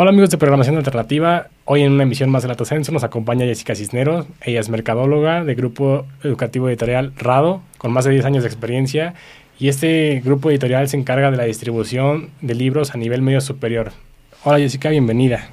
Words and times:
Hola 0.00 0.10
amigos 0.10 0.30
de 0.30 0.38
Programación 0.38 0.76
Alternativa, 0.76 1.48
hoy 1.64 1.82
en 1.82 1.90
una 1.90 2.04
emisión 2.04 2.30
más 2.30 2.42
de 2.42 2.48
La 2.48 2.54
Tocenso 2.54 2.92
nos 2.92 3.02
acompaña 3.02 3.46
Jessica 3.46 3.74
Cisneros, 3.74 4.26
ella 4.42 4.60
es 4.60 4.68
mercadóloga 4.68 5.42
de 5.42 5.56
Grupo 5.56 6.06
Educativo 6.22 6.68
Editorial 6.68 7.12
Rado, 7.16 7.62
con 7.78 7.92
más 7.92 8.04
de 8.04 8.12
10 8.12 8.24
años 8.24 8.44
de 8.44 8.48
experiencia, 8.48 9.14
y 9.58 9.68
este 9.68 10.22
grupo 10.24 10.50
editorial 10.50 10.88
se 10.88 10.96
encarga 10.96 11.30
de 11.30 11.36
la 11.36 11.44
distribución 11.44 12.30
de 12.40 12.54
libros 12.54 12.94
a 12.94 12.98
nivel 12.98 13.22
medio 13.22 13.40
superior. 13.40 13.92
Hola 14.44 14.58
Jessica, 14.58 14.90
bienvenida. 14.90 15.48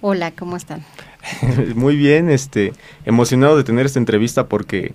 Hola, 0.00 0.32
¿cómo 0.32 0.56
están? 0.56 0.84
Muy 1.74 1.96
bien, 1.96 2.30
este, 2.30 2.72
emocionado 3.04 3.56
de 3.56 3.64
tener 3.64 3.86
esta 3.86 4.00
entrevista 4.00 4.48
porque 4.48 4.92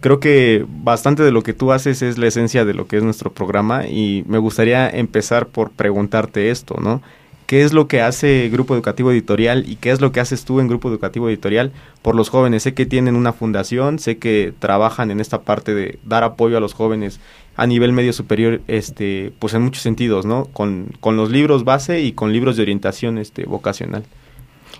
creo 0.00 0.20
que 0.20 0.64
bastante 0.66 1.22
de 1.22 1.32
lo 1.32 1.42
que 1.42 1.52
tú 1.52 1.72
haces 1.72 2.00
es 2.02 2.16
la 2.18 2.26
esencia 2.26 2.64
de 2.64 2.74
lo 2.74 2.86
que 2.86 2.96
es 2.96 3.02
nuestro 3.02 3.32
programa 3.32 3.86
y 3.86 4.24
me 4.26 4.38
gustaría 4.38 4.88
empezar 4.88 5.46
por 5.46 5.70
preguntarte 5.70 6.50
esto, 6.50 6.78
¿no? 6.80 7.02
qué 7.48 7.62
es 7.62 7.72
lo 7.72 7.88
que 7.88 8.02
hace 8.02 8.50
Grupo 8.52 8.74
Educativo 8.74 9.10
Editorial 9.10 9.64
y 9.66 9.76
qué 9.76 9.90
es 9.90 10.02
lo 10.02 10.12
que 10.12 10.20
haces 10.20 10.44
tú 10.44 10.60
en 10.60 10.68
Grupo 10.68 10.90
Educativo 10.90 11.30
Editorial 11.30 11.72
por 12.02 12.14
los 12.14 12.28
jóvenes. 12.28 12.62
Sé 12.62 12.74
que 12.74 12.84
tienen 12.84 13.16
una 13.16 13.32
fundación, 13.32 13.98
sé 13.98 14.18
que 14.18 14.52
trabajan 14.58 15.10
en 15.10 15.18
esta 15.18 15.40
parte 15.40 15.74
de 15.74 15.98
dar 16.04 16.24
apoyo 16.24 16.58
a 16.58 16.60
los 16.60 16.74
jóvenes 16.74 17.20
a 17.58 17.66
nivel 17.66 17.92
medio 17.92 18.12
superior, 18.12 18.60
este, 18.68 19.32
pues 19.40 19.52
en 19.52 19.62
muchos 19.62 19.82
sentidos, 19.82 20.24
¿no? 20.24 20.44
Con, 20.44 20.92
con 21.00 21.16
los 21.16 21.28
libros 21.30 21.64
base 21.64 22.02
y 22.02 22.12
con 22.12 22.32
libros 22.32 22.56
de 22.56 22.62
orientación 22.62 23.18
este, 23.18 23.46
vocacional. 23.46 24.04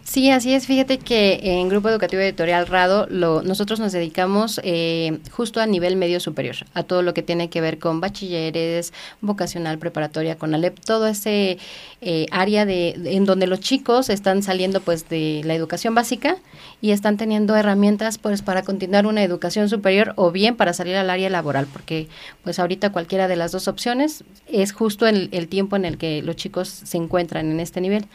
Sí, 0.08 0.30
así 0.30 0.54
es. 0.54 0.66
Fíjate 0.66 0.98
que 0.98 1.38
en 1.42 1.68
Grupo 1.68 1.90
Educativo 1.90 2.22
Editorial 2.22 2.66
Rado 2.66 3.06
lo, 3.10 3.42
nosotros 3.42 3.78
nos 3.78 3.92
dedicamos 3.92 4.58
eh, 4.64 5.18
justo 5.30 5.60
a 5.60 5.66
nivel 5.66 5.96
medio 5.96 6.18
superior, 6.18 6.56
a 6.72 6.82
todo 6.82 7.02
lo 7.02 7.12
que 7.12 7.22
tiene 7.22 7.50
que 7.50 7.60
ver 7.60 7.78
con 7.78 8.00
bachilleres, 8.00 8.94
vocacional, 9.20 9.78
preparatoria, 9.78 10.38
con 10.38 10.54
Alep, 10.54 10.80
todo 10.80 11.08
ese 11.08 11.58
eh, 12.00 12.24
área 12.30 12.64
de, 12.64 12.98
en 13.04 13.26
donde 13.26 13.46
los 13.46 13.60
chicos 13.60 14.08
están 14.08 14.42
saliendo 14.42 14.80
pues 14.80 15.10
de 15.10 15.42
la 15.44 15.54
educación 15.54 15.94
básica 15.94 16.38
y 16.80 16.92
están 16.92 17.18
teniendo 17.18 17.54
herramientas 17.54 18.16
pues 18.16 18.40
para 18.40 18.62
continuar 18.62 19.04
una 19.04 19.22
educación 19.22 19.68
superior 19.68 20.14
o 20.16 20.30
bien 20.30 20.56
para 20.56 20.72
salir 20.72 20.96
al 20.96 21.10
área 21.10 21.28
laboral, 21.28 21.66
porque 21.70 22.08
pues 22.42 22.58
ahorita 22.58 22.92
cualquiera 22.92 23.28
de 23.28 23.36
las 23.36 23.52
dos 23.52 23.68
opciones 23.68 24.24
es 24.46 24.72
justo 24.72 25.06
el, 25.06 25.28
el 25.32 25.48
tiempo 25.48 25.76
en 25.76 25.84
el 25.84 25.98
que 25.98 26.22
los 26.22 26.36
chicos 26.36 26.68
se 26.70 26.96
encuentran 26.96 27.50
en 27.50 27.60
este 27.60 27.82
nivel. 27.82 28.06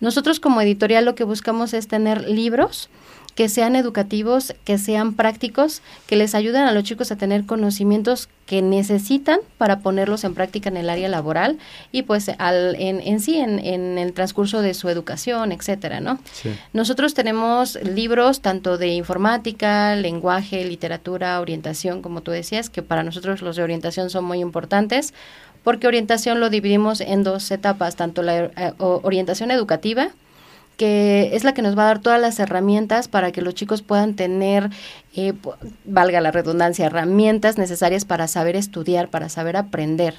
Nosotros 0.00 0.40
como 0.40 0.60
editorial 0.60 1.04
lo 1.04 1.14
que 1.14 1.24
buscamos 1.24 1.74
es 1.74 1.88
tener 1.88 2.28
libros 2.28 2.88
que 3.36 3.50
sean 3.50 3.76
educativos, 3.76 4.54
que 4.64 4.78
sean 4.78 5.12
prácticos, 5.12 5.82
que 6.06 6.16
les 6.16 6.34
ayuden 6.34 6.62
a 6.62 6.72
los 6.72 6.84
chicos 6.84 7.12
a 7.12 7.16
tener 7.16 7.44
conocimientos 7.44 8.30
que 8.46 8.62
necesitan 8.62 9.40
para 9.58 9.80
ponerlos 9.80 10.24
en 10.24 10.34
práctica 10.34 10.70
en 10.70 10.78
el 10.78 10.88
área 10.88 11.08
laboral 11.08 11.58
y 11.92 12.02
pues 12.02 12.30
al, 12.38 12.76
en, 12.76 13.00
en 13.00 13.20
sí, 13.20 13.36
en, 13.36 13.58
en 13.58 13.98
el 13.98 14.14
transcurso 14.14 14.62
de 14.62 14.72
su 14.72 14.88
educación, 14.88 15.52
etcétera, 15.52 16.00
¿no? 16.00 16.18
Nosotros 16.72 17.12
tenemos 17.12 17.74
libros 17.82 18.40
tanto 18.40 18.78
de 18.78 18.88
informática, 18.88 19.94
lenguaje, 19.96 20.64
literatura, 20.64 21.38
orientación, 21.38 22.00
como 22.00 22.22
tú 22.22 22.30
decías, 22.30 22.70
que 22.70 22.82
para 22.82 23.02
nosotros 23.02 23.42
los 23.42 23.56
de 23.56 23.62
orientación 23.62 24.08
son 24.08 24.24
muy 24.24 24.38
importantes 24.38 25.12
porque 25.66 25.88
orientación 25.88 26.38
lo 26.38 26.48
dividimos 26.48 27.00
en 27.00 27.24
dos 27.24 27.50
etapas, 27.50 27.96
tanto 27.96 28.22
la 28.22 28.44
eh, 28.44 28.72
orientación 28.78 29.50
educativa, 29.50 30.10
que 30.76 31.30
es 31.34 31.44
la 31.44 31.54
que 31.54 31.62
nos 31.62 31.76
va 31.76 31.84
a 31.84 31.86
dar 31.86 31.98
todas 32.00 32.20
las 32.20 32.38
herramientas 32.38 33.08
para 33.08 33.32
que 33.32 33.40
los 33.40 33.54
chicos 33.54 33.80
puedan 33.80 34.14
tener, 34.14 34.70
eh, 35.14 35.32
valga 35.86 36.20
la 36.20 36.30
redundancia, 36.30 36.86
herramientas 36.86 37.56
necesarias 37.56 38.04
para 38.04 38.28
saber 38.28 38.56
estudiar, 38.56 39.08
para 39.08 39.28
saber 39.30 39.56
aprender. 39.56 40.14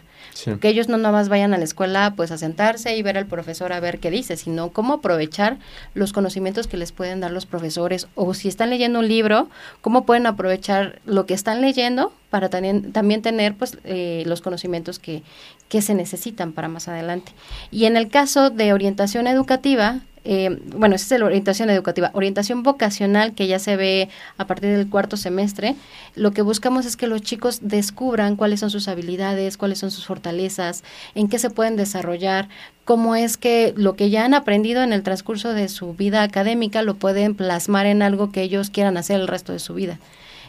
Que 0.59 0.69
ellos 0.69 0.87
no 0.87 0.97
nomás 0.97 1.29
vayan 1.29 1.53
a 1.53 1.57
la 1.57 1.63
escuela 1.63 2.13
pues 2.15 2.31
a 2.31 2.37
sentarse 2.37 2.95
y 2.95 3.01
ver 3.01 3.17
al 3.17 3.27
profesor 3.27 3.71
a 3.71 3.79
ver 3.79 3.99
qué 3.99 4.09
dice, 4.11 4.35
sino 4.35 4.69
cómo 4.69 4.95
aprovechar 4.95 5.57
los 5.93 6.13
conocimientos 6.13 6.67
que 6.67 6.77
les 6.77 6.91
pueden 6.91 7.19
dar 7.19 7.31
los 7.31 7.45
profesores 7.45 8.07
o 8.15 8.33
si 8.33 8.47
están 8.47 8.69
leyendo 8.69 8.99
un 8.99 9.07
libro, 9.07 9.49
cómo 9.81 10.05
pueden 10.05 10.25
aprovechar 10.25 10.99
lo 11.05 11.25
que 11.25 11.33
están 11.33 11.61
leyendo 11.61 12.13
para 12.29 12.49
también, 12.49 12.91
también 12.91 13.21
tener 13.21 13.55
pues 13.55 13.77
eh, 13.83 14.23
los 14.25 14.41
conocimientos 14.41 14.99
que, 14.99 15.23
que 15.69 15.81
se 15.81 15.93
necesitan 15.93 16.51
para 16.51 16.67
más 16.67 16.87
adelante. 16.87 17.31
Y 17.71 17.85
en 17.85 17.97
el 17.97 18.09
caso 18.09 18.49
de 18.49 18.73
orientación 18.73 19.27
educativa, 19.27 20.01
eh, 20.23 20.61
bueno, 20.75 20.95
esa 20.95 21.15
es 21.15 21.19
la 21.19 21.25
orientación 21.25 21.69
educativa, 21.69 22.11
orientación 22.13 22.63
vocacional 22.63 23.33
que 23.33 23.47
ya 23.47 23.59
se 23.59 23.75
ve 23.75 24.09
a 24.37 24.45
partir 24.45 24.69
del 24.69 24.89
cuarto 24.89 25.17
semestre, 25.17 25.75
lo 26.15 26.31
que 26.31 26.41
buscamos 26.41 26.85
es 26.85 26.97
que 26.97 27.07
los 27.07 27.21
chicos 27.21 27.59
descubran 27.61 28.35
cuáles 28.35 28.59
son 28.59 28.69
sus 28.69 28.87
habilidades, 28.87 29.57
cuáles 29.57 29.79
son 29.79 29.91
sus 29.91 30.05
fortalezas, 30.05 30.83
en 31.15 31.29
qué 31.29 31.39
se 31.39 31.49
pueden 31.49 31.75
desarrollar, 31.75 32.49
cómo 32.85 33.15
es 33.15 33.37
que 33.37 33.73
lo 33.75 33.95
que 33.95 34.09
ya 34.09 34.25
han 34.25 34.33
aprendido 34.33 34.83
en 34.83 34.93
el 34.93 35.03
transcurso 35.03 35.53
de 35.53 35.69
su 35.69 35.93
vida 35.93 36.23
académica 36.23 36.81
lo 36.81 36.95
pueden 36.95 37.35
plasmar 37.35 37.85
en 37.85 38.01
algo 38.01 38.31
que 38.31 38.41
ellos 38.41 38.69
quieran 38.69 38.97
hacer 38.97 39.19
el 39.19 39.27
resto 39.27 39.53
de 39.53 39.59
su 39.59 39.73
vida. 39.73 39.99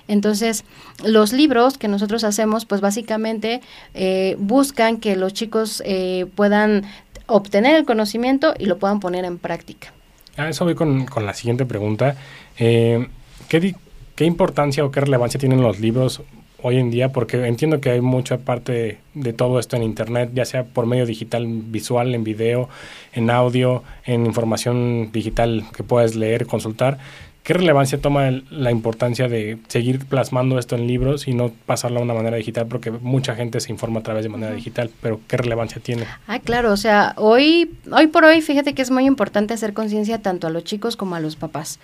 Entonces, 0.08 0.64
los 1.04 1.34
libros 1.34 1.76
que 1.76 1.86
nosotros 1.86 2.24
hacemos, 2.24 2.64
pues 2.64 2.80
básicamente 2.80 3.60
eh, 3.94 4.36
buscan 4.38 4.96
que 4.96 5.16
los 5.16 5.34
chicos 5.34 5.82
eh, 5.84 6.26
puedan 6.34 6.84
obtener 7.28 7.76
el 7.76 7.84
conocimiento 7.84 8.54
y 8.58 8.66
lo 8.66 8.78
puedan 8.78 8.98
poner 8.98 9.24
en 9.24 9.38
práctica. 9.38 9.92
A 10.36 10.48
eso 10.48 10.64
voy 10.64 10.74
con, 10.74 11.06
la 11.24 11.34
siguiente 11.34 11.64
pregunta. 11.64 12.16
Eh, 12.58 13.06
¿qué, 13.48 13.74
¿Qué 14.14 14.24
importancia 14.24 14.84
o 14.84 14.90
qué 14.90 15.00
relevancia 15.00 15.38
tienen 15.38 15.62
los 15.62 15.78
libros 15.78 16.22
hoy 16.62 16.78
en 16.78 16.90
día? 16.90 17.12
Porque 17.12 17.46
entiendo 17.46 17.80
que 17.80 17.90
hay 17.90 18.00
mucha 18.00 18.38
parte 18.38 18.98
de 19.14 19.32
todo 19.32 19.60
esto 19.60 19.76
en 19.76 19.82
Internet, 19.82 20.30
ya 20.34 20.44
sea 20.44 20.64
por 20.64 20.86
medio 20.86 21.06
digital, 21.06 21.46
visual, 21.46 22.14
en 22.14 22.24
video, 22.24 22.68
en 23.12 23.30
audio, 23.30 23.84
en 24.04 24.26
información 24.26 25.10
digital 25.12 25.64
que 25.76 25.84
puedes 25.84 26.16
leer, 26.16 26.46
consultar. 26.46 26.98
¿Qué 27.48 27.54
relevancia 27.54 27.98
toma 27.98 28.30
la 28.50 28.70
importancia 28.70 29.26
de 29.26 29.56
seguir 29.68 30.04
plasmando 30.04 30.58
esto 30.58 30.76
en 30.76 30.86
libros 30.86 31.28
y 31.28 31.32
no 31.32 31.50
pasarlo 31.64 32.00
de 32.00 32.04
una 32.04 32.12
manera 32.12 32.36
digital? 32.36 32.66
Porque 32.66 32.90
mucha 32.90 33.34
gente 33.36 33.58
se 33.60 33.72
informa 33.72 34.00
a 34.00 34.02
través 34.02 34.24
de 34.24 34.28
manera 34.28 34.52
digital, 34.52 34.90
pero 35.00 35.18
¿qué 35.26 35.38
relevancia 35.38 35.80
tiene? 35.80 36.04
Ah, 36.26 36.40
claro, 36.40 36.70
o 36.70 36.76
sea, 36.76 37.14
hoy, 37.16 37.70
hoy 37.90 38.08
por 38.08 38.24
hoy, 38.24 38.42
fíjate 38.42 38.74
que 38.74 38.82
es 38.82 38.90
muy 38.90 39.06
importante 39.06 39.54
hacer 39.54 39.72
conciencia 39.72 40.20
tanto 40.20 40.46
a 40.46 40.50
los 40.50 40.62
chicos 40.64 40.94
como 40.96 41.14
a 41.14 41.20
los 41.20 41.36
papás 41.36 41.80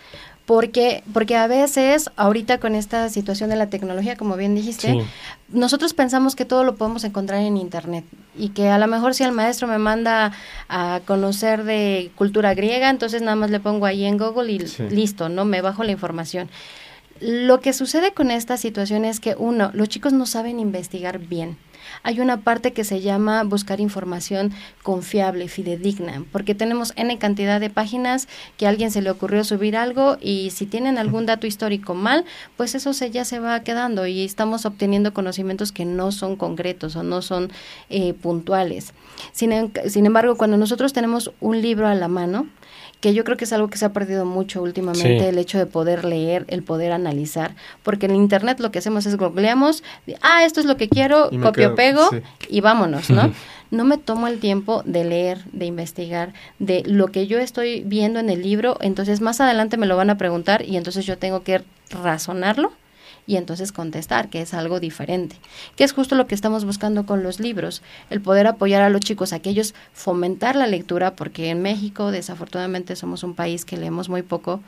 porque, 0.46 1.02
porque 1.12 1.36
a 1.36 1.46
veces, 1.46 2.10
ahorita 2.16 2.58
con 2.58 2.74
esta 2.74 3.08
situación 3.08 3.48
de 3.50 3.56
la 3.56 3.70
tecnología, 3.70 4.16
como 4.16 4.36
bien 4.36 4.54
dijiste, 4.54 5.02
nosotros 5.48 5.94
pensamos 5.94 6.36
que 6.36 6.44
todo 6.44 6.64
lo 6.64 6.74
podemos 6.76 7.02
encontrar 7.04 7.40
en 7.40 7.56
Internet 7.56 8.04
y 8.36 8.50
que 8.50 8.68
a 8.68 8.78
lo 8.78 8.86
mejor 8.86 9.14
si 9.14 9.24
el 9.24 9.32
maestro 9.32 9.66
me 9.68 9.78
manda 9.78 10.32
a 10.68 11.00
conocer 11.06 11.64
de 11.64 12.10
cultura 12.16 12.54
griega, 12.54 12.90
entonces 12.90 13.22
nada 13.22 13.36
más 13.36 13.50
le 13.50 13.60
pongo 13.60 13.86
ahí 13.86 14.04
en 14.04 14.18
Google 14.18 14.52
y 14.52 14.58
listo, 14.90 15.30
¿no? 15.30 15.46
Me 15.46 15.62
bajo 15.62 15.82
la 15.82 15.92
información. 15.92 16.50
Lo 17.20 17.60
que 17.60 17.72
sucede 17.72 18.12
con 18.12 18.30
esta 18.30 18.58
situación 18.58 19.06
es 19.06 19.20
que, 19.20 19.36
uno, 19.38 19.70
los 19.72 19.88
chicos 19.88 20.12
no 20.12 20.26
saben 20.26 20.60
investigar 20.60 21.20
bien 21.20 21.56
hay 22.02 22.20
una 22.20 22.40
parte 22.40 22.72
que 22.72 22.84
se 22.84 23.00
llama 23.00 23.42
buscar 23.44 23.80
información 23.80 24.52
confiable, 24.82 25.48
fidedigna, 25.48 26.24
porque 26.32 26.54
tenemos 26.54 26.92
N 26.96 27.16
cantidad 27.18 27.60
de 27.60 27.70
páginas 27.70 28.28
que 28.56 28.66
a 28.66 28.68
alguien 28.68 28.90
se 28.90 29.02
le 29.02 29.10
ocurrió 29.10 29.44
subir 29.44 29.76
algo 29.76 30.18
y 30.20 30.50
si 30.50 30.66
tienen 30.66 30.98
algún 30.98 31.26
dato 31.26 31.46
histórico 31.46 31.94
mal, 31.94 32.24
pues 32.56 32.74
eso 32.74 32.92
se, 32.92 33.10
ya 33.10 33.24
se 33.24 33.38
va 33.38 33.60
quedando 33.60 34.06
y 34.06 34.24
estamos 34.24 34.66
obteniendo 34.66 35.14
conocimientos 35.14 35.72
que 35.72 35.84
no 35.84 36.12
son 36.12 36.36
concretos 36.36 36.96
o 36.96 37.02
no 37.02 37.22
son 37.22 37.50
eh, 37.90 38.14
puntuales. 38.14 38.92
Sin, 39.32 39.72
sin 39.88 40.06
embargo, 40.06 40.36
cuando 40.36 40.56
nosotros 40.56 40.92
tenemos 40.92 41.32
un 41.40 41.60
libro 41.60 41.86
a 41.86 41.94
la 41.94 42.08
mano, 42.08 42.46
que 43.04 43.12
yo 43.12 43.22
creo 43.22 43.36
que 43.36 43.44
es 43.44 43.52
algo 43.52 43.68
que 43.68 43.76
se 43.76 43.84
ha 43.84 43.92
perdido 43.92 44.24
mucho 44.24 44.62
últimamente, 44.62 45.28
el 45.28 45.36
hecho 45.36 45.58
de 45.58 45.66
poder 45.66 46.06
leer, 46.06 46.46
el 46.48 46.62
poder 46.62 46.90
analizar, 46.90 47.54
porque 47.82 48.06
en 48.06 48.14
Internet 48.14 48.60
lo 48.60 48.70
que 48.70 48.78
hacemos 48.78 49.04
es 49.04 49.18
googleamos, 49.18 49.82
ah, 50.22 50.42
esto 50.46 50.60
es 50.60 50.64
lo 50.64 50.78
que 50.78 50.88
quiero, 50.88 51.28
copio, 51.42 51.74
pego 51.74 52.08
y 52.48 52.62
vámonos, 52.62 53.10
¿no? 53.10 53.30
no 53.70 53.84
me 53.84 53.98
tomo 53.98 54.26
el 54.26 54.40
tiempo 54.40 54.82
de 54.86 55.04
leer, 55.04 55.44
de 55.52 55.66
investigar, 55.66 56.32
de 56.58 56.82
lo 56.86 57.08
que 57.08 57.26
yo 57.26 57.38
estoy 57.38 57.82
viendo 57.84 58.20
en 58.20 58.30
el 58.30 58.40
libro, 58.40 58.78
entonces 58.80 59.20
más 59.20 59.38
adelante 59.38 59.76
me 59.76 59.84
lo 59.84 59.98
van 59.98 60.08
a 60.08 60.16
preguntar 60.16 60.62
y 60.62 60.78
entonces 60.78 61.04
yo 61.04 61.18
tengo 61.18 61.42
que 61.42 61.62
razonarlo 61.90 62.72
y 63.26 63.36
entonces 63.36 63.72
contestar, 63.72 64.28
que 64.28 64.42
es 64.42 64.54
algo 64.54 64.80
diferente, 64.80 65.36
que 65.76 65.84
es 65.84 65.92
justo 65.92 66.14
lo 66.14 66.26
que 66.26 66.34
estamos 66.34 66.64
buscando 66.64 67.06
con 67.06 67.22
los 67.22 67.40
libros, 67.40 67.82
el 68.10 68.20
poder 68.20 68.46
apoyar 68.46 68.82
a 68.82 68.90
los 68.90 69.00
chicos, 69.00 69.32
a 69.32 69.38
que 69.38 69.50
ellos 69.50 69.74
fomentar 69.92 70.56
la 70.56 70.66
lectura, 70.66 71.14
porque 71.14 71.50
en 71.50 71.62
México 71.62 72.10
desafortunadamente 72.10 72.96
somos 72.96 73.22
un 73.22 73.34
país 73.34 73.64
que 73.64 73.76
leemos 73.76 74.08
muy 74.08 74.22
poco, 74.22 74.60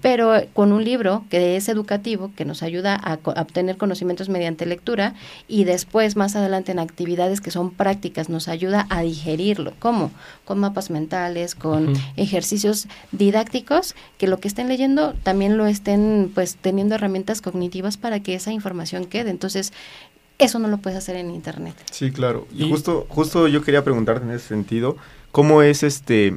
pero 0.00 0.32
con 0.52 0.72
un 0.72 0.84
libro 0.84 1.24
que 1.30 1.56
es 1.56 1.68
educativo, 1.68 2.30
que 2.36 2.44
nos 2.44 2.62
ayuda 2.62 2.94
a, 2.94 3.18
obtener 3.24 3.76
conocimientos 3.76 4.28
mediante 4.28 4.66
lectura 4.66 5.14
y 5.48 5.64
después 5.64 6.16
más 6.16 6.36
adelante 6.36 6.72
en 6.72 6.78
actividades 6.78 7.40
que 7.40 7.50
son 7.50 7.70
prácticas 7.70 8.28
nos 8.28 8.48
ayuda 8.48 8.86
a 8.90 9.02
digerirlo. 9.02 9.72
¿Cómo? 9.78 10.10
Con 10.44 10.58
mapas 10.58 10.90
mentales, 10.90 11.54
con 11.54 11.94
ejercicios 12.16 12.88
didácticos, 13.12 13.94
que 14.18 14.26
lo 14.26 14.38
que 14.38 14.48
estén 14.48 14.68
leyendo 14.68 15.14
también 15.22 15.56
lo 15.56 15.66
estén 15.66 16.30
pues 16.34 16.56
teniendo 16.56 16.94
herramientas 16.94 17.40
cognitivas 17.40 17.96
para 18.02 18.20
que 18.20 18.34
esa 18.34 18.52
información 18.52 19.06
quede. 19.06 19.30
Entonces, 19.30 19.72
eso 20.38 20.58
no 20.58 20.68
lo 20.68 20.76
puedes 20.76 20.98
hacer 20.98 21.16
en 21.16 21.30
internet. 21.30 21.74
Sí, 21.90 22.10
claro. 22.10 22.46
Y, 22.52 22.68
justo, 22.68 23.06
justo 23.08 23.48
yo 23.48 23.62
quería 23.62 23.82
preguntarte 23.82 24.24
en 24.26 24.32
ese 24.32 24.48
sentido, 24.48 24.98
¿cómo 25.30 25.62
es 25.62 25.82
este 25.82 26.36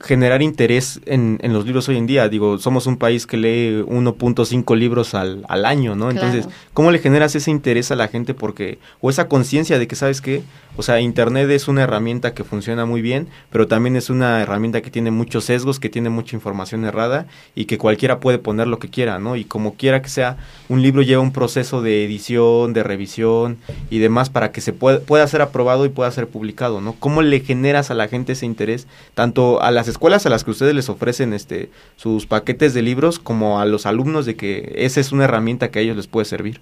generar 0.00 0.42
interés 0.42 1.00
en, 1.06 1.38
en, 1.42 1.52
los 1.52 1.66
libros 1.66 1.88
hoy 1.88 1.96
en 1.96 2.06
día. 2.06 2.28
Digo, 2.28 2.58
somos 2.58 2.86
un 2.86 2.96
país 2.96 3.26
que 3.26 3.36
lee 3.36 3.82
1.5 3.86 4.76
libros 4.76 5.14
al, 5.14 5.44
al, 5.48 5.64
año, 5.64 5.96
¿no? 5.96 6.10
Entonces, 6.10 6.48
¿cómo 6.72 6.90
le 6.90 6.98
generas 6.98 7.34
ese 7.34 7.50
interés 7.50 7.90
a 7.90 7.96
la 7.96 8.08
gente? 8.08 8.34
Porque, 8.34 8.78
o 9.00 9.10
esa 9.10 9.28
conciencia 9.28 9.78
de 9.78 9.88
que, 9.88 9.96
¿sabes 9.96 10.20
qué? 10.20 10.42
O 10.76 10.82
sea, 10.84 11.00
Internet 11.00 11.50
es 11.50 11.66
una 11.66 11.82
herramienta 11.82 12.34
que 12.34 12.44
funciona 12.44 12.86
muy 12.86 13.02
bien, 13.02 13.26
pero 13.50 13.66
también 13.66 13.96
es 13.96 14.10
una 14.10 14.40
herramienta 14.40 14.80
que 14.80 14.92
tiene 14.92 15.10
muchos 15.10 15.44
sesgos, 15.44 15.80
que 15.80 15.88
tiene 15.88 16.08
mucha 16.08 16.36
información 16.36 16.84
errada 16.84 17.26
y 17.56 17.64
que 17.64 17.78
cualquiera 17.78 18.20
puede 18.20 18.38
poner 18.38 18.68
lo 18.68 18.78
que 18.78 18.88
quiera, 18.88 19.18
¿no? 19.18 19.34
Y 19.34 19.44
como 19.44 19.74
quiera 19.74 20.02
que 20.02 20.08
sea, 20.08 20.36
un 20.68 20.82
libro 20.82 21.02
lleva 21.02 21.20
un 21.20 21.32
proceso 21.32 21.82
de 21.82 22.04
edición, 22.04 22.74
de 22.74 22.84
revisión 22.84 23.58
y 23.90 23.98
demás 23.98 24.30
para 24.30 24.52
que 24.52 24.60
se 24.60 24.72
pueda, 24.72 25.00
pueda 25.00 25.26
ser 25.26 25.42
aprobado 25.42 25.84
y 25.84 25.88
pueda 25.88 26.12
ser 26.12 26.28
publicado, 26.28 26.80
¿no? 26.80 26.92
¿Cómo 27.00 27.22
le 27.22 27.40
generas 27.40 27.90
a 27.90 27.94
la 27.94 28.06
gente 28.06 28.34
ese 28.34 28.46
interés, 28.46 28.86
tanto 29.14 29.60
a 29.60 29.72
las 29.72 29.87
escuelas 29.88 30.26
a 30.26 30.30
las 30.30 30.44
que 30.44 30.50
ustedes 30.50 30.74
les 30.74 30.88
ofrecen 30.88 31.32
este 31.32 31.70
sus 31.96 32.26
paquetes 32.26 32.74
de 32.74 32.82
libros 32.82 33.18
como 33.18 33.60
a 33.60 33.66
los 33.66 33.86
alumnos 33.86 34.26
de 34.26 34.36
que 34.36 34.72
esa 34.76 35.00
es 35.00 35.12
una 35.12 35.24
herramienta 35.24 35.70
que 35.70 35.78
a 35.78 35.82
ellos 35.82 35.96
les 35.96 36.06
puede 36.06 36.24
servir? 36.24 36.60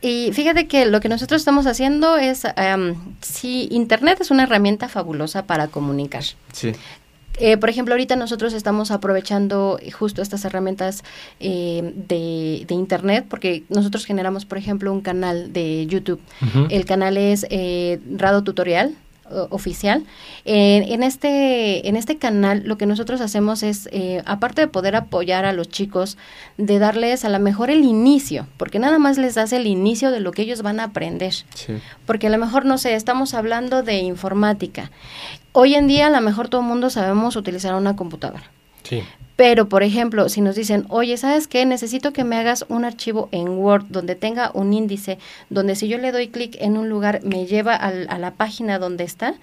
Y 0.00 0.32
fíjate 0.32 0.66
que 0.66 0.84
lo 0.84 1.00
que 1.00 1.08
nosotros 1.08 1.40
estamos 1.40 1.66
haciendo 1.66 2.18
es, 2.18 2.42
si 3.22 3.68
Internet 3.70 4.18
es 4.20 4.30
una 4.30 4.42
herramienta 4.42 4.88
fabulosa 4.88 5.46
para 5.46 5.68
comunicar. 5.68 6.24
Sí. 6.52 6.72
Eh, 7.38 7.56
por 7.56 7.68
ejemplo, 7.68 7.94
ahorita 7.94 8.14
nosotros 8.14 8.52
estamos 8.52 8.90
aprovechando 8.90 9.80
justo 9.98 10.22
estas 10.22 10.44
herramientas 10.44 11.02
eh, 11.40 11.92
de, 11.96 12.66
Internet 12.68 13.26
porque 13.28 13.64
nosotros 13.70 14.04
generamos, 14.04 14.44
por 14.44 14.58
ejemplo, 14.58 14.92
un 14.92 15.00
canal 15.00 15.52
de 15.52 15.86
YouTube. 15.86 16.20
El 16.68 16.84
canal 16.84 17.16
es 17.16 17.46
eh, 17.50 17.98
Rado 18.16 18.44
Tutorial 18.44 18.96
oficial. 19.50 20.04
en, 20.44 21.02
este, 21.02 21.88
en 21.88 21.96
este 21.96 22.18
canal 22.18 22.62
lo 22.64 22.76
que 22.76 22.86
nosotros 22.86 23.20
hacemos 23.20 23.62
es, 23.62 23.88
eh, 23.92 24.22
aparte 24.26 24.62
de 24.62 24.68
poder 24.68 24.96
apoyar 24.96 25.44
a 25.44 25.52
los 25.52 25.68
chicos, 25.68 26.16
de 26.58 26.78
darles 26.78 27.24
a 27.24 27.28
lo 27.28 27.38
mejor 27.38 27.70
el 27.70 27.84
inicio, 27.84 28.46
porque 28.56 28.78
nada 28.78 28.98
más 28.98 29.18
les 29.18 29.34
das 29.34 29.52
el 29.52 29.66
inicio 29.66 30.10
de 30.10 30.20
lo 30.20 30.32
que 30.32 30.42
ellos 30.42 30.62
van 30.62 30.80
a 30.80 30.84
aprender. 30.84 31.34
Porque 32.06 32.26
a 32.26 32.30
lo 32.30 32.38
mejor, 32.38 32.64
no 32.64 32.78
sé, 32.78 32.94
estamos 32.94 33.34
hablando 33.34 33.82
de 33.82 33.98
informática. 33.98 34.90
Hoy 35.52 35.74
en 35.74 35.86
día 35.86 36.08
a 36.08 36.10
lo 36.10 36.20
mejor 36.20 36.48
todo 36.48 36.60
el 36.60 36.66
mundo 36.66 36.90
sabemos 36.90 37.36
utilizar 37.36 37.74
una 37.74 37.96
computadora. 37.96 38.50
Sí. 38.82 39.02
Pero, 39.36 39.68
por 39.68 39.82
ejemplo, 39.82 40.28
si 40.28 40.40
nos 40.40 40.54
dicen, 40.54 40.86
oye, 40.88 41.16
¿sabes 41.16 41.48
qué? 41.48 41.66
Necesito 41.66 42.12
que 42.12 42.22
me 42.22 42.36
hagas 42.36 42.64
un 42.68 42.84
archivo 42.84 43.28
en 43.32 43.48
Word 43.48 43.86
donde 43.88 44.14
tenga 44.14 44.50
un 44.54 44.72
índice, 44.72 45.18
donde 45.50 45.74
si 45.74 45.88
yo 45.88 45.98
le 45.98 46.12
doy 46.12 46.28
clic 46.28 46.56
en 46.60 46.76
un 46.76 46.88
lugar 46.88 47.20
me 47.24 47.46
lleva 47.46 47.74
al, 47.74 48.06
a 48.10 48.18
la 48.18 48.32
página 48.32 48.78
donde 48.78 49.02
está, 49.02 49.34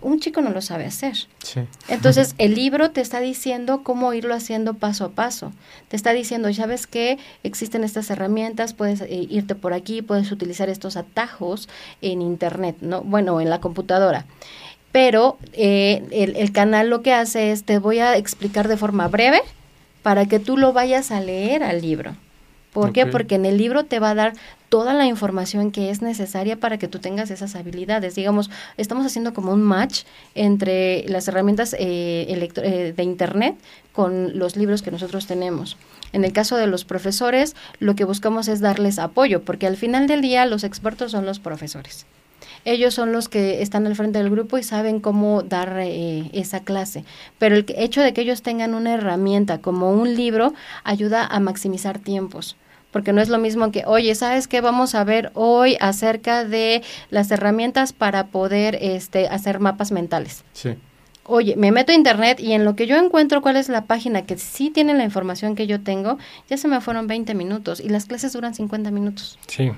un 0.00 0.20
chico 0.20 0.40
no 0.40 0.50
lo 0.50 0.60
sabe 0.60 0.84
hacer. 0.84 1.16
Sí. 1.42 1.60
Entonces, 1.88 2.34
el 2.38 2.54
libro 2.54 2.92
te 2.92 3.00
está 3.00 3.20
diciendo 3.20 3.82
cómo 3.82 4.12
irlo 4.14 4.34
haciendo 4.34 4.74
paso 4.74 5.06
a 5.06 5.10
paso. 5.10 5.52
Te 5.88 5.96
está 5.96 6.12
diciendo, 6.12 6.52
¿sabes 6.54 6.86
qué? 6.86 7.18
Existen 7.42 7.82
estas 7.82 8.08
herramientas, 8.10 8.72
puedes 8.72 9.00
eh, 9.00 9.26
irte 9.28 9.56
por 9.56 9.72
aquí, 9.72 10.00
puedes 10.02 10.30
utilizar 10.30 10.68
estos 10.68 10.96
atajos 10.96 11.68
en 12.02 12.22
Internet, 12.22 12.76
¿no? 12.82 13.02
Bueno, 13.02 13.40
en 13.40 13.50
la 13.50 13.60
computadora 13.60 14.26
pero 14.92 15.38
eh, 15.52 16.02
el, 16.10 16.52
canal 16.52 16.90
lo 16.90 17.02
que 17.02 17.12
hace 17.12 17.52
es 17.52 17.64
te 17.64 17.78
voy 17.78 17.98
a 17.98 18.16
explicar 18.16 18.68
de 18.68 18.76
forma 18.76 19.08
breve 19.08 19.40
para 20.02 20.26
que 20.26 20.38
tú 20.40 20.56
lo 20.56 20.72
vayas 20.72 21.10
a 21.10 21.20
leer 21.20 21.62
al 21.62 21.80
libro. 21.80 22.14
¿Por 22.72 22.92
qué? 22.92 23.04
Porque 23.04 23.34
en 23.34 23.46
el 23.46 23.56
libro 23.56 23.84
te 23.84 23.98
va 23.98 24.10
a 24.10 24.14
dar 24.14 24.32
toda 24.68 24.94
la 24.94 25.06
información 25.06 25.72
que 25.72 25.90
es 25.90 26.02
necesaria 26.02 26.56
para 26.56 26.78
que 26.78 26.86
tú 26.86 27.00
tengas 27.00 27.32
esas 27.32 27.56
habilidades. 27.56 28.14
Digamos, 28.14 28.48
estamos 28.76 29.04
haciendo 29.04 29.34
como 29.34 29.52
un 29.52 29.60
match 29.60 30.04
entre 30.36 31.04
las 31.08 31.26
herramientas 31.26 31.74
eh, 31.76 32.26
eh, 32.28 32.94
de 32.96 33.02
Internet 33.02 33.56
con 33.92 34.38
los 34.38 34.54
libros 34.54 34.82
que 34.82 34.92
nosotros 34.92 35.26
tenemos. 35.26 35.76
En 36.12 36.24
el 36.24 36.32
caso 36.32 36.56
de 36.56 36.68
los 36.68 36.84
profesores, 36.84 37.56
lo 37.80 37.96
que 37.96 38.04
buscamos 38.04 38.46
es 38.46 38.60
darles 38.60 39.00
apoyo, 39.00 39.42
porque 39.42 39.66
al 39.66 39.76
final 39.76 40.06
del 40.06 40.22
día 40.22 40.46
los 40.46 40.62
expertos 40.62 41.10
son 41.10 41.26
los 41.26 41.40
profesores 41.40 42.06
ellos 42.64 42.94
son 42.94 43.12
los 43.12 43.28
que 43.28 43.62
están 43.62 43.86
al 43.86 43.96
frente 43.96 44.18
del 44.18 44.30
grupo 44.30 44.58
y 44.58 44.62
saben 44.62 45.00
cómo 45.00 45.42
dar 45.42 45.78
eh, 45.80 46.30
esa 46.32 46.60
clase. 46.60 47.04
Pero 47.38 47.56
el 47.56 47.64
hecho 47.76 48.02
de 48.02 48.12
que 48.12 48.20
ellos 48.22 48.42
tengan 48.42 48.74
una 48.74 48.94
herramienta 48.94 49.60
como 49.60 49.92
un 49.92 50.14
libro 50.14 50.54
ayuda 50.84 51.26
a 51.26 51.40
maximizar 51.40 51.98
tiempos 51.98 52.56
porque 52.90 53.12
no 53.12 53.20
es 53.20 53.28
lo 53.28 53.38
mismo 53.38 53.70
que, 53.70 53.84
oye, 53.86 54.14
¿sabes 54.14 54.48
qué 54.48 54.60
vamos 54.60 54.94
a 54.94 55.04
ver 55.04 55.30
hoy 55.34 55.76
acerca 55.80 56.44
de 56.44 56.82
las 57.10 57.30
herramientas 57.30 57.92
para 57.92 58.26
poder 58.26 58.78
este, 58.80 59.28
hacer 59.28 59.60
mapas 59.60 59.92
mentales? 59.92 60.44
Sí. 60.52 60.74
Oye, 61.24 61.54
me 61.54 61.70
meto 61.70 61.92
a 61.92 61.94
internet 61.94 62.40
y 62.40 62.52
en 62.52 62.64
lo 62.64 62.74
que 62.74 62.88
yo 62.88 62.96
encuentro 62.96 63.42
cuál 63.42 63.56
es 63.56 63.68
la 63.68 63.84
página 63.84 64.22
que 64.22 64.36
sí 64.36 64.70
tiene 64.70 64.94
la 64.94 65.04
información 65.04 65.54
que 65.54 65.68
yo 65.68 65.80
tengo, 65.80 66.18
ya 66.48 66.56
se 66.56 66.66
me 66.66 66.80
fueron 66.80 67.06
20 67.06 67.34
minutos 67.34 67.78
y 67.78 67.88
las 67.88 68.06
clases 68.06 68.32
duran 68.32 68.54
50 68.54 68.90
minutos. 68.90 69.38
Sí. 69.46 69.70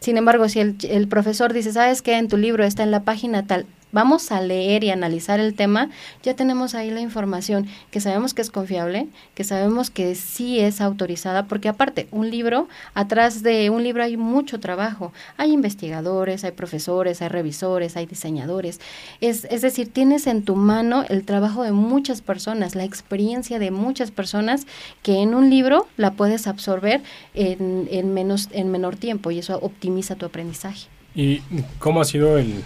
Sin 0.00 0.16
embargo, 0.16 0.48
si 0.48 0.60
el, 0.60 1.08
profesor 1.08 1.52
dice, 1.52 1.72
¿sabes 1.72 2.00
qué? 2.00 2.16
En 2.16 2.28
tu 2.28 2.38
libro 2.38 2.64
está 2.64 2.82
en 2.82 2.90
la 2.90 3.02
página 3.02 3.46
tal, 3.46 3.66
vamos 3.92 4.30
a 4.32 4.40
leer 4.40 4.84
y 4.84 4.90
analizar 4.90 5.40
el 5.40 5.54
tema, 5.54 5.90
ya 6.22 6.34
tenemos 6.34 6.74
ahí 6.74 6.90
la 6.90 7.00
información 7.00 7.66
que 7.90 8.00
sabemos 8.00 8.34
que 8.34 8.42
es 8.42 8.50
confiable, 8.50 9.08
que 9.34 9.44
sabemos 9.44 9.90
que 9.90 10.14
sí 10.14 10.60
es 10.60 10.80
autorizada, 10.80 11.46
porque 11.46 11.68
aparte, 11.68 12.08
un 12.10 12.30
libro, 12.30 12.68
atrás 12.94 13.42
de 13.42 13.70
un 13.70 13.82
libro 13.82 14.02
hay 14.02 14.16
mucho 14.16 14.60
trabajo. 14.60 15.12
Hay 15.36 15.52
investigadores, 15.52 16.44
hay 16.44 16.52
profesores, 16.52 17.22
hay 17.22 17.28
revisores, 17.28 17.96
hay 17.96 18.06
diseñadores. 18.06 18.80
Es, 19.20 19.46
es 19.50 19.62
decir, 19.62 19.92
tienes 19.92 20.26
en 20.26 20.42
tu 20.42 20.56
mano 20.56 21.04
el 21.08 21.24
trabajo 21.24 21.62
de 21.62 21.72
muchas 21.72 22.20
personas, 22.20 22.74
la 22.74 22.84
experiencia 22.84 23.58
de 23.58 23.70
muchas 23.70 24.10
personas 24.10 24.66
que 25.02 25.20
en 25.22 25.34
un 25.34 25.50
libro 25.50 25.86
la 25.96 26.12
puedes 26.12 26.46
absorber 26.46 27.02
en, 27.34 27.88
en, 27.90 28.14
menos, 28.14 28.48
en 28.52 28.70
menor 28.70 28.96
tiempo 28.96 29.30
y 29.30 29.38
eso 29.38 29.58
optimiza 29.60 30.14
tu 30.16 30.26
aprendizaje. 30.26 30.88
¿Y 31.14 31.42
cómo 31.78 32.00
ha 32.00 32.04
sido 32.04 32.38
el, 32.38 32.62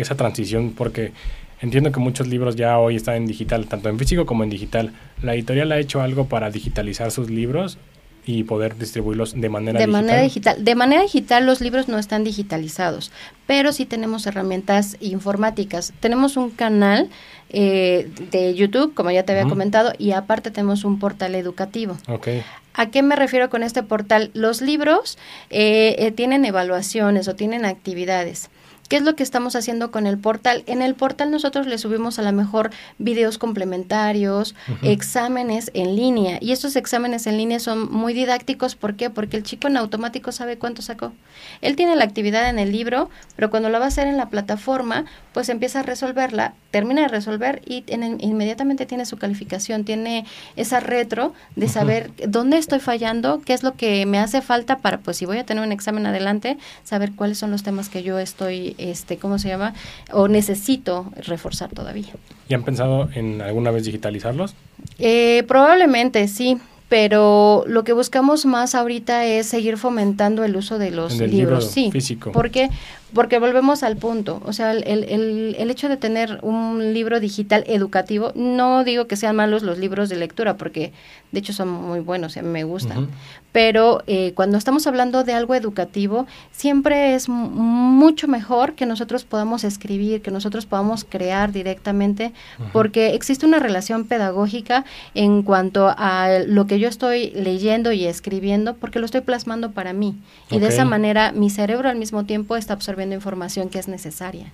esa 0.00 0.16
transición 0.16 0.72
porque 0.76 1.12
entiendo 1.60 1.92
que 1.92 2.00
muchos 2.00 2.26
libros 2.26 2.56
ya 2.56 2.78
hoy 2.78 2.96
están 2.96 3.16
en 3.16 3.26
digital, 3.26 3.66
tanto 3.66 3.88
en 3.88 3.98
físico 3.98 4.26
como 4.26 4.44
en 4.44 4.50
digital. 4.50 4.92
¿La 5.22 5.34
editorial 5.34 5.72
ha 5.72 5.78
hecho 5.78 6.00
algo 6.00 6.26
para 6.26 6.50
digitalizar 6.50 7.10
sus 7.10 7.30
libros 7.30 7.78
y 8.24 8.44
poder 8.44 8.76
distribuirlos 8.76 9.40
de 9.40 9.48
manera 9.48 9.78
de 9.78 9.86
digital? 9.86 10.02
Manera 10.02 10.22
digital. 10.22 10.64
De 10.64 10.74
manera 10.74 11.02
digital 11.02 11.46
los 11.46 11.60
libros 11.60 11.88
no 11.88 11.98
están 11.98 12.24
digitalizados, 12.24 13.10
pero 13.46 13.72
sí 13.72 13.86
tenemos 13.86 14.26
herramientas 14.26 14.96
informáticas. 15.00 15.92
Tenemos 16.00 16.36
un 16.36 16.50
canal 16.50 17.08
eh, 17.50 18.10
de 18.30 18.54
YouTube, 18.54 18.94
como 18.94 19.10
ya 19.10 19.22
te 19.22 19.32
había 19.32 19.48
comentado, 19.48 19.92
y 19.98 20.12
aparte 20.12 20.50
tenemos 20.50 20.84
un 20.84 20.98
portal 20.98 21.34
educativo. 21.34 21.96
Okay. 22.06 22.42
¿A 22.74 22.90
qué 22.90 23.02
me 23.02 23.16
refiero 23.16 23.50
con 23.50 23.64
este 23.64 23.82
portal? 23.82 24.30
Los 24.34 24.60
libros 24.60 25.18
eh, 25.50 25.96
eh, 25.98 26.12
tienen 26.12 26.44
evaluaciones 26.44 27.26
o 27.26 27.34
tienen 27.34 27.64
actividades. 27.64 28.50
¿Qué 28.88 28.96
es 28.96 29.02
lo 29.02 29.14
que 29.16 29.22
estamos 29.22 29.54
haciendo 29.54 29.90
con 29.90 30.06
el 30.06 30.16
portal? 30.16 30.64
En 30.66 30.80
el 30.80 30.94
portal 30.94 31.30
nosotros 31.30 31.66
le 31.66 31.76
subimos 31.76 32.18
a 32.18 32.22
lo 32.22 32.32
mejor 32.32 32.70
videos 32.98 33.36
complementarios, 33.36 34.54
exámenes 34.82 35.70
en 35.74 35.94
línea. 35.94 36.38
Y 36.40 36.52
estos 36.52 36.74
exámenes 36.74 37.26
en 37.26 37.36
línea 37.36 37.60
son 37.60 37.92
muy 37.92 38.14
didácticos. 38.14 38.76
¿Por 38.76 38.96
qué? 38.96 39.10
Porque 39.10 39.36
el 39.36 39.42
chico 39.42 39.68
en 39.68 39.76
automático 39.76 40.32
sabe 40.32 40.56
cuánto 40.56 40.80
sacó. 40.80 41.12
Él 41.60 41.76
tiene 41.76 41.96
la 41.96 42.04
actividad 42.04 42.48
en 42.48 42.58
el 42.58 42.72
libro, 42.72 43.10
pero 43.36 43.50
cuando 43.50 43.68
lo 43.68 43.78
va 43.78 43.84
a 43.84 43.88
hacer 43.88 44.06
en 44.06 44.16
la 44.16 44.30
plataforma, 44.30 45.04
pues 45.34 45.50
empieza 45.50 45.80
a 45.80 45.82
resolverla, 45.82 46.54
termina 46.70 47.02
de 47.02 47.08
resolver 47.08 47.62
y 47.66 47.84
inmediatamente 48.20 48.86
tiene 48.86 49.04
su 49.04 49.18
calificación, 49.18 49.84
tiene 49.84 50.24
esa 50.56 50.80
retro 50.80 51.34
de 51.56 51.68
saber 51.68 52.10
dónde 52.26 52.56
estoy 52.58 52.80
fallando, 52.80 53.40
qué 53.44 53.52
es 53.52 53.62
lo 53.62 53.74
que 53.74 54.06
me 54.06 54.18
hace 54.18 54.40
falta 54.40 54.78
para, 54.78 54.98
pues 54.98 55.18
si 55.18 55.26
voy 55.26 55.38
a 55.38 55.44
tener 55.44 55.62
un 55.62 55.72
examen 55.72 56.06
adelante, 56.06 56.58
saber 56.84 57.12
cuáles 57.12 57.38
son 57.38 57.50
los 57.50 57.62
temas 57.62 57.88
que 57.88 58.02
yo 58.02 58.18
estoy 58.18 58.74
este, 58.78 59.18
¿cómo 59.18 59.38
se 59.38 59.48
llama? 59.48 59.74
O 60.12 60.28
necesito 60.28 61.12
reforzar 61.26 61.70
todavía. 61.70 62.12
¿Y 62.48 62.54
han 62.54 62.62
pensado 62.62 63.08
en 63.14 63.42
alguna 63.42 63.70
vez 63.70 63.84
digitalizarlos? 63.84 64.54
Eh, 64.98 65.44
probablemente 65.46 66.26
sí, 66.28 66.58
pero 66.88 67.64
lo 67.66 67.84
que 67.84 67.92
buscamos 67.92 68.46
más 68.46 68.74
ahorita 68.74 69.26
es 69.26 69.46
seguir 69.46 69.76
fomentando 69.76 70.44
el 70.44 70.56
uso 70.56 70.78
de 70.78 70.90
los 70.90 71.12
libros, 71.12 71.32
libro 71.32 71.60
sí. 71.60 71.90
físico. 71.92 72.32
Porque 72.32 72.70
porque 73.14 73.38
volvemos 73.38 73.82
al 73.82 73.96
punto, 73.96 74.42
o 74.44 74.52
sea, 74.52 74.72
el, 74.72 74.84
el, 74.86 75.56
el 75.58 75.70
hecho 75.70 75.88
de 75.88 75.96
tener 75.96 76.40
un 76.42 76.92
libro 76.92 77.20
digital 77.20 77.64
educativo, 77.66 78.32
no 78.34 78.84
digo 78.84 79.06
que 79.06 79.16
sean 79.16 79.36
malos 79.36 79.62
los 79.62 79.78
libros 79.78 80.08
de 80.08 80.16
lectura, 80.16 80.56
porque 80.56 80.92
de 81.32 81.38
hecho 81.40 81.52
son 81.52 81.68
muy 81.68 82.00
buenos, 82.00 82.36
y 82.36 82.40
a 82.40 82.42
mí 82.42 82.50
me 82.50 82.64
gustan, 82.64 83.08
pero 83.52 84.02
eh, 84.06 84.32
cuando 84.34 84.58
estamos 84.58 84.86
hablando 84.86 85.24
de 85.24 85.32
algo 85.32 85.54
educativo, 85.54 86.26
siempre 86.52 87.14
es 87.14 87.28
mucho 87.28 88.28
mejor 88.28 88.74
que 88.74 88.84
nosotros 88.84 89.24
podamos 89.24 89.64
escribir, 89.64 90.20
que 90.20 90.30
nosotros 90.30 90.66
podamos 90.66 91.04
crear 91.04 91.50
directamente, 91.50 92.32
porque 92.72 93.14
existe 93.14 93.46
una 93.46 93.58
relación 93.58 94.04
pedagógica 94.04 94.84
en 95.14 95.42
cuanto 95.42 95.94
a 95.96 96.40
lo 96.46 96.66
que 96.66 96.78
yo 96.78 96.88
estoy 96.88 97.30
leyendo 97.30 97.92
y 97.92 98.04
escribiendo, 98.04 98.74
porque 98.74 98.98
lo 98.98 99.06
estoy 99.06 99.22
plasmando 99.22 99.70
para 99.70 99.92
mí. 99.92 100.14
Y 100.50 100.58
de 100.58 100.68
esa 100.68 100.84
manera 100.84 101.32
mi 101.32 101.50
cerebro 101.50 101.88
al 101.88 101.96
mismo 101.96 102.24
tiempo 102.24 102.56
está 102.56 102.74
absorbiendo 102.74 102.97
información 103.04 103.68
que 103.68 103.78
es 103.78 103.88
necesaria. 103.88 104.52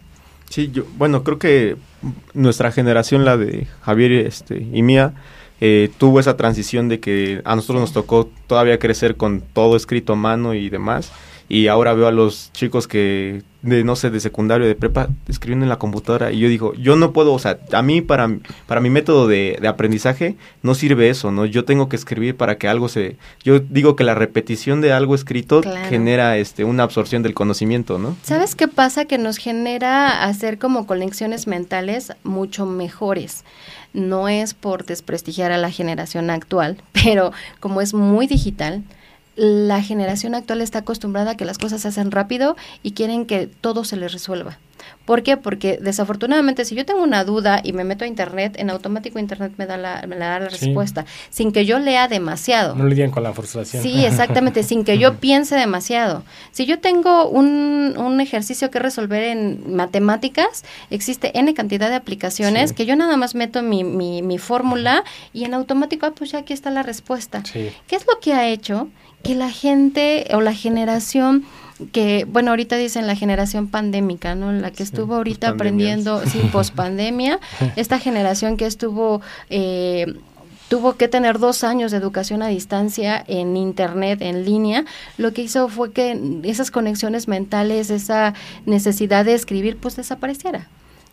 Sí, 0.51 0.71
yo, 0.71 0.85
bueno, 0.97 1.25
creo 1.25 1.39
que 1.39 1.77
nuestra 2.33 2.71
generación, 2.71 3.25
la 3.25 3.37
de 3.37 3.67
Javier 3.83 4.13
este, 4.13 4.67
y 4.73 4.83
mía, 4.83 5.15
eh, 5.61 5.91
tuvo 5.99 6.21
esa 6.21 6.37
transición 6.37 6.89
de 6.89 7.01
que 7.01 7.41
a 7.45 7.57
nosotros 7.57 7.81
nos 7.81 7.93
tocó 7.93 8.31
todavía 8.47 8.79
crecer 8.79 9.17
con 9.17 9.41
todo 9.41 9.77
escrito 9.77 10.13
a 10.13 10.17
mano 10.17 10.55
y 10.55 10.69
demás. 10.69 11.11
Y 11.49 11.69
ahora 11.69 11.93
veo 11.93 12.07
a 12.07 12.13
los 12.13 12.51
chicos 12.53 12.89
que, 12.89 13.43
de 13.61 13.85
no 13.85 13.97
sé, 13.97 14.09
de 14.11 14.19
secundario, 14.21 14.67
de 14.67 14.75
prepa, 14.75 15.09
escribiendo 15.29 15.65
en 15.65 15.69
la 15.69 15.79
computadora. 15.79 16.33
Y 16.33 16.39
yo 16.39 16.49
digo, 16.49 16.73
yo 16.75 16.97
no 16.97 17.13
puedo, 17.13 17.35
o 17.35 17.39
sea, 17.39 17.59
a 17.73 17.83
mí, 17.83 18.01
para, 18.01 18.31
para 18.67 18.81
mi 18.81 18.89
método 18.89 19.27
de, 19.29 19.59
de 19.61 19.69
aprendizaje, 19.69 20.37
no 20.63 20.75
sirve 20.75 21.11
eso, 21.11 21.31
¿no? 21.33 21.45
Yo 21.45 21.65
tengo 21.65 21.89
que 21.91 21.97
escribir 21.97 22.37
para 22.37 22.57
que 22.57 22.67
algo 22.67 22.89
se... 22.89 23.17
Yo 23.43 23.59
digo 23.61 23.95
que 23.95 24.05
la 24.05 24.15
repetición 24.15 24.81
de 24.81 24.93
algo 24.93 25.15
escrito 25.15 25.61
Claro. 25.61 25.89
genera 25.91 26.39
este, 26.39 26.65
una 26.65 26.83
absorción 26.83 27.23
del 27.23 27.35
conocimiento, 27.35 27.99
¿no? 27.99 28.17
¿Sabes 28.23 28.55
qué 28.55 28.67
pasa? 28.67 29.05
Que 29.05 29.19
nos 29.19 29.37
genera 29.37 30.25
hacer 30.25 30.59
como 30.59 30.87
conexiones 30.87 31.47
mentales 31.47 32.13
mucho 32.23 32.65
mejores. 32.65 33.45
No 33.93 34.29
es 34.29 34.55
por 34.55 34.87
desprestigiar 34.87 35.53
a 35.53 35.59
la 35.59 35.71
generación 35.71 36.31
actual, 36.31 36.79
pero 37.05 37.33
como 37.61 37.81
es 37.83 37.93
muy 37.93 38.27
digital, 38.27 38.83
la 39.37 39.83
generación 39.83 40.35
actual 40.35 40.61
está 40.61 40.81
acostumbrada 40.81 41.33
a 41.33 41.37
que 41.37 41.45
las 41.45 41.59
cosas 41.59 41.83
se 41.83 41.88
hacen 41.88 42.11
rápido 42.11 42.57
y 42.83 42.93
quieren 42.93 43.26
que 43.26 43.47
todo 43.47 43.85
se 43.85 43.97
les 43.97 44.12
resuelva. 44.12 44.59
¿Por 45.07 45.23
qué? 45.23 45.38
Porque 45.38 45.79
desafortunadamente 45.81 46.64
si 46.67 46.75
yo 46.75 46.85
tengo 46.85 47.03
una 47.03 47.25
duda 47.25 47.61
y 47.64 47.73
me 47.73 47.85
meto 47.85 48.05
a 48.05 48.07
internet, 48.09 48.55
en 48.59 48.69
automático 48.69 49.19
internet 49.19 49.53
me 49.57 49.64
da 49.64 49.79
la, 49.79 50.05
me 50.07 50.17
da 50.17 50.38
la 50.38 50.50
Sí. 50.50 50.67
respuesta, 50.67 51.07
sin 51.31 51.53
que 51.53 51.64
yo 51.64 51.79
lea 51.79 52.07
demasiado. 52.07 52.75
No 52.75 52.87
lidian 52.87 53.11
con 53.11 53.23
la 53.23 53.33
frustración. 53.33 53.83
Sí, 53.83 54.05
exactamente, 54.05 54.62
sin 54.62 54.85
que 54.85 54.99
yo 54.99 55.14
piense 55.21 55.57
demasiado. 55.57 56.23
Si 56.53 56.67
yo 56.67 56.81
tengo 56.81 57.29
un, 57.29 57.95
un 57.97 58.21
ejercicio 58.21 58.71
que 58.71 58.79
resolver 58.79 59.23
en 59.25 59.75
matemáticas, 59.75 60.64
existe 60.91 61.38
N 61.38 61.53
cantidad 61.55 61.88
de 61.88 61.97
aplicaciones 61.97 62.71
Sí. 62.71 62.76
que 62.76 62.85
yo 62.87 62.95
nada 62.95 63.17
más 63.17 63.35
meto 63.35 63.62
mi, 63.62 63.85
mi, 63.85 64.21
mi 64.23 64.38
fórmula 64.38 65.03
y 65.33 65.45
en 65.45 65.55
automático, 65.55 66.05
ah, 66.05 66.12
pues 66.14 66.33
ya 66.33 66.41
aquí 66.41 66.53
está 66.53 66.71
la 66.71 66.83
respuesta. 66.83 67.43
Sí. 67.45 67.71
¿Qué 67.87 67.97
es 67.97 68.07
lo 68.07 68.19
que 68.21 68.35
ha 68.35 68.49
hecho 68.49 68.88
que 69.25 69.35
la 69.35 69.50
gente 69.50 70.28
o 70.33 70.40
la 70.40 70.54
generación 70.54 71.45
que, 71.93 72.25
bueno, 72.28 72.50
ahorita 72.50 72.76
dicen 72.76 73.07
la 73.07 73.16
generación 73.16 73.66
pandémica, 73.66 74.35
¿no? 74.35 74.52
La 74.52 74.71
que 74.71 74.83
estuvo 74.83 75.16
ahorita 75.16 75.49
aprendiendo, 75.49 76.25
sí, 76.26 76.38
pospandemia, 76.52 77.40
esta 77.76 77.99
generación 77.99 78.57
que 78.57 78.66
estuvo... 78.66 79.21
Eh, 79.50 80.14
tuvo 80.69 80.95
que 80.97 81.09
tener 81.09 81.38
dos 81.38 81.62
años 81.62 81.93
de 81.93 81.99
educación 81.99 82.43
a 82.43 82.49
distancia 82.49 83.23
en 83.28 83.57
internet, 83.57 84.23
en 84.23 84.47
línea, 84.47 84.87
lo 85.19 85.33
que 85.33 85.43
hizo 85.43 85.69
fue 85.69 85.93
que 85.93 86.19
esas 86.43 86.71
conexiones 86.71 87.28
mentales, 87.28 87.90
esa 87.90 88.33
necesidad 88.64 89.26
de 89.26 89.35
escribir, 89.35 89.76
pues 89.76 89.95
desapareciera. 89.95 90.66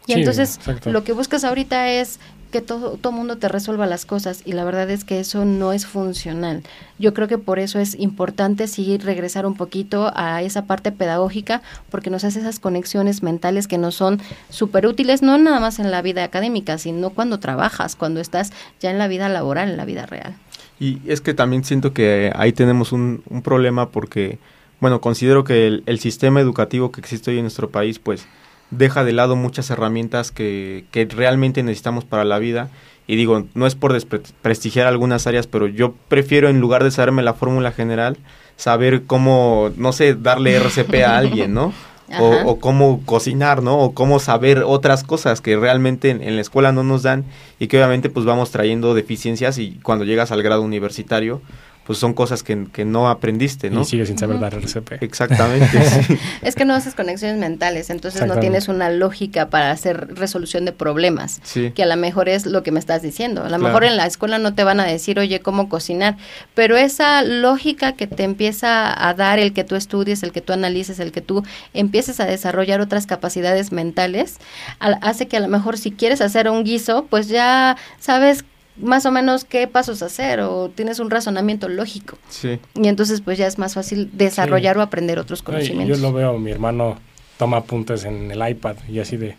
Y 0.08 0.13
Sí, 0.13 0.20
entonces 0.20 0.56
exacto. 0.56 0.89
lo 0.91 1.03
que 1.03 1.12
buscas 1.12 1.44
ahorita 1.44 1.89
es 1.89 2.20
que 2.51 2.62
todo 2.62 2.98
todo 3.01 3.12
mundo 3.12 3.38
te 3.38 3.48
resuelva 3.48 3.88
las 3.88 4.05
cosas 4.05 4.43
y 4.46 4.51
la 4.51 4.63
verdad 4.63 4.89
es 4.89 5.03
que 5.03 5.20
eso 5.20 5.46
no 5.46 5.74
es 5.74 5.86
funcional. 5.88 6.62
Yo 7.00 7.13
creo 7.13 7.27
que 7.27 7.38
por 7.38 7.58
eso 7.58 7.79
es 7.79 7.98
importante 8.00 8.67
seguir 8.67 9.03
regresar 9.03 9.46
un 9.46 9.55
poquito 9.55 10.12
a 10.15 10.41
esa 10.43 10.65
parte 10.65 10.91
pedagógica 10.91 11.62
porque 11.89 12.10
nos 12.10 12.24
hace 12.24 12.39
esas 12.39 12.60
conexiones 12.60 13.24
mentales 13.24 13.67
que 13.67 13.77
nos 13.77 13.96
son 13.96 14.22
súper 14.50 14.86
útiles, 14.86 15.22
no 15.22 15.38
nada 15.38 15.60
más 15.60 15.79
en 15.79 15.89
la 15.89 16.01
vida 16.01 16.24
académica, 16.24 16.77
sino 16.77 17.10
cuando 17.10 17.39
trabajas, 17.39 17.96
cuando 17.96 18.20
estás 18.20 18.51
ya 18.79 18.91
en 18.91 19.00
la 19.00 19.08
vida 19.08 19.29
laboral, 19.29 19.70
en 19.70 19.77
la 19.77 19.86
vida 19.86 20.05
real. 20.05 20.36
Y 20.79 21.00
es 21.05 21.22
que 21.22 21.34
también 21.34 21.63
siento 21.63 21.93
que 21.93 22.31
ahí 22.36 22.53
tenemos 22.53 22.91
un, 22.91 23.24
un 23.29 23.41
problema 23.41 23.89
porque, 23.89 24.39
bueno, 24.79 25.00
considero 25.00 25.43
que 25.43 25.67
el, 25.67 25.84
el 25.86 26.00
sistema 26.00 26.41
educativo 26.41 26.91
que 26.91 27.01
existe 27.01 27.31
hoy 27.31 27.38
en 27.38 27.43
nuestro 27.43 27.70
país, 27.70 28.00
pues, 28.00 28.27
deja 28.72 29.04
de 29.04 29.13
lado 29.13 29.36
muchas 29.36 29.70
herramientas 29.70 30.32
que, 30.32 30.86
que 30.92 31.06
realmente 31.06 31.62
necesitamos 31.62 32.06
para 32.06 32.24
la 32.24 32.40
vida. 32.40 32.70
Y 33.08 33.18
digo, 33.18 33.46
no 33.54 33.68
es 33.68 33.75
por 33.75 33.94
desprestigiar 33.94 34.88
algunas 34.88 35.28
áreas, 35.28 35.46
pero 35.46 35.68
yo 35.68 35.94
prefiero, 36.08 36.50
en 36.50 36.60
lugar 36.60 36.84
de 36.84 36.92
saberme 36.92 37.24
la 37.24 37.34
fórmula 37.34 37.72
general, 37.72 38.18
saber 38.56 39.04
cómo, 39.04 39.72
no 39.75 39.92
sé, 39.92 40.16
darle 40.16 40.56
RCP 40.56 41.04
a 41.06 41.18
alguien, 41.18 41.54
¿no? 41.54 41.74
O, 42.20 42.36
o 42.46 42.60
cómo 42.60 43.04
cocinar, 43.06 43.63
¿no? 43.63 43.80
O 43.80 43.94
cómo 43.94 44.20
saber 44.20 44.63
otras 44.66 45.06
cosas 45.06 45.40
que 45.40 45.56
realmente 45.56 46.10
en, 46.10 46.22
en 46.22 46.36
la 46.36 46.42
escuela 46.42 46.74
no 46.74 46.84
nos 46.84 47.04
dan 47.04 47.24
y 47.58 47.68
que 47.68 47.78
obviamente 47.78 48.10
pues 48.10 48.25
vamos 48.25 48.51
trayendo 48.51 48.94
deficiencias 48.94 49.58
y 49.60 49.80
cuando 49.82 50.04
llegas 50.04 50.30
al 50.34 50.44
grado 50.44 50.62
universitario 50.62 51.42
pues 51.91 52.00
son 52.00 52.13
cosas 52.13 52.41
que, 52.41 52.67
que 52.71 52.86
no 52.86 53.10
aprendiste, 53.10 53.69
¿no? 53.69 53.81
Y 53.81 53.86
sigue 53.86 54.05
sin 54.05 54.17
saber 54.17 54.39
dar 54.39 54.53
RCP. 54.55 55.03
Exactamente. 55.03 55.81
sí. 56.07 56.17
Es 56.41 56.55
que 56.55 56.63
no 56.63 56.74
haces 56.74 56.95
conexiones 56.95 57.38
mentales, 57.38 57.89
entonces 57.89 58.25
no 58.25 58.39
tienes 58.39 58.69
una 58.69 58.89
lógica 58.89 59.50
para 59.50 59.71
hacer 59.71 60.15
resolución 60.15 60.63
de 60.65 60.71
problemas. 60.71 61.39
Sí. 61.43 61.71
que 61.71 61.83
a 61.83 61.86
lo 61.86 61.98
mejor 61.98 62.29
es 62.29 62.45
lo 62.45 62.63
que 62.63 62.71
me 62.71 62.79
estás 62.79 63.01
diciendo. 63.01 63.41
A 63.41 63.43
lo 63.45 63.50
Claro. 63.57 63.63
mejor 63.63 63.83
en 63.83 63.98
la 63.98 64.05
escuela 64.05 64.38
no 64.39 64.53
te 64.55 64.63
van 64.63 64.79
a 64.79 64.86
decir, 64.86 65.19
oye, 65.19 65.41
cómo 65.41 65.67
cocinar, 65.67 66.15
pero 66.55 66.77
esa 66.77 67.21
lógica 67.24 67.91
que 67.93 68.07
te 68.07 68.24
empieza 68.24 69.07
a 69.07 69.13
dar 69.13 69.38
el 69.39 69.51
que 69.53 69.63
tú 69.65 69.75
estudies, 69.75 70.24
el 70.24 70.31
que 70.31 70.39
tú 70.41 70.53
analices, 70.53 71.00
el 71.00 71.12
que 71.12 71.19
tú 71.21 71.43
empieces 71.74 72.19
a 72.21 72.25
desarrollar 72.25 72.79
otras 72.81 73.05
capacidades 73.05 73.71
mentales, 73.74 74.38
al- 74.79 74.98
hace 75.01 75.27
que 75.27 75.36
a 75.38 75.39
lo 75.41 75.48
mejor 75.50 75.77
si 75.77 75.91
quieres 75.91 76.21
hacer 76.21 76.50
un 76.50 76.63
guiso, 76.63 77.05
pues 77.10 77.27
ya 77.27 77.75
sabes 78.00 78.45
más 78.78 79.06
o 79.06 79.12
menos 79.12 79.46
qué 79.46 79.68
pasos 79.68 80.01
hacer 80.01 80.40
o 80.42 80.70
tienes 80.70 81.00
un 81.00 81.10
razonamiento 81.10 81.68
lógico. 81.70 82.18
Sí. 82.30 82.60
Y 82.75 82.88
entonces 82.88 83.22
pues 83.22 83.38
ya 83.38 83.48
es 83.48 83.58
más 83.58 83.74
fácil 83.74 84.10
desarrollar 84.13 84.78
o 84.78 84.82
aprender 84.82 85.20
otros 85.20 85.42
conocimientos. 85.42 85.98
yo 85.98 86.01
lo 86.01 86.13
veo, 86.13 86.38
mi 86.38 86.51
hermano 86.51 86.98
toma 87.38 87.58
apuntes 87.58 88.06
en 88.06 88.32
el 88.32 88.50
iPad 88.50 88.75
y 88.88 89.00
así 89.00 89.18
de... 89.18 89.36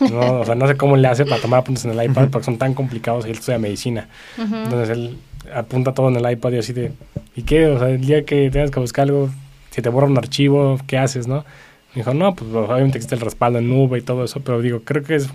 No, 0.00 0.40
o 0.40 0.44
sea, 0.44 0.54
no 0.54 0.68
sé 0.68 0.76
cómo 0.76 0.96
le 0.96 1.08
hace 1.08 1.24
para 1.24 1.40
tomar 1.40 1.60
apuntes 1.60 1.84
en 1.84 1.98
el 1.98 2.10
iPad 2.10 2.28
porque 2.28 2.44
son 2.44 2.58
tan 2.58 2.74
complicados 2.74 3.26
y 3.26 3.30
él 3.30 3.38
estudia 3.38 3.58
medicina. 3.58 4.08
Entonces 4.36 4.90
él 4.90 5.18
apunta 5.52 5.92
todo 5.94 6.08
en 6.08 6.16
el 6.16 6.30
iPad 6.30 6.52
y 6.52 6.58
así 6.58 6.72
de... 6.72 6.92
¿Y 7.34 7.42
qué? 7.42 7.66
O 7.66 7.78
sea, 7.78 7.88
el 7.88 8.00
día 8.00 8.24
que 8.24 8.50
tengas 8.50 8.70
que 8.70 8.80
buscar 8.80 9.04
algo, 9.04 9.30
si 9.70 9.80
te 9.82 9.88
borra 9.88 10.06
un 10.06 10.18
archivo, 10.18 10.78
¿qué 10.86 10.98
haces, 10.98 11.26
no? 11.26 11.44
Me 11.94 12.02
dijo, 12.02 12.12
no, 12.14 12.34
pues 12.34 12.52
obviamente 12.52 12.98
existe 12.98 13.14
el 13.14 13.20
respaldo 13.22 13.58
en 13.58 13.68
nube 13.68 13.98
y 13.98 14.02
todo 14.02 14.24
eso, 14.24 14.40
pero 14.40 14.60
digo, 14.60 14.82
creo 14.84 15.02
que 15.02 15.16
es... 15.16 15.28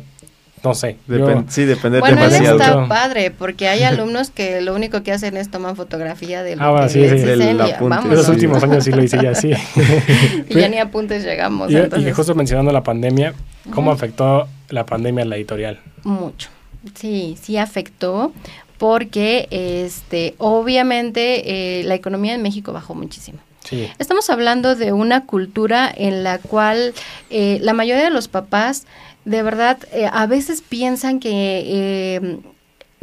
No 0.63 0.74
sé. 0.74 0.98
yo- 1.08 1.15
Depen- 1.27 1.46
sí, 1.50 1.65
depende 1.65 2.00
Bueno, 2.00 2.15
demasiado. 2.15 2.58
está 2.60 2.75
Mucho. 2.77 2.88
padre, 2.89 3.32
porque 3.32 3.67
hay 3.67 3.84
alumnos 3.84 4.29
que 4.29 4.62
lo 4.62 4.74
único 4.74 5.03
que 5.03 5.12
hacen 5.12 5.36
es 5.38 5.51
tomar 5.51 5.75
fotografía 5.75 6.41
de 6.43 6.55
lo 6.55 6.63
Ah, 6.63 6.72
bueno, 6.72 6.89
sí, 6.89 7.01
sí. 7.08 7.15
Del 7.17 7.41
esos 7.60 8.25
sí. 8.25 8.32
últimos 8.32 8.63
años 8.63 8.84
sí 8.84 8.91
lo 8.91 9.03
hice 9.03 9.20
ya 9.22 9.32
así. 9.32 9.51
y 10.50 10.53
ya 10.55 10.70
ni 10.70 10.77
apuntes 10.79 11.24
llegamos. 11.24 11.70
Y, 11.72 12.12
justo 12.12 12.34
mencionando 12.36 12.72
la 12.72 12.84
pandemia, 12.84 13.34
¿cómo 13.74 13.91
afectó 13.91 14.48
la 14.70 14.86
pandemia 14.86 15.24
a 15.24 15.27
la 15.27 15.36
editorial? 15.36 15.79
mucho. 16.03 16.50
Sí, 16.96 17.38
sí 17.41 17.58
afectó 17.58 18.34
porque 18.77 19.48
este 19.51 20.36
obviamente 20.38 21.79
eh, 21.79 21.84
la 21.84 21.96
economía 21.96 22.34
en 22.34 22.41
México 22.41 22.74
bajó 22.74 22.93
muchísimo. 22.96 23.39
Sí. 23.63 23.88
Estamos 23.98 24.29
hablando 24.29 24.75
de 24.75 24.91
una 24.91 25.25
cultura 25.25 25.89
en 25.96 26.24
la 26.24 26.39
cual 26.39 26.93
eh, 27.29 27.60
la 27.62 27.72
mayoría 27.74 28.03
de 28.03 28.10
los 28.10 28.27
papás 28.27 28.86
de 29.25 29.44
verdad 29.44 29.80
eh, 29.92 30.10
a 30.12 30.25
veces 30.27 30.62
piensan 30.62 31.20
que 31.20 31.63
eh, 31.65 32.39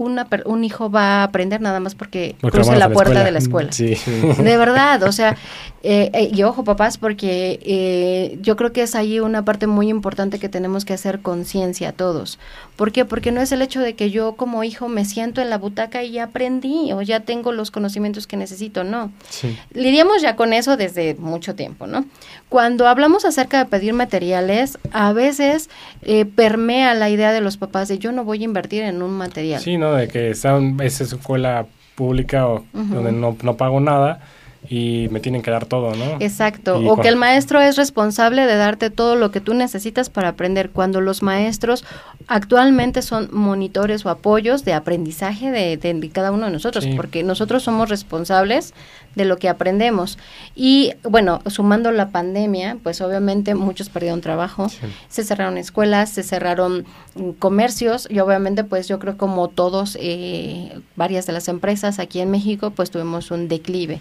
una 0.00 0.26
un 0.46 0.64
hijo 0.64 0.90
va 0.90 1.20
a 1.20 1.22
aprender 1.24 1.60
nada 1.60 1.78
más 1.78 1.94
porque, 1.94 2.34
Porque 2.40 2.58
la 2.76 2.88
puerta 2.88 3.22
de 3.22 3.30
la 3.30 3.38
escuela. 3.38 3.70
Sí. 3.70 3.94
De 4.38 4.56
verdad, 4.56 5.02
o 5.02 5.12
sea, 5.12 5.36
eh, 5.82 6.10
eh, 6.14 6.30
y 6.32 6.42
ojo 6.42 6.64
papás, 6.64 6.96
porque 6.96 7.60
eh, 7.62 8.38
yo 8.40 8.56
creo 8.56 8.72
que 8.72 8.82
es 8.82 8.94
ahí 8.94 9.20
una 9.20 9.44
parte 9.44 9.66
muy 9.66 9.88
importante 9.88 10.38
que 10.38 10.48
tenemos 10.48 10.84
que 10.84 10.94
hacer 10.94 11.20
conciencia 11.20 11.90
a 11.90 11.92
todos. 11.92 12.38
¿Por 12.76 12.92
qué? 12.92 13.04
Porque 13.04 13.30
no 13.30 13.42
es 13.42 13.52
el 13.52 13.60
hecho 13.60 13.80
de 13.80 13.94
que 13.94 14.10
yo 14.10 14.36
como 14.36 14.64
hijo 14.64 14.88
me 14.88 15.04
siento 15.04 15.42
en 15.42 15.50
la 15.50 15.58
butaca 15.58 16.02
y 16.02 16.12
ya 16.12 16.24
aprendí 16.24 16.92
o 16.92 17.02
ya 17.02 17.20
tengo 17.20 17.52
los 17.52 17.70
conocimientos 17.70 18.26
que 18.26 18.38
necesito, 18.38 18.84
no. 18.84 19.12
Sí. 19.28 19.58
Lidiamos 19.74 20.22
ya 20.22 20.34
con 20.34 20.54
eso 20.54 20.78
desde 20.78 21.14
mucho 21.16 21.54
tiempo, 21.54 21.86
¿no? 21.86 22.06
Cuando 22.48 22.88
hablamos 22.88 23.24
acerca 23.24 23.58
de 23.58 23.66
pedir 23.66 23.92
materiales, 23.92 24.78
a 24.92 25.12
veces 25.12 25.70
eh, 26.02 26.24
permea 26.24 26.94
la 26.94 27.10
idea 27.10 27.32
de 27.32 27.40
los 27.40 27.56
papás 27.56 27.88
de 27.88 27.98
yo 27.98 28.12
no 28.12 28.24
voy 28.24 28.40
a 28.40 28.44
invertir 28.44 28.82
en 28.82 29.02
un 29.02 29.12
material. 29.12 29.60
Sí, 29.60 29.76
¿no? 29.76 29.89
De 29.94 30.08
que 30.08 30.30
está, 30.30 30.58
esa 30.82 31.04
escuela 31.04 31.66
pública 31.94 32.46
o 32.48 32.64
donde 32.72 33.12
no, 33.12 33.36
no 33.42 33.56
pago 33.56 33.80
nada 33.80 34.20
y 34.68 35.08
me 35.10 35.20
tienen 35.20 35.42
que 35.42 35.50
dar 35.50 35.66
todo, 35.66 35.94
¿no? 35.94 36.16
Exacto, 36.20 36.78
o 36.78 37.00
que 37.00 37.08
el 37.08 37.16
maestro 37.16 37.60
es 37.60 37.76
responsable 37.76 38.46
de 38.46 38.56
darte 38.56 38.90
todo 38.90 39.16
lo 39.16 39.30
que 39.30 39.40
tú 39.40 39.54
necesitas 39.54 40.10
para 40.10 40.28
aprender, 40.28 40.70
cuando 40.70 41.00
los 41.00 41.22
maestros 41.22 41.84
actualmente 42.26 43.02
son 43.02 43.28
monitores 43.32 44.04
o 44.04 44.10
apoyos 44.10 44.64
de 44.64 44.74
aprendizaje 44.74 45.50
de, 45.50 46.10
cada 46.12 46.30
uno 46.30 46.46
de 46.46 46.52
nosotros, 46.52 46.86
porque 46.96 47.22
nosotros 47.22 47.62
somos 47.62 47.88
responsables 47.88 48.74
de 49.14 49.24
lo 49.24 49.38
que 49.38 49.48
aprendemos. 49.48 50.18
Y 50.54 50.92
bueno, 51.02 51.40
sumando 51.46 51.90
la 51.90 52.10
pandemia, 52.10 52.76
pues 52.82 53.00
obviamente 53.00 53.54
muchos 53.54 53.88
perdieron 53.88 54.20
trabajo, 54.20 54.68
se 55.08 55.24
cerraron 55.24 55.58
escuelas, 55.58 56.10
se 56.10 56.22
cerraron 56.22 56.84
mm, 57.14 57.30
comercios 57.32 58.06
y 58.08 58.20
obviamente 58.20 58.62
pues 58.64 58.88
yo 58.88 58.98
creo 58.98 59.16
como 59.16 59.48
todos, 59.48 59.96
eh, 60.00 60.78
varias 60.96 61.26
de 61.26 61.32
las 61.32 61.48
empresas 61.48 61.98
aquí 61.98 62.20
en 62.20 62.30
México 62.30 62.70
pues 62.70 62.90
tuvimos 62.90 63.30
un 63.30 63.48
declive. 63.48 64.00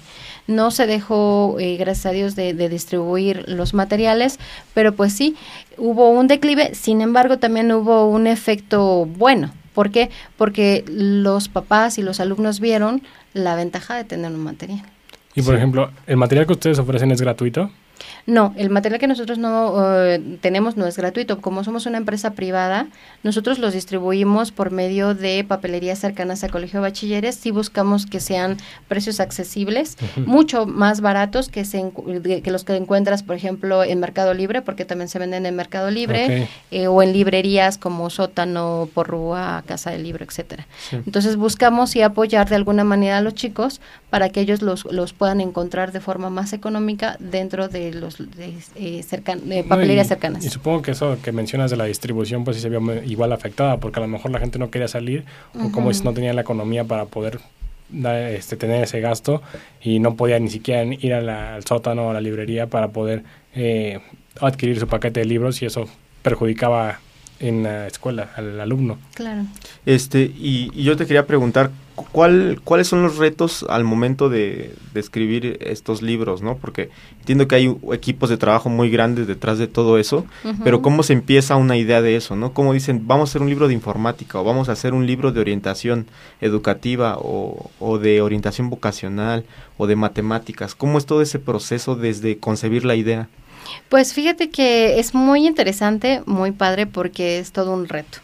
No 0.49 0.71
se 0.71 0.87
dejó, 0.87 1.57
eh, 1.59 1.77
gracias 1.77 2.07
a 2.07 2.11
Dios, 2.11 2.35
de, 2.35 2.53
de 2.53 2.69
distribuir 2.69 3.45
los 3.47 3.73
materiales, 3.73 4.39
pero 4.73 4.93
pues 4.93 5.13
sí, 5.13 5.35
hubo 5.77 6.09
un 6.09 6.27
declive, 6.27 6.73
sin 6.73 7.01
embargo 7.01 7.37
también 7.37 7.71
hubo 7.71 8.09
un 8.09 8.27
efecto 8.27 9.05
bueno. 9.05 9.51
¿Por 9.73 9.91
qué? 9.91 10.09
Porque 10.37 10.83
los 10.87 11.47
papás 11.47 11.99
y 11.99 12.01
los 12.01 12.19
alumnos 12.19 12.59
vieron 12.59 13.03
la 13.33 13.55
ventaja 13.55 13.95
de 13.95 14.03
tener 14.03 14.31
un 14.31 14.43
material. 14.43 14.81
Y 15.35 15.41
por 15.41 15.55
ejemplo, 15.55 15.91
¿el 16.07 16.17
material 16.17 16.47
que 16.47 16.53
ustedes 16.53 16.79
ofrecen 16.79 17.11
es 17.11 17.21
gratuito? 17.21 17.71
No, 18.25 18.53
el 18.57 18.69
material 18.69 18.99
que 18.99 19.07
nosotros 19.07 19.37
no 19.37 20.03
eh, 20.05 20.37
tenemos 20.41 20.77
no 20.77 20.87
es 20.87 20.97
gratuito. 20.97 21.41
Como 21.41 21.63
somos 21.63 21.85
una 21.85 21.97
empresa 21.97 22.31
privada, 22.31 22.87
nosotros 23.23 23.59
los 23.59 23.73
distribuimos 23.73 24.51
por 24.51 24.71
medio 24.71 25.15
de 25.15 25.43
papelerías 25.43 25.99
cercanas 25.99 26.43
a 26.43 26.49
Colegio 26.49 26.79
de 26.79 26.89
Bachilleres. 26.89 27.35
Si 27.35 27.51
buscamos 27.51 28.05
que 28.05 28.19
sean 28.19 28.57
precios 28.87 29.19
accesibles, 29.19 29.97
mucho 30.17 30.65
más 30.65 31.01
baratos 31.01 31.49
que, 31.49 31.65
se, 31.65 31.91
que 32.43 32.51
los 32.51 32.63
que 32.63 32.75
encuentras, 32.75 33.23
por 33.23 33.35
ejemplo, 33.35 33.83
en 33.83 33.99
Mercado 33.99 34.33
Libre, 34.33 34.61
porque 34.61 34.85
también 34.85 35.09
se 35.09 35.19
venden 35.19 35.45
en 35.45 35.55
Mercado 35.55 35.91
Libre, 35.91 36.47
eh, 36.71 36.87
o 36.87 37.01
en 37.01 37.13
librerías 37.13 37.77
como 37.77 38.09
Sótano, 38.09 38.89
Porrúa, 38.93 39.63
Casa 39.65 39.91
del 39.91 40.03
Libro, 40.03 40.25
etcétera. 40.25 40.67
Entonces 40.91 41.35
buscamos 41.35 41.95
y 41.95 42.01
apoyar 42.01 42.49
de 42.49 42.55
alguna 42.55 42.83
manera 42.83 43.17
a 43.17 43.21
los 43.21 43.33
chicos 43.33 43.81
para 44.09 44.29
que 44.29 44.41
ellos 44.41 44.61
los, 44.61 44.85
los 44.85 45.13
puedan 45.13 45.39
encontrar 45.39 45.91
de 45.91 45.99
forma 45.99 46.29
más 46.29 46.53
económica 46.53 47.15
dentro 47.19 47.67
de 47.67 47.93
los 47.93 48.17
de, 48.17 48.55
eh, 48.75 49.63
papelerías 49.67 50.07
cercanas. 50.07 50.43
Y 50.43 50.49
supongo 50.49 50.81
que 50.81 50.91
eso 50.91 51.17
que 51.21 51.31
mencionas 51.31 51.69
de 51.69 51.77
la 51.77 51.85
distribución, 51.85 52.43
pues 52.43 52.57
sí 52.57 52.61
se 52.61 52.69
vio 52.69 53.03
igual 53.03 53.31
afectada, 53.31 53.77
porque 53.77 53.99
a 53.99 54.01
lo 54.01 54.07
mejor 54.07 54.31
la 54.31 54.39
gente 54.39 54.57
no 54.57 54.71
quería 54.71 54.87
salir, 54.87 55.25
o 55.53 55.71
como 55.71 55.91
no 55.91 56.13
tenía 56.13 56.33
la 56.33 56.41
economía 56.41 56.83
para 56.85 57.05
poder 57.05 57.39
este, 57.93 58.55
tener 58.55 58.83
ese 58.83 58.99
gasto, 58.99 59.41
y 59.81 59.99
no 59.99 60.15
podía 60.15 60.39
ni 60.39 60.49
siquiera 60.49 60.83
ir 60.83 61.13
al 61.13 61.63
sótano 61.65 62.07
o 62.07 62.09
a 62.09 62.13
la 62.13 62.21
librería 62.21 62.67
para 62.67 62.89
poder 62.89 63.23
eh, 63.53 63.99
adquirir 64.41 64.79
su 64.79 64.87
paquete 64.87 65.19
de 65.19 65.25
libros, 65.27 65.61
y 65.61 65.65
eso 65.65 65.87
perjudicaba 66.23 66.99
en 67.39 67.63
la 67.63 67.87
escuela 67.87 68.31
al 68.35 68.59
alumno. 68.59 68.97
Claro. 69.13 69.43
Este, 69.85 70.23
y, 70.23 70.71
y 70.73 70.83
yo 70.83 70.97
te 70.97 71.05
quería 71.05 71.25
preguntar, 71.25 71.71
¿cuál, 72.11 72.61
¿cuáles 72.63 72.87
son 72.87 73.03
los 73.03 73.17
retos 73.17 73.65
al 73.69 73.83
momento 73.83 74.29
de, 74.29 74.75
escribir 74.95 75.57
estos 75.61 76.01
libros, 76.01 76.41
no? 76.41 76.57
Porque 76.57 76.89
entiendo 77.19 77.47
que 77.47 77.55
hay 77.55 77.77
equipos 77.93 78.29
de 78.29 78.37
trabajo 78.37 78.69
muy 78.69 78.89
grandes 78.89 79.27
detrás 79.27 79.57
de 79.57 79.67
todo 79.67 79.97
eso, 79.97 80.25
pero 80.63 80.81
¿cómo 80.81 81.03
se 81.03 81.13
empieza 81.13 81.55
una 81.55 81.77
idea 81.77 82.01
de 82.01 82.15
eso, 82.15 82.35
no? 82.35 82.53
¿Cómo 82.53 82.73
dicen, 82.73 83.07
vamos 83.07 83.29
a 83.29 83.31
hacer 83.31 83.41
un 83.41 83.49
libro 83.49 83.67
de 83.67 83.73
informática 83.73 84.39
o 84.39 84.43
vamos 84.43 84.69
a 84.69 84.73
hacer 84.73 84.93
un 84.93 85.05
libro 85.07 85.31
de 85.31 85.39
orientación 85.39 86.07
educativa 86.41 87.17
o, 87.17 87.69
o 87.79 87.97
de 87.97 88.21
orientación 88.21 88.69
vocacional 88.69 89.45
o 89.77 89.87
de 89.87 89.95
matemáticas? 89.95 90.75
¿Cómo 90.75 90.97
es 90.97 91.05
todo 91.05 91.21
ese 91.21 91.39
proceso 91.39 91.95
desde 91.95 92.37
concebir 92.37 92.85
la 92.85 92.95
idea? 92.95 93.29
Pues 93.89 94.13
fíjate 94.13 94.49
que 94.49 94.99
es 94.99 95.13
muy 95.13 95.45
interesante, 95.45 96.23
muy 96.25 96.51
padre, 96.51 96.87
porque 96.87 97.39
es 97.39 97.51
todo 97.51 97.73
un 97.73 97.87
reto 97.87 98.19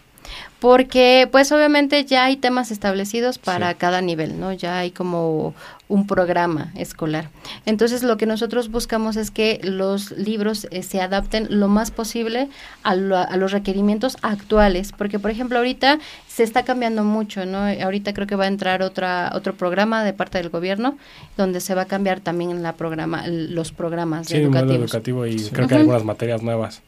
porque 0.65 1.29
pues 1.31 1.51
obviamente 1.51 2.05
ya 2.05 2.25
hay 2.25 2.37
temas 2.37 2.71
establecidos 2.71 3.37
para 3.37 3.75
cada 3.75 4.01
nivel, 4.01 4.39
¿no? 4.39 4.51
Ya 4.51 4.79
hay 4.79 4.89
como 4.89 5.53
un 5.89 6.07
programa 6.07 6.71
escolar. 6.73 7.29
Entonces 7.67 8.01
lo 8.01 8.17
que 8.17 8.25
nosotros 8.25 8.71
buscamos 8.71 9.15
es 9.15 9.29
que 9.29 9.59
los 9.61 10.09
libros 10.09 10.67
eh, 10.71 10.81
se 10.81 11.01
adapten 11.01 11.45
lo 11.51 11.67
más 11.67 11.91
posible 11.91 12.49
a, 12.81 12.93
a, 12.93 13.37
los 13.37 13.51
requerimientos 13.51 14.17
actuales, 14.23 14.91
porque 14.91 15.19
por 15.19 15.29
ejemplo 15.29 15.59
ahorita 15.59 15.99
se 16.27 16.41
está 16.41 16.65
cambiando 16.65 17.03
mucho, 17.03 17.45
¿no? 17.45 17.59
Ahorita 17.59 18.15
creo 18.15 18.25
que 18.25 18.35
va 18.35 18.45
a 18.45 18.47
entrar 18.47 18.81
otra 18.81 19.33
otro 19.35 19.53
programa 19.53 20.03
de 20.03 20.13
parte 20.13 20.39
del 20.39 20.49
gobierno 20.49 20.97
donde 21.37 21.61
se 21.61 21.75
va 21.75 21.83
a 21.83 21.85
cambiar 21.85 22.21
también 22.21 22.63
la 22.63 22.73
programa 22.73 23.27
los 23.27 23.71
programas 23.71 24.25
sí, 24.29 24.37
educativos. 24.37 24.77
educativo 24.77 25.27
y 25.27 25.35
creo 25.51 25.67
que 25.67 25.75
hay 25.75 25.81
algunas 25.81 26.05
materias 26.05 26.41
nuevas. 26.41 26.81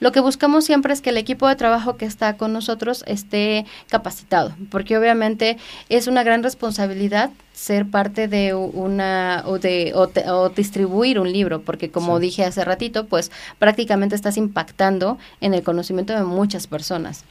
Lo 0.00 0.12
que 0.12 0.20
buscamos 0.20 0.64
siempre 0.64 0.92
es 0.92 1.00
que 1.00 1.10
el 1.10 1.16
equipo 1.16 1.48
de 1.48 1.56
trabajo 1.56 1.96
que 1.96 2.04
está 2.04 2.36
con 2.36 2.52
nosotros 2.52 3.04
esté 3.06 3.66
capacitado, 3.88 4.54
porque 4.70 4.96
obviamente 4.96 5.58
es 5.88 6.06
una 6.06 6.22
gran 6.22 6.42
responsabilidad 6.42 7.30
ser 7.52 7.86
parte 7.86 8.28
de 8.28 8.54
una 8.54 9.42
o 9.46 9.58
de 9.58 9.92
o, 9.94 10.48
distribuir 10.50 11.18
un 11.18 11.32
libro, 11.32 11.62
porque 11.62 11.90
como 11.90 12.18
dije 12.20 12.44
hace 12.44 12.64
ratito, 12.64 13.06
pues 13.06 13.30
prácticamente 13.58 14.14
estás 14.14 14.36
impactando 14.36 15.18
en 15.40 15.54
el 15.54 15.62
conocimiento 15.62 16.12
de 16.12 16.22
muchas 16.22 16.66
personas. 16.66 17.24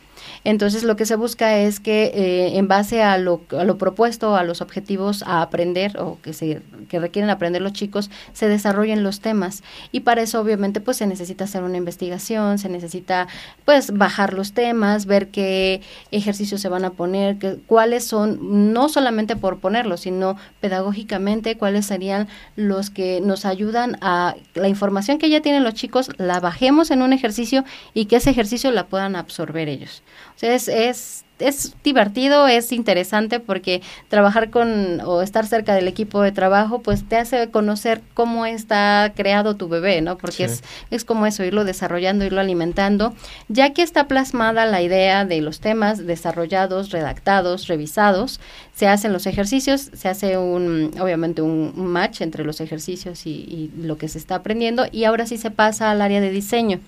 Entonces 0.43 0.83
lo 0.83 0.95
que 0.95 1.05
se 1.05 1.15
busca 1.15 1.57
es 1.57 1.79
que 1.79 2.05
eh, 2.13 2.57
en 2.57 2.67
base 2.67 3.01
a 3.01 3.17
lo, 3.17 3.41
a 3.57 3.63
lo 3.63 3.77
propuesto, 3.77 4.35
a 4.35 4.43
los 4.43 4.61
objetivos 4.61 5.23
a 5.23 5.41
aprender 5.41 5.99
o 5.99 6.19
que, 6.21 6.33
se, 6.33 6.61
que 6.89 6.99
requieren 6.99 7.29
aprender 7.29 7.61
los 7.61 7.73
chicos, 7.73 8.09
se 8.33 8.47
desarrollen 8.47 9.03
los 9.03 9.19
temas. 9.19 9.63
Y 9.91 10.01
para 10.01 10.21
eso 10.21 10.39
obviamente 10.39 10.81
pues 10.81 10.97
se 10.97 11.07
necesita 11.07 11.45
hacer 11.45 11.63
una 11.63 11.77
investigación, 11.77 12.57
se 12.57 12.69
necesita 12.69 13.27
pues 13.65 13.91
bajar 13.91 14.33
los 14.33 14.53
temas, 14.53 15.05
ver 15.05 15.29
qué 15.29 15.81
ejercicios 16.11 16.61
se 16.61 16.69
van 16.69 16.85
a 16.85 16.91
poner, 16.91 17.38
que, 17.38 17.57
cuáles 17.67 18.05
son, 18.05 18.73
no 18.73 18.89
solamente 18.89 19.35
por 19.35 19.59
ponerlos, 19.59 20.01
sino 20.01 20.38
pedagógicamente, 20.59 21.57
cuáles 21.57 21.85
serían 21.85 22.27
los 22.55 22.89
que 22.89 23.21
nos 23.21 23.45
ayudan 23.45 23.97
a 24.01 24.35
la 24.53 24.67
información 24.67 25.17
que 25.17 25.29
ya 25.29 25.41
tienen 25.41 25.63
los 25.63 25.73
chicos, 25.73 26.09
la 26.17 26.39
bajemos 26.39 26.91
en 26.91 27.01
un 27.01 27.13
ejercicio 27.13 27.63
y 27.93 28.05
que 28.05 28.17
ese 28.17 28.29
ejercicio 28.29 28.71
la 28.71 28.88
puedan 28.88 29.15
absorber 29.15 29.69
ellos. 29.69 30.03
O 30.36 30.39
sea, 30.39 30.54
es, 30.54 30.67
es 30.67 31.25
es 31.39 31.75
divertido, 31.84 32.47
es 32.47 32.71
interesante 32.71 33.39
porque 33.39 33.82
trabajar 34.08 34.49
con 34.49 35.01
o 35.01 35.21
estar 35.21 35.45
cerca 35.45 35.73
del 35.73 35.88
equipo 35.88 36.21
de 36.21 36.32
trabajo 36.32 36.80
pues 36.80 37.08
te 37.08 37.17
hace 37.17 37.49
conocer 37.51 38.01
cómo 38.13 38.45
está 38.45 39.12
creado 39.15 39.56
tu 39.56 39.67
bebé, 39.67 40.01
¿no? 40.01 40.17
Porque 40.17 40.45
es, 40.45 40.63
es 40.91 41.04
como 41.04 41.25
eso, 41.25 41.43
irlo 41.43 41.65
desarrollando, 41.65 42.23
irlo 42.23 42.39
alimentando, 42.39 43.13
ya 43.49 43.73
que 43.73 43.82
está 43.82 44.08
plasmada 44.08 44.65
la 44.65 44.82
idea 44.82 45.25
de 45.25 45.41
los 45.41 45.60
temas 45.60 46.06
desarrollados, 46.06 46.91
redactados, 46.91 47.67
revisados, 47.67 48.39
se 48.73 48.88
hacen 48.88 49.12
los 49.12 49.25
ejercicios, 49.25 49.89
se 49.93 50.08
hace 50.08 50.38
un, 50.38 50.91
obviamente 50.99 51.41
un 51.41 51.73
match 51.75 52.21
entre 52.21 52.45
los 52.45 52.62
ejercicios 52.62 53.25
y, 53.25 53.32
y 53.32 53.71
lo 53.82 53.97
que 53.97 54.08
se 54.08 54.17
está 54.17 54.36
aprendiendo 54.36 54.86
y 54.91 55.04
ahora 55.04 55.25
sí 55.25 55.38
se 55.38 55.51
pasa 55.51 55.91
al 55.91 56.01
área 56.01 56.21
de 56.21 56.30
diseño. 56.30 56.80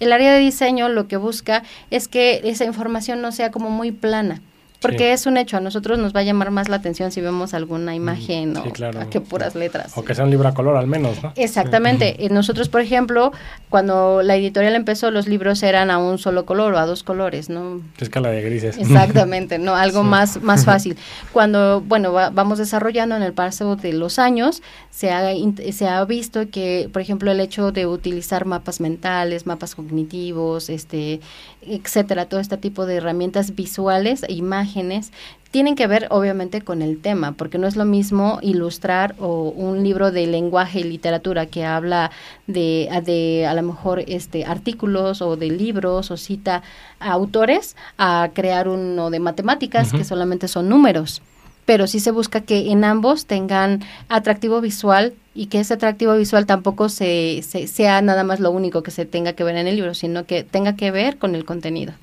El 0.00 0.12
área 0.12 0.32
de 0.32 0.40
diseño 0.40 0.88
lo 0.88 1.08
que 1.08 1.16
busca 1.16 1.62
es 1.90 2.08
que 2.08 2.40
esa 2.44 2.64
información 2.64 3.22
no 3.22 3.32
sea 3.32 3.50
como 3.50 3.70
muy 3.70 3.92
plana. 3.92 4.40
Porque 4.88 5.12
es 5.12 5.26
un 5.26 5.36
hecho, 5.36 5.56
a 5.56 5.60
nosotros 5.60 5.98
nos 5.98 6.14
va 6.14 6.20
a 6.20 6.22
llamar 6.22 6.50
más 6.50 6.68
la 6.68 6.76
atención 6.76 7.10
si 7.10 7.20
vemos 7.20 7.54
alguna 7.54 7.94
imagen 7.94 8.56
o 8.56 8.64
que 9.10 9.20
puras 9.20 9.54
letras. 9.54 9.92
O 9.96 10.04
que 10.04 10.14
sea 10.14 10.24
un 10.24 10.30
libro 10.30 10.48
a 10.48 10.54
color 10.54 10.76
al 10.76 10.86
menos, 10.86 11.22
¿no? 11.22 11.32
Exactamente. 11.36 12.16
Nosotros, 12.30 12.68
por 12.68 12.80
ejemplo, 12.80 13.32
cuando 13.70 14.22
la 14.22 14.36
editorial 14.36 14.74
empezó, 14.74 15.10
los 15.10 15.26
libros 15.26 15.62
eran 15.62 15.90
a 15.90 15.98
un 15.98 16.18
solo 16.18 16.44
color 16.44 16.74
o 16.74 16.78
a 16.78 16.86
dos 16.86 17.02
colores, 17.02 17.48
¿no? 17.48 17.80
Escala 17.98 18.30
de 18.30 18.42
grises. 18.42 18.76
Exactamente, 18.76 19.58
¿no? 19.58 19.74
Algo 19.74 20.02
más, 20.02 20.42
más 20.42 20.64
fácil. 20.66 20.96
Cuando, 21.32 21.80
bueno, 21.80 22.12
vamos 22.12 22.58
desarrollando 22.58 23.16
en 23.16 23.22
el 23.22 23.32
paso 23.32 23.76
de 23.76 23.92
los 23.92 24.18
años, 24.18 24.62
se 24.90 25.10
ha, 25.10 25.32
se 25.72 25.88
ha 25.88 26.04
visto 26.04 26.48
que, 26.50 26.88
por 26.92 27.02
ejemplo, 27.02 27.30
el 27.30 27.40
hecho 27.40 27.72
de 27.72 27.86
utilizar 27.86 28.44
mapas 28.44 28.80
mentales, 28.80 29.46
mapas 29.46 29.74
cognitivos, 29.74 30.68
este, 30.68 31.20
etcétera, 31.62 32.26
todo 32.26 32.40
este 32.40 32.56
tipo 32.56 32.86
de 32.86 32.96
herramientas 32.96 33.54
visuales 33.54 34.22
e 34.24 34.32
imágenes 34.74 35.12
tienen 35.50 35.76
que 35.76 35.86
ver 35.86 36.08
obviamente 36.10 36.62
con 36.62 36.82
el 36.82 37.00
tema, 37.00 37.32
porque 37.32 37.58
no 37.58 37.68
es 37.68 37.76
lo 37.76 37.84
mismo 37.84 38.40
ilustrar 38.42 39.14
o 39.20 39.50
un 39.50 39.84
libro 39.84 40.10
de 40.10 40.26
lenguaje 40.26 40.80
y 40.80 40.82
literatura 40.82 41.46
que 41.46 41.64
habla 41.64 42.10
de, 42.48 42.88
de 43.04 43.46
a 43.46 43.54
lo 43.54 43.62
mejor 43.62 44.00
este 44.08 44.44
artículos 44.44 45.22
o 45.22 45.36
de 45.36 45.50
libros 45.50 46.10
o 46.10 46.16
cita 46.16 46.64
autores 46.98 47.76
a 47.98 48.30
crear 48.34 48.66
uno 48.66 49.10
de 49.10 49.20
matemáticas 49.20 49.92
que 49.92 50.02
solamente 50.02 50.48
son 50.48 50.68
números 50.68 51.22
pero 51.66 51.86
sí 51.86 52.00
se 52.00 52.10
busca 52.10 52.42
que 52.42 52.70
en 52.72 52.84
ambos 52.84 53.26
tengan 53.26 53.82
atractivo 54.08 54.60
visual 54.60 55.14
y 55.34 55.46
que 55.46 55.60
ese 55.60 55.74
atractivo 55.74 56.14
visual 56.14 56.46
tampoco 56.46 56.88
se, 56.88 57.42
sea 57.42 58.02
nada 58.02 58.22
más 58.22 58.38
lo 58.38 58.50
único 58.50 58.82
que 58.82 58.90
se 58.90 59.06
tenga 59.06 59.32
que 59.32 59.44
ver 59.44 59.56
en 59.56 59.66
el 59.66 59.76
libro, 59.76 59.94
sino 59.94 60.26
que 60.26 60.44
tenga 60.44 60.76
que 60.76 60.90
ver 60.90 61.16
con 61.16 61.34
el 61.34 61.44
contenido. 61.44 61.94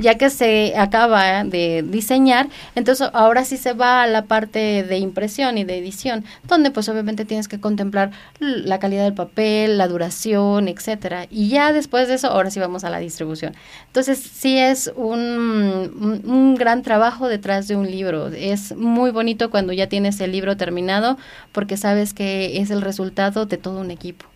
Ya 0.00 0.16
que 0.16 0.30
se 0.30 0.74
acaba 0.76 1.44
de 1.44 1.84
diseñar, 1.86 2.48
entonces 2.74 3.08
ahora 3.12 3.44
sí 3.44 3.56
se 3.56 3.72
va 3.72 4.02
a 4.02 4.06
la 4.06 4.22
parte 4.22 4.82
de 4.82 4.98
impresión 4.98 5.58
y 5.58 5.64
de 5.64 5.78
edición, 5.78 6.24
donde 6.46 6.70
pues 6.70 6.88
obviamente 6.88 7.24
tienes 7.24 7.48
que 7.48 7.60
contemplar 7.60 8.10
la 8.38 8.78
calidad 8.78 9.04
del 9.04 9.14
papel, 9.14 9.78
la 9.78 9.88
duración, 9.88 10.68
etcétera. 10.68 11.26
Y 11.30 11.48
ya 11.48 11.72
después 11.72 12.08
de 12.08 12.14
eso, 12.14 12.28
ahora 12.28 12.50
sí 12.50 12.60
vamos 12.60 12.84
a 12.84 12.90
la 12.90 12.98
distribución. 12.98 13.54
Entonces 13.86 14.18
sí 14.18 14.58
es 14.58 14.92
un, 14.96 16.22
un 16.24 16.54
gran 16.54 16.82
trabajo 16.82 17.28
detrás 17.28 17.68
de 17.68 17.76
un 17.76 17.90
libro. 17.90 18.28
Es 18.28 18.76
muy 18.76 19.10
bonito 19.10 19.50
cuando 19.50 19.72
ya 19.72 19.88
tienes 19.88 20.20
el 20.20 20.32
libro 20.32 20.56
terminado 20.56 21.18
porque 21.52 21.76
sabes 21.76 22.14
que 22.14 22.60
es 22.60 22.70
el 22.70 22.82
resultado 22.82 23.46
de 23.46 23.56
todo 23.56 23.80
un 23.80 23.90
equipo. 23.90 24.26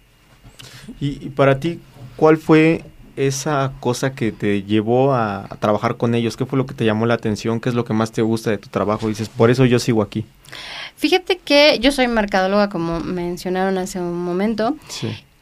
Y, 1.01 1.31
para 1.31 1.59
ti, 1.61 1.81
¿cuál 2.17 2.39
fue 2.39 2.85
esa 3.17 3.73
cosa 3.81 4.15
que 4.15 4.33
te 4.33 4.63
llevó 4.63 5.15
a, 5.15 5.49
trabajar 5.61 5.97
con 5.97 6.15
ellos? 6.15 6.37
¿Qué 6.37 6.47
fue 6.47 6.59
lo 6.59 6.67
que 6.67 6.75
te 6.75 6.85
llamó 6.85 7.07
la 7.07 7.15
atención? 7.15 7.61
¿Qué 7.61 7.69
es 7.69 7.75
lo 7.75 7.85
que 7.85 7.93
más 7.93 8.13
te 8.13 8.23
gusta 8.23 8.51
de 8.51 8.59
tu 8.59 8.69
trabajo? 8.69 9.09
dices, 9.09 9.29
por 9.29 9.51
eso 9.51 9.65
yo 9.65 9.79
sigo 9.79 10.03
aquí. 10.03 10.25
Fíjate 10.97 11.39
que 11.39 11.79
yo 11.81 11.93
soy 11.93 12.09
mercadóloga, 12.09 12.69
como 12.69 13.01
mencionaron 13.01 13.79
hace 13.79 14.01
un 14.01 14.25
momento. 14.25 14.77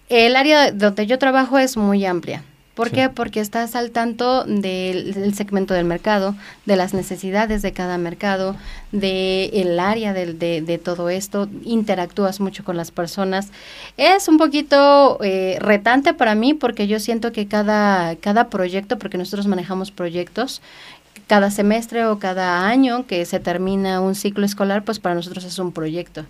El 0.09 0.37
área 0.37 0.72
donde 0.72 1.06
yo 1.06 1.18
trabajo 1.18 1.59
es 1.59 1.76
muy 1.76 2.04
amplia. 2.04 2.42
¿Por 2.74 2.90
qué? 2.92 3.09
Porque 3.09 3.40
estás 3.40 3.74
al 3.74 3.90
tanto 3.90 4.44
del, 4.44 5.35
segmento 5.35 5.74
del 5.74 5.85
mercado, 5.85 6.37
de 6.66 6.76
las 6.76 6.94
necesidades 6.94 7.62
de 7.62 7.72
cada 7.72 7.98
mercado, 7.98 8.56
del 8.92 9.50
el 9.52 9.80
área 9.80 10.14
de, 10.14 10.35
de, 10.35 10.78
todo 10.78 11.11
esto, 11.11 11.48
interactúas 11.64 12.40
mucho 12.40 12.64
con 12.64 12.76
las 12.76 12.90
personas. 12.90 13.48
Es 13.96 14.28
un 14.28 14.38
poquito 14.38 15.18
eh, 15.22 15.59
retante 15.61 16.14
para 16.14 16.35
mí 16.35 16.54
porque 16.54 16.87
yo 16.87 17.00
siento 17.00 17.33
que 17.33 17.48
cada, 17.48 18.16
cada 18.16 18.48
proyecto, 18.48 18.98
porque 18.98 19.18
nosotros 19.18 19.46
manejamos 19.46 19.90
proyectos, 19.90 20.62
cada 21.26 21.50
semestre 21.50 22.06
o 22.06 22.18
cada 22.18 22.66
año 22.66 23.06
que 23.06 23.26
se 23.26 23.40
termina 23.40 24.00
un 24.00 24.14
ciclo 24.14 24.46
escolar, 24.46 24.85
pues 24.85 25.00
para 25.00 25.16
nosotros 25.16 25.44
es 25.44 25.59
un 25.59 25.72
proyecto. 25.72 26.24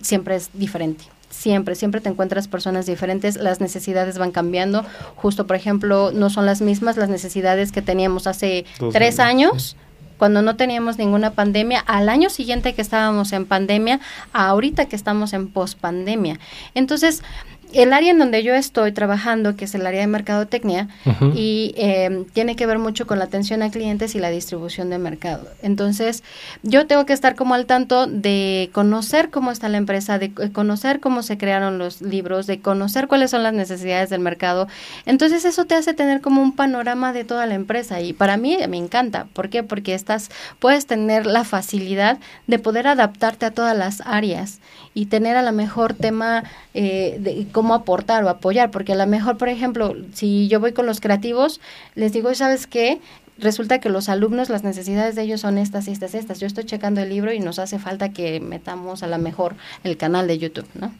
Siempre 0.00 0.36
es 0.36 0.50
diferente 0.52 1.04
siempre, 1.32 1.74
siempre 1.74 2.00
te 2.00 2.08
encuentras 2.08 2.46
personas 2.46 2.86
diferentes, 2.86 3.36
las 3.36 3.60
necesidades 3.60 4.18
van 4.18 4.30
cambiando. 4.30 4.84
Justo, 5.16 5.46
por 5.46 5.56
ejemplo, 5.56 6.12
no 6.12 6.30
son 6.30 6.46
las 6.46 6.60
mismas 6.60 6.96
las 6.96 7.08
necesidades 7.08 7.72
que 7.72 7.82
teníamos 7.82 8.26
hace 8.26 8.64
tres 8.92 9.18
años. 9.18 9.76
cuando 10.18 10.40
no 10.40 10.54
teníamos 10.54 10.98
ninguna 10.98 11.32
pandemia, 11.32 11.80
al 11.80 12.08
año 12.08 12.30
siguiente 12.30 12.74
que 12.74 12.82
estábamos 12.82 13.32
en 13.32 13.44
pandemia, 13.44 13.98
ahorita 14.32 14.84
que 14.84 14.94
estamos 14.94 15.32
en 15.32 15.48
pospandemia. 15.48 16.38
Entonces, 16.76 17.24
el 17.74 17.92
área 17.92 18.10
en 18.10 18.18
donde 18.18 18.42
yo 18.42 18.54
estoy 18.54 18.92
trabajando, 18.92 19.56
que 19.56 19.64
es 19.64 19.74
el 19.74 19.86
área 19.86 20.00
de 20.00 20.06
mercadotecnia, 20.06 20.88
y 21.34 21.74
em, 21.76 22.24
tiene 22.26 22.56
que 22.56 22.66
ver 22.66 22.78
mucho 22.78 23.06
con 23.06 23.18
la 23.18 23.24
atención 23.24 23.62
a 23.62 23.70
clientes 23.70 24.14
y 24.14 24.18
la 24.18 24.30
distribución 24.30 24.90
de 24.90 24.98
mercado. 24.98 25.48
Entonces, 25.62 26.22
yo 26.62 26.86
tengo 26.86 27.06
que 27.06 27.12
estar 27.12 27.34
como 27.34 27.54
al 27.54 27.66
tanto 27.66 28.06
de 28.06 28.70
conocer 28.72 29.30
cómo 29.30 29.50
está 29.50 29.68
la 29.68 29.78
empresa, 29.78 30.18
de 30.18 30.32
conocer 30.52 31.00
cómo 31.00 31.22
se 31.22 31.38
crearon 31.38 31.78
los 31.78 32.02
libros, 32.02 32.46
de 32.46 32.60
conocer 32.60 33.08
cuáles 33.08 33.30
son 33.30 33.42
las 33.42 33.54
necesidades 33.54 34.10
del 34.10 34.20
mercado. 34.20 34.68
Entonces, 35.06 35.44
eso 35.44 35.64
te 35.64 35.74
hace 35.74 35.94
tener 35.94 36.20
como 36.20 36.42
un 36.42 36.52
panorama 36.52 37.12
de 37.12 37.24
toda 37.24 37.46
la 37.46 37.54
empresa 37.54 38.00
y 38.00 38.12
para 38.12 38.36
mí 38.36 38.58
me 38.68 38.76
encanta. 38.76 39.26
¿Por 39.32 39.48
qué? 39.48 39.62
Porque 39.62 39.94
estás, 39.94 40.30
puedes 40.58 40.86
tener 40.86 41.26
la 41.26 41.44
facilidad 41.44 42.18
de 42.46 42.58
poder 42.58 42.86
adaptarte 42.86 43.46
a 43.46 43.50
todas 43.50 43.76
las 43.76 44.00
áreas 44.02 44.60
y 44.94 45.06
tener 45.06 45.36
a 45.36 45.42
lo 45.42 45.52
mejor 45.52 45.94
tema 45.94 46.44
eh, 46.74 47.16
de 47.20 47.46
cómo 47.52 47.74
aportar 47.74 48.24
o 48.24 48.28
apoyar, 48.28 48.70
porque 48.70 48.92
a 48.92 48.96
lo 48.96 49.06
mejor, 49.06 49.38
por 49.38 49.48
ejemplo, 49.48 49.96
si 50.12 50.48
yo 50.48 50.60
voy 50.60 50.72
con 50.72 50.86
los 50.86 51.00
creativos, 51.00 51.60
les 51.94 52.12
digo, 52.12 52.34
¿sabes 52.34 52.66
qué? 52.66 53.00
Resulta 53.42 53.80
que 53.80 53.88
los 53.88 54.08
alumnos, 54.08 54.48
las 54.48 54.62
necesidades 54.62 55.14
de 55.14 55.22
ellos 55.22 55.40
son 55.40 55.58
estas, 55.58 55.88
estas, 55.88 56.14
estas. 56.14 56.40
Yo 56.40 56.46
estoy 56.46 56.64
checando 56.64 57.00
el 57.00 57.08
libro 57.08 57.32
y 57.32 57.40
nos 57.40 57.58
hace 57.58 57.78
falta 57.78 58.12
que 58.12 58.40
metamos 58.40 59.02
a 59.02 59.06
lo 59.08 59.18
mejor 59.18 59.56
el 59.84 59.96
canal 59.96 60.26
de 60.26 60.38
YouTube, 60.38 60.66
¿no? 60.74 60.92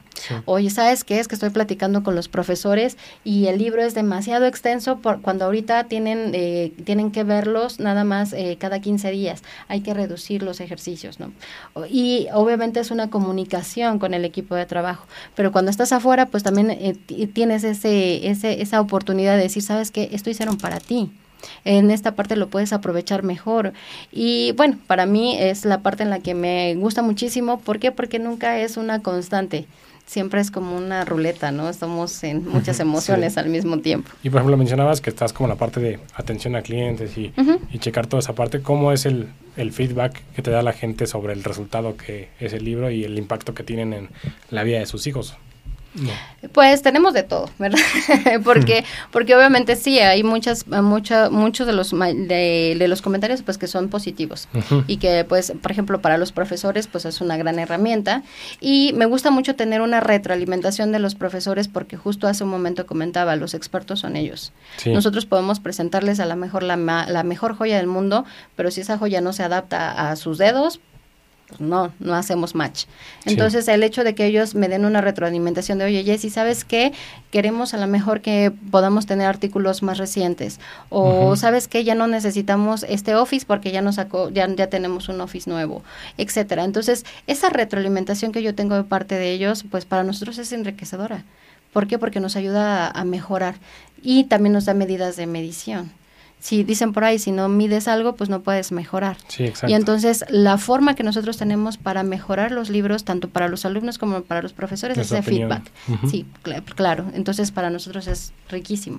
Oye, 0.44 0.70
¿sabes 0.70 1.04
qué? 1.04 1.18
Es 1.18 1.26
que 1.26 1.34
estoy 1.34 1.50
platicando 1.50 2.02
con 2.02 2.14
los 2.14 2.28
profesores 2.28 2.96
y 3.24 3.46
el 3.46 3.58
libro 3.58 3.82
es 3.82 3.94
demasiado 3.94 4.46
extenso 4.46 4.98
por, 4.98 5.20
cuando 5.20 5.44
ahorita 5.46 5.84
tienen, 5.84 6.30
eh, 6.34 6.72
tienen 6.84 7.10
que 7.10 7.24
verlos 7.24 7.80
nada 7.80 8.04
más 8.04 8.32
eh, 8.32 8.56
cada 8.58 8.80
15 8.80 9.10
días. 9.10 9.42
Hay 9.68 9.80
que 9.80 9.94
reducir 9.94 10.42
los 10.42 10.60
ejercicios, 10.60 11.18
¿no? 11.18 11.32
Y 11.88 12.28
obviamente 12.32 12.80
es 12.80 12.90
una 12.90 13.10
comunicación 13.10 13.98
con 13.98 14.14
el 14.14 14.24
equipo 14.24 14.54
de 14.54 14.66
trabajo. 14.66 15.06
Pero 15.34 15.50
cuando 15.50 15.70
estás 15.70 15.92
afuera, 15.92 16.26
pues 16.26 16.42
también 16.42 16.70
eh, 16.70 16.94
tienes 17.32 17.64
ese, 17.64 18.28
ese, 18.28 18.62
esa 18.62 18.80
oportunidad 18.80 19.36
de 19.36 19.44
decir, 19.44 19.62
¿sabes 19.62 19.90
qué? 19.90 20.10
Esto 20.12 20.30
hicieron 20.30 20.58
para 20.58 20.78
ti 20.78 21.10
en 21.64 21.90
esta 21.90 22.14
parte 22.14 22.36
lo 22.36 22.48
puedes 22.48 22.72
aprovechar 22.72 23.22
mejor. 23.22 23.72
Y 24.10 24.52
bueno, 24.52 24.78
para 24.86 25.06
mí 25.06 25.36
es 25.38 25.64
la 25.64 25.80
parte 25.80 26.02
en 26.02 26.10
la 26.10 26.20
que 26.20 26.34
me 26.34 26.74
gusta 26.74 27.02
muchísimo. 27.02 27.60
¿Por 27.60 27.78
qué? 27.78 27.92
Porque 27.92 28.18
nunca 28.18 28.58
es 28.58 28.76
una 28.76 29.00
constante 29.00 29.66
siempre 30.06 30.40
es 30.40 30.50
como 30.50 30.76
una 30.76 31.04
ruleta, 31.04 31.52
¿no? 31.52 31.68
Estamos 31.68 32.22
en 32.24 32.46
muchas 32.46 32.80
emociones 32.80 33.38
al 33.38 33.48
mismo 33.48 33.78
tiempo. 33.78 34.10
Y 34.22 34.30
por 34.30 34.40
ejemplo, 34.40 34.56
mencionabas 34.56 35.00
que 35.00 35.10
estás 35.10 35.32
como 35.32 35.46
en 35.46 35.50
la 35.50 35.58
parte 35.58 35.80
de 35.80 36.00
atención 36.14 36.56
a 36.56 36.62
clientes 36.62 37.16
y, 37.16 37.32
y 37.72 37.78
checar 37.78 38.06
toda 38.06 38.20
esa 38.20 38.34
parte. 38.34 38.60
¿Cómo 38.60 38.92
es 38.92 39.06
el, 39.06 39.28
el, 39.56 39.72
feedback 39.72 40.20
que 40.34 40.42
te 40.42 40.50
da 40.50 40.62
la 40.62 40.72
gente 40.72 41.06
sobre 41.06 41.32
el 41.32 41.44
resultado 41.44 41.96
que 41.96 42.28
es 42.40 42.52
el 42.52 42.64
libro 42.64 42.90
y 42.90 43.04
el 43.04 43.16
impacto 43.18 43.54
que 43.54 43.62
tienen 43.62 43.92
en 43.92 44.08
la 44.50 44.64
vida 44.64 44.78
de 44.80 44.86
sus 44.86 45.06
hijos? 45.06 45.34
Pues 46.52 46.82
tenemos 46.82 47.12
de 47.12 47.22
todo, 47.22 47.50
¿verdad? 47.58 47.78
porque 48.44 48.84
porque 49.10 49.34
obviamente 49.34 49.76
sí 49.76 49.98
hay 49.98 50.22
muchas 50.22 50.66
mucha, 50.66 51.30
muchos 51.30 51.66
de 51.66 51.72
los 51.72 51.90
de, 51.90 52.86
los 52.88 53.02
comentarios 53.02 53.42
pues 53.42 53.58
que 53.58 53.66
son 53.66 53.88
positivos. 53.88 54.48
Y 54.86 54.96
que 54.96 55.24
pues 55.24 55.52
por 55.60 55.70
ejemplo 55.70 56.00
para 56.00 56.18
los 56.18 56.32
profesores 56.32 56.86
pues 56.86 57.04
es 57.04 57.20
una 57.20 57.36
gran 57.36 57.58
herramienta. 57.58 58.22
Y 58.60 58.92
me 58.94 59.06
gusta 59.06 59.30
mucho 59.30 59.54
tener 59.54 59.80
una 59.82 60.00
retroalimentación 60.00 60.92
de 60.92 60.98
los 60.98 61.14
profesores 61.14 61.68
porque 61.68 61.96
justo 61.96 62.26
hace 62.26 62.44
un 62.44 62.50
momento 62.50 62.86
comentaba 62.86 63.36
los 63.36 63.54
expertos 63.54 64.00
son 64.00 64.16
ellos. 64.16 64.52
Nosotros 64.86 65.26
podemos 65.26 65.60
presentarles 65.60 66.20
a 66.20 66.26
la 66.26 66.36
mejor 66.36 66.62
la, 66.62 66.76
la 66.76 67.22
mejor 67.22 67.54
joya 67.54 67.76
del 67.76 67.86
mundo, 67.86 68.24
pero 68.56 68.70
si 68.70 68.80
esa 68.80 68.98
joya 68.98 69.20
no 69.20 69.32
se 69.32 69.42
adapta 69.42 70.10
a 70.10 70.16
sus 70.16 70.38
dedos, 70.38 70.80
pues, 71.56 71.68
no, 71.68 71.92
no 72.00 72.14
hacemos 72.14 72.54
match. 72.54 72.84
Entonces, 73.24 73.68
el 73.68 73.82
hecho 73.82 74.04
de 74.04 74.14
que 74.14 74.26
ellos 74.26 74.54
me 74.54 74.68
den 74.68 74.84
una 74.84 75.00
retroalimentación 75.00 75.78
de, 75.78 75.84
oye, 75.84 76.04
Jessy, 76.04 76.30
¿sabes 76.30 76.64
qué? 76.64 76.92
Queremos 77.30 77.74
a 77.74 77.78
lo 77.78 77.86
mejor 77.86 78.20
que 78.20 78.52
podamos 78.70 79.06
tener 79.06 79.26
artículos 79.26 79.82
más 79.82 79.98
recientes. 79.98 80.60
O, 80.88 81.36
¿sabes 81.36 81.68
qué? 81.68 81.84
Ya 81.84 81.94
no 81.94 82.06
necesitamos 82.06 82.84
este 82.88 83.14
Office 83.14 83.46
porque 83.46 83.70
ya 83.70 83.82
nos 83.82 83.96
sacó, 83.96 84.30
ya, 84.30 84.48
ya 84.54 84.68
tenemos 84.68 85.08
un 85.08 85.20
Office 85.20 85.48
nuevo, 85.48 85.82
etcétera. 86.18 86.64
Entonces, 86.64 87.04
esa 87.26 87.48
retroalimentación 87.48 88.32
que 88.32 88.42
yo 88.42 88.54
tengo 88.54 88.74
de 88.74 88.84
parte 88.84 89.14
de 89.14 89.32
ellos, 89.32 89.64
pues 89.70 89.84
para 89.84 90.04
nosotros 90.04 90.38
es 90.38 90.52
enriquecedora. 90.52 91.24
¿Por 91.72 91.86
qué? 91.86 91.98
Porque 91.98 92.20
nos 92.20 92.36
ayuda 92.36 92.88
a 92.88 93.04
mejorar 93.04 93.54
y 94.02 94.24
también 94.24 94.52
nos 94.52 94.66
da 94.66 94.74
medidas 94.74 95.16
de 95.16 95.26
medición 95.26 96.01
si 96.42 96.64
dicen 96.64 96.92
por 96.92 97.04
ahí, 97.04 97.20
si 97.20 97.30
no 97.30 97.48
mides 97.48 97.86
algo, 97.86 98.16
pues 98.16 98.28
no 98.28 98.40
puedes 98.40 98.72
mejorar. 98.72 99.16
Sí, 99.28 99.44
exacto. 99.44 99.70
Y 99.70 99.74
entonces 99.74 100.24
la 100.28 100.58
forma 100.58 100.96
que 100.96 101.04
nosotros 101.04 101.36
tenemos 101.36 101.76
para 101.76 102.02
mejorar 102.02 102.50
los 102.50 102.68
libros, 102.68 103.04
tanto 103.04 103.28
para 103.28 103.46
los 103.46 103.64
alumnos 103.64 103.96
como 103.96 104.22
para 104.22 104.42
los 104.42 104.52
profesores, 104.52 104.98
es 104.98 105.12
el 105.12 105.22
feedback. 105.22 105.62
Sí, 106.10 106.26
claro. 106.74 107.04
Entonces 107.14 107.52
para 107.52 107.70
nosotros 107.70 108.08
es 108.08 108.32
riquísimo. 108.48 108.98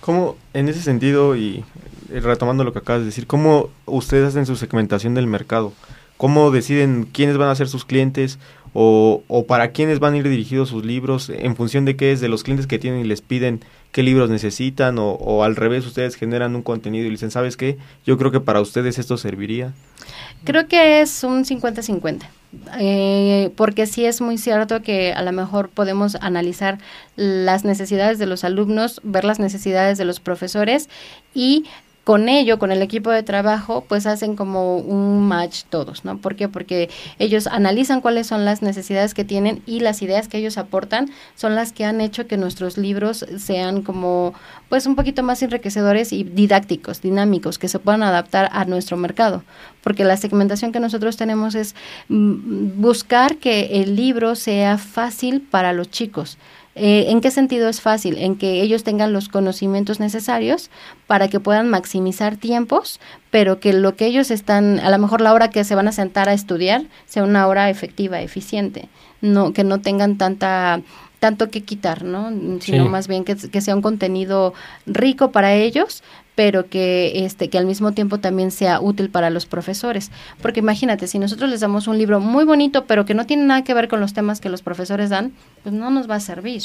¿Cómo, 0.00 0.34
en 0.52 0.68
ese 0.68 0.82
sentido, 0.82 1.36
y 1.36 1.64
retomando 2.08 2.64
lo 2.64 2.72
que 2.72 2.80
acabas 2.80 3.02
de 3.02 3.06
decir, 3.06 3.28
cómo 3.28 3.70
ustedes 3.86 4.30
hacen 4.30 4.44
su 4.44 4.56
segmentación 4.56 5.14
del 5.14 5.28
mercado? 5.28 5.72
¿Cómo 6.16 6.50
deciden 6.50 7.08
quiénes 7.12 7.36
van 7.36 7.50
a 7.50 7.54
ser 7.54 7.68
sus 7.68 7.84
clientes 7.84 8.40
o, 8.72 9.22
o 9.28 9.46
para 9.46 9.70
quiénes 9.70 10.00
van 10.00 10.14
a 10.14 10.16
ir 10.16 10.28
dirigidos 10.28 10.70
sus 10.70 10.84
libros? 10.84 11.30
¿En 11.30 11.54
función 11.54 11.84
de 11.84 11.94
qué 11.94 12.10
es? 12.10 12.20
¿De 12.20 12.28
los 12.28 12.42
clientes 12.42 12.66
que 12.66 12.80
tienen 12.80 13.00
y 13.00 13.04
les 13.04 13.20
piden 13.20 13.60
qué 13.94 14.02
libros 14.02 14.28
necesitan 14.28 14.96
o, 14.98 15.44
al 15.44 15.54
revés 15.54 15.86
ustedes 15.86 16.16
generan 16.16 16.56
un 16.56 16.62
contenido 16.62 17.06
y 17.06 17.10
dicen, 17.10 17.30
¿sabes 17.30 17.56
qué? 17.56 17.78
Yo 18.04 18.18
creo 18.18 18.32
que 18.32 18.40
para 18.40 18.60
ustedes 18.60 18.98
esto 18.98 19.16
serviría. 19.16 19.72
Creo 20.42 20.66
que 20.66 21.00
es 21.00 21.22
un 21.22 21.44
50-50. 21.44 22.22
Eh, 22.80 23.52
porque 23.56 23.86
sí 23.86 24.04
es 24.04 24.20
muy 24.20 24.36
cierto 24.36 24.82
que 24.82 25.12
a 25.12 25.22
lo 25.22 25.30
mejor 25.30 25.68
podemos 25.68 26.16
analizar 26.16 26.78
las 27.14 27.64
necesidades 27.64 28.18
de 28.18 28.26
los 28.26 28.42
alumnos, 28.42 29.00
ver 29.04 29.24
las 29.24 29.38
necesidades 29.38 29.96
de 29.96 30.04
los 30.04 30.18
profesores 30.18 30.88
y 31.32 31.64
con 32.04 32.28
ello, 32.28 32.58
con 32.58 32.70
el 32.70 32.82
equipo 32.82 33.10
de 33.10 33.22
trabajo, 33.22 33.84
pues 33.88 34.06
hacen 34.06 34.36
como 34.36 34.76
un 34.76 35.26
match 35.26 35.62
todos, 35.70 36.04
¿no? 36.04 36.18
¿Por 36.18 36.36
qué? 36.36 36.48
Porque 36.48 36.90
ellos 37.18 37.46
analizan 37.46 38.02
cuáles 38.02 38.26
son 38.26 38.44
las 38.44 38.60
necesidades 38.60 39.14
que 39.14 39.24
tienen 39.24 39.62
y 39.66 39.80
las 39.80 40.02
ideas 40.02 40.28
que 40.28 40.36
ellos 40.36 40.58
aportan 40.58 41.10
son 41.34 41.54
las 41.54 41.72
que 41.72 41.86
han 41.86 42.02
hecho 42.02 42.26
que 42.26 42.36
nuestros 42.36 42.76
libros 42.76 43.24
sean 43.38 43.82
como, 43.82 44.34
pues 44.68 44.86
un 44.86 44.96
poquito 44.96 45.22
más 45.22 45.42
enriquecedores 45.42 46.12
y 46.12 46.24
didácticos, 46.24 47.00
dinámicos, 47.00 47.58
que 47.58 47.68
se 47.68 47.78
puedan 47.78 48.02
adaptar 48.02 48.50
a 48.52 48.66
nuestro 48.66 48.98
mercado. 48.98 49.42
Porque 49.82 50.04
la 50.04 50.18
segmentación 50.18 50.72
que 50.72 50.80
nosotros 50.80 51.16
tenemos 51.16 51.54
es 51.54 51.74
mm, 52.08 52.80
buscar 52.80 53.36
que 53.36 53.82
el 53.82 53.96
libro 53.96 54.34
sea 54.34 54.76
fácil 54.76 55.40
para 55.40 55.72
los 55.72 55.90
chicos 55.90 56.36
Eh, 56.76 57.06
¿En 57.08 57.20
qué 57.20 57.30
sentido 57.30 57.68
es 57.68 57.80
fácil? 57.80 58.18
En 58.18 58.36
que 58.36 58.60
ellos 58.60 58.82
tengan 58.82 59.12
los 59.12 59.28
conocimientos 59.28 60.00
necesarios 60.00 60.70
para 61.06 61.28
que 61.28 61.40
puedan 61.40 61.68
maximizar 61.70 62.36
tiempos, 62.36 63.00
pero 63.30 63.60
que 63.60 63.72
lo 63.72 63.94
que 63.94 64.06
ellos 64.06 64.30
están, 64.30 64.80
a 64.80 64.90
lo 64.90 64.98
mejor 64.98 65.20
la 65.20 65.32
hora 65.32 65.50
que 65.50 65.62
se 65.64 65.74
van 65.74 65.88
a 65.88 65.92
sentar 65.92 66.28
a 66.28 66.32
estudiar, 66.32 66.84
sea 67.06 67.22
una 67.22 67.46
hora 67.46 67.70
efectiva, 67.70 68.20
eficiente, 68.20 68.88
no, 69.20 69.52
que 69.52 69.64
no 69.64 69.80
tengan 69.80 70.18
tanta 70.18 70.80
tanto 71.20 71.48
que 71.48 71.62
quitar, 71.62 72.04
¿no? 72.04 72.30
Sino 72.60 72.86
más 72.90 73.08
bien 73.08 73.24
que, 73.24 73.34
que, 73.34 73.62
sea 73.62 73.74
un 73.74 73.80
contenido 73.80 74.52
rico 74.84 75.32
para 75.32 75.54
ellos, 75.54 76.02
pero 76.34 76.68
que 76.68 77.24
este 77.24 77.48
que 77.48 77.58
al 77.58 77.66
mismo 77.66 77.92
tiempo 77.92 78.18
también 78.18 78.50
sea 78.50 78.80
útil 78.80 79.10
para 79.10 79.30
los 79.30 79.46
profesores, 79.46 80.10
porque 80.42 80.60
imagínate, 80.60 81.06
si 81.06 81.18
nosotros 81.18 81.50
les 81.50 81.60
damos 81.60 81.86
un 81.86 81.98
libro 81.98 82.20
muy 82.20 82.44
bonito, 82.44 82.84
pero 82.86 83.04
que 83.04 83.14
no 83.14 83.26
tiene 83.26 83.44
nada 83.44 83.62
que 83.62 83.74
ver 83.74 83.88
con 83.88 84.00
los 84.00 84.14
temas 84.14 84.40
que 84.40 84.48
los 84.48 84.62
profesores 84.62 85.10
dan, 85.10 85.32
pues 85.62 85.74
no 85.74 85.90
nos 85.90 86.10
va 86.10 86.16
a 86.16 86.20
servir. 86.20 86.62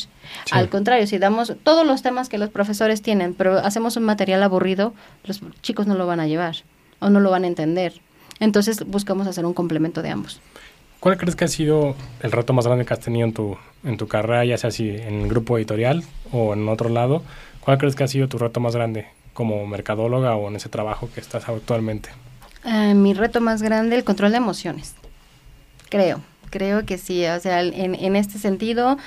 Al 0.52 0.70
contrario, 0.70 1.08
si 1.08 1.18
damos 1.18 1.54
todos 1.64 1.86
los 1.86 2.02
temas 2.02 2.30
que 2.30 2.38
los 2.38 2.50
profesores 2.50 3.02
tienen, 3.02 3.34
pero 3.34 3.58
hacemos 3.60 3.96
un 3.98 4.04
material 4.04 4.44
aburrido, 4.44 4.94
los 5.24 5.42
chicos 5.62 5.88
no 5.88 5.96
lo 5.96 6.08
van 6.08 6.20
a 6.20 6.28
llevar 6.28 6.58
o 7.00 7.10
no 7.10 7.20
lo 7.20 7.32
van 7.32 7.44
a 7.44 7.48
entender. 7.48 7.94
Entonces 8.40 8.86
buscamos 8.86 9.28
hacer 9.28 9.46
un 9.46 9.54
complemento 9.54 10.02
de 10.02 10.10
ambos. 10.10 10.42
¿Cuál 11.00 11.18
crees 11.18 11.36
que 11.36 11.46
ha 11.46 11.50
sido 11.50 11.96
el 12.22 12.32
reto 12.32 12.52
más 12.54 12.66
grande 12.66 12.86
que 12.86 12.94
has 12.94 13.00
tenido 13.00 13.26
en 13.26 13.34
tu, 13.34 13.58
en 13.86 13.98
tu 13.98 14.08
carrera, 14.08 14.44
ya 14.44 14.58
sea 14.58 14.68
así 14.68 14.90
en 14.90 15.22
el 15.22 15.30
grupo 15.30 15.58
editorial 15.58 16.04
o 16.32 16.54
en 16.54 16.68
otro 16.68 16.90
lado? 16.90 17.24
¿Cuál 17.62 17.78
crees 17.78 17.96
que 17.96 18.04
ha 18.04 18.08
sido 18.08 18.28
tu 18.28 18.38
reto 18.38 18.60
más 18.60 18.76
grande 18.76 19.08
como 19.34 19.66
mercadóloga 19.66 20.36
o 20.36 20.48
en 20.48 20.56
ese 20.56 20.70
trabajo 20.70 21.10
que 21.14 21.22
estás 21.22 21.48
actualmente? 21.48 22.10
Eh, 22.66 22.94
mi 22.94 23.14
reto 23.14 23.42
más 23.42 23.62
grande, 23.62 23.96
el 23.96 24.04
control 24.04 24.32
de 24.32 24.38
emociones. 24.38 24.96
Creo, 25.90 26.22
creo 26.50 26.86
que 26.86 26.98
sí. 26.98 27.26
O 27.26 27.40
sea, 27.40 27.62
en, 27.62 27.96
en 27.96 28.16
este 28.16 28.38
sentido, 28.38 28.98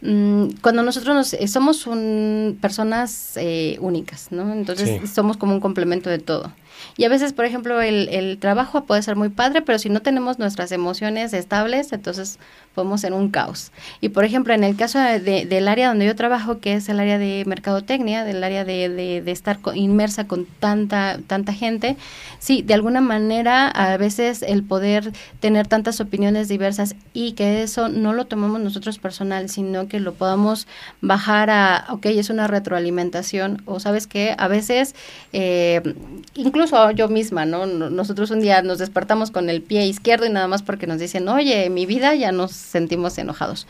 mmm, 0.00 0.48
cuando 0.60 0.82
nosotros 0.82 1.14
nos, 1.14 1.32
eh, 1.34 1.46
somos 1.48 1.86
un, 1.86 2.58
personas 2.60 3.36
eh, 3.36 3.76
únicas, 3.80 4.28
¿no? 4.30 4.52
Entonces 4.52 5.00
sí. 5.00 5.06
somos 5.06 5.36
como 5.36 5.54
un 5.54 5.60
complemento 5.60 6.10
de 6.10 6.18
todo. 6.18 6.52
Y 6.96 7.04
a 7.04 7.08
veces, 7.08 7.32
por 7.32 7.44
ejemplo, 7.44 7.80
el, 7.80 8.08
el, 8.10 8.38
trabajo 8.38 8.84
puede 8.84 9.02
ser 9.02 9.16
muy 9.16 9.28
padre, 9.28 9.62
pero 9.62 9.78
si 9.78 9.88
no 9.88 10.00
tenemos 10.00 10.38
nuestras 10.38 10.72
emociones 10.72 11.32
estables, 11.32 11.92
entonces 11.92 12.38
podemos 12.74 13.00
ser 13.00 13.12
un 13.12 13.30
caos. 13.30 13.70
Y 14.00 14.10
por 14.10 14.24
ejemplo, 14.24 14.54
en 14.54 14.64
el 14.64 14.76
caso 14.76 14.98
de, 14.98 15.46
del 15.46 15.68
área 15.68 15.88
donde 15.88 16.06
yo 16.06 16.16
trabajo, 16.16 16.58
que 16.60 16.74
es 16.74 16.88
el 16.88 17.00
área 17.00 17.18
de 17.18 17.44
mercadotecnia, 17.46 18.24
del 18.24 18.42
área 18.42 18.64
de, 18.64 18.88
de, 18.88 19.32
estar 19.32 19.58
inmersa 19.74 20.26
con 20.26 20.46
tanta, 20.46 21.18
tanta 21.26 21.52
gente, 21.52 21.96
sí, 22.38 22.62
de 22.62 22.74
alguna 22.74 23.00
manera 23.00 23.68
a 23.68 23.96
veces 23.96 24.42
el 24.42 24.62
poder 24.62 25.12
tener 25.40 25.66
tantas 25.66 26.00
opiniones 26.00 26.48
diversas 26.48 26.94
y 27.12 27.32
que 27.32 27.62
eso 27.62 27.88
no 27.88 28.12
lo 28.12 28.26
tomamos 28.26 28.60
nosotros 28.60 28.98
personal, 28.98 29.48
sino 29.48 29.88
que 29.88 30.00
lo 30.00 30.14
podamos 30.14 30.66
bajar 31.00 31.50
a, 31.50 31.86
ok, 31.90 32.06
es 32.06 32.30
una 32.30 32.46
retroalimentación, 32.46 33.62
o 33.66 33.80
sabes 33.80 34.06
que 34.06 34.34
a 34.38 34.48
veces, 34.48 34.94
eh, 35.32 35.94
incluso 36.34 36.81
yo 36.90 37.08
misma, 37.08 37.46
¿no? 37.46 37.66
Nosotros 37.66 38.30
un 38.30 38.40
día 38.40 38.62
nos 38.62 38.78
despertamos 38.78 39.30
con 39.30 39.48
el 39.48 39.62
pie 39.62 39.86
izquierdo 39.86 40.26
y 40.26 40.30
nada 40.30 40.48
más 40.48 40.62
porque 40.62 40.86
nos 40.86 40.98
dicen, 40.98 41.28
oye, 41.28 41.70
mi 41.70 41.86
vida 41.86 42.14
ya 42.14 42.32
nos 42.32 42.52
sentimos 42.52 43.16
enojados. 43.18 43.66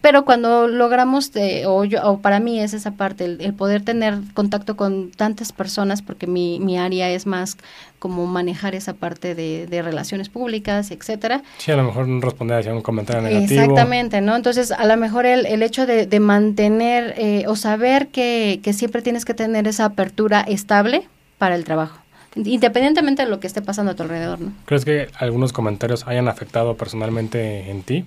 Pero 0.00 0.24
cuando 0.24 0.68
logramos, 0.68 1.32
de, 1.32 1.66
o, 1.66 1.84
yo, 1.84 2.00
o 2.08 2.18
para 2.18 2.40
mí 2.40 2.60
es 2.60 2.72
esa 2.72 2.92
parte, 2.92 3.24
el, 3.24 3.40
el, 3.40 3.52
poder 3.52 3.82
tener 3.82 4.18
contacto 4.34 4.76
con 4.76 5.10
tantas 5.10 5.52
personas, 5.52 6.02
porque 6.02 6.26
mi, 6.26 6.60
mi 6.60 6.78
área 6.78 7.10
es 7.10 7.26
más 7.26 7.56
como 7.98 8.26
manejar 8.26 8.74
esa 8.74 8.94
parte 8.94 9.34
de, 9.34 9.66
de, 9.66 9.82
relaciones 9.82 10.28
públicas, 10.28 10.90
etcétera. 10.90 11.42
Sí, 11.58 11.72
a 11.72 11.76
lo 11.76 11.84
mejor 11.84 12.06
responder 12.22 12.60
hacia 12.60 12.72
un 12.72 12.82
comentario 12.82 13.22
negativo. 13.22 13.60
Exactamente, 13.60 14.20
¿no? 14.20 14.36
Entonces, 14.36 14.70
a 14.70 14.86
lo 14.86 14.96
mejor 14.96 15.26
el, 15.26 15.46
el 15.46 15.62
hecho 15.62 15.86
de, 15.86 16.06
de 16.06 16.20
mantener 16.20 17.14
eh, 17.16 17.44
o 17.48 17.56
saber 17.56 18.08
que, 18.08 18.60
que 18.62 18.72
siempre 18.72 19.02
tienes 19.02 19.24
que 19.24 19.34
tener 19.34 19.66
esa 19.66 19.86
apertura 19.86 20.42
estable 20.42 21.08
para 21.38 21.56
el 21.56 21.64
trabajo 21.64 21.98
independientemente 22.34 23.24
de 23.24 23.28
lo 23.28 23.40
que 23.40 23.46
esté 23.46 23.62
pasando 23.62 23.92
a 23.92 23.94
tu 23.94 24.02
alrededor, 24.02 24.40
¿no? 24.40 24.52
¿Crees 24.66 24.84
que 24.84 25.08
algunos 25.18 25.52
comentarios 25.52 26.06
hayan 26.06 26.28
afectado 26.28 26.76
personalmente 26.76 27.70
en 27.70 27.82
ti? 27.82 28.04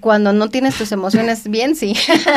Cuando 0.00 0.32
no 0.32 0.48
tienes 0.48 0.76
tus 0.76 0.92
emociones 0.92 1.48
bien, 1.48 1.76
sí. 1.76 1.94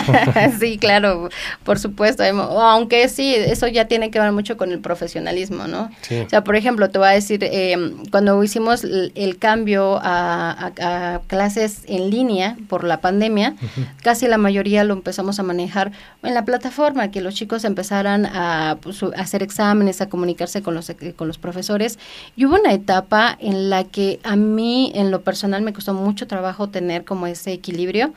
sí, 0.60 0.78
claro, 0.78 1.30
por 1.64 1.80
supuesto. 1.80 2.24
Aunque 2.24 3.08
sí, 3.10 3.34
eso 3.36 3.68
ya 3.68 3.86
tiene 3.86 4.12
que 4.12 4.20
ver 4.20 4.32
mucho 4.32 4.58
con 4.58 4.72
el 4.72 4.80
profesionalismo, 4.80 5.68
¿no? 5.68 5.90
Sí. 6.02 6.20
O 6.20 6.30
sea, 6.30 6.44
por 6.44 6.56
ejemplo, 6.56 6.90
te 6.90 7.00
voy 7.00 7.08
a 7.08 7.12
decir, 7.12 7.44
eh, 7.44 7.94
cuando 8.12 8.44
hicimos 8.44 8.84
el, 8.84 9.12
el 9.16 9.38
cambio 9.38 10.00
a, 10.02 10.52
a, 10.52 11.16
a, 11.16 11.20
clases 11.22 11.84
en 11.88 12.10
línea 12.10 12.58
por 12.70 12.84
la 12.84 13.02
pandemia, 13.02 13.56
uh 13.62 13.66
-huh. 13.66 13.88
casi 14.04 14.28
la 14.28 14.38
mayoría 14.38 14.84
lo 14.84 14.94
empezamos 14.94 15.40
a 15.40 15.44
manejar 15.44 15.92
en 16.24 16.34
la 16.34 16.46
plataforma, 16.46 17.12
que 17.12 17.22
los 17.22 17.34
chicos 17.34 17.64
empezaran 17.66 18.26
a, 18.26 18.78
pues, 18.82 19.02
a 19.04 19.08
hacer 19.18 19.44
exámenes, 19.44 20.02
a 20.02 20.10
comunicarse 20.10 20.62
con 20.62 20.76
los, 20.76 20.92
con 21.16 21.28
los 21.28 21.38
profesores. 21.38 21.98
Y 22.36 22.46
hubo 22.46 22.56
una 22.56 22.74
etapa 22.74 23.38
en 23.40 23.70
la 23.70 23.84
que 23.86 24.20
a 24.24 24.36
mí, 24.36 24.92
en 24.96 25.12
lo 25.12 25.22
personal, 25.22 25.62
me 25.62 25.74
costó 25.74 25.94
mucho 25.94 26.28
trabajo 26.28 26.70
tener 26.70 27.04
como 27.04 27.28
ese 27.32 27.52
equilibrio 27.52 28.14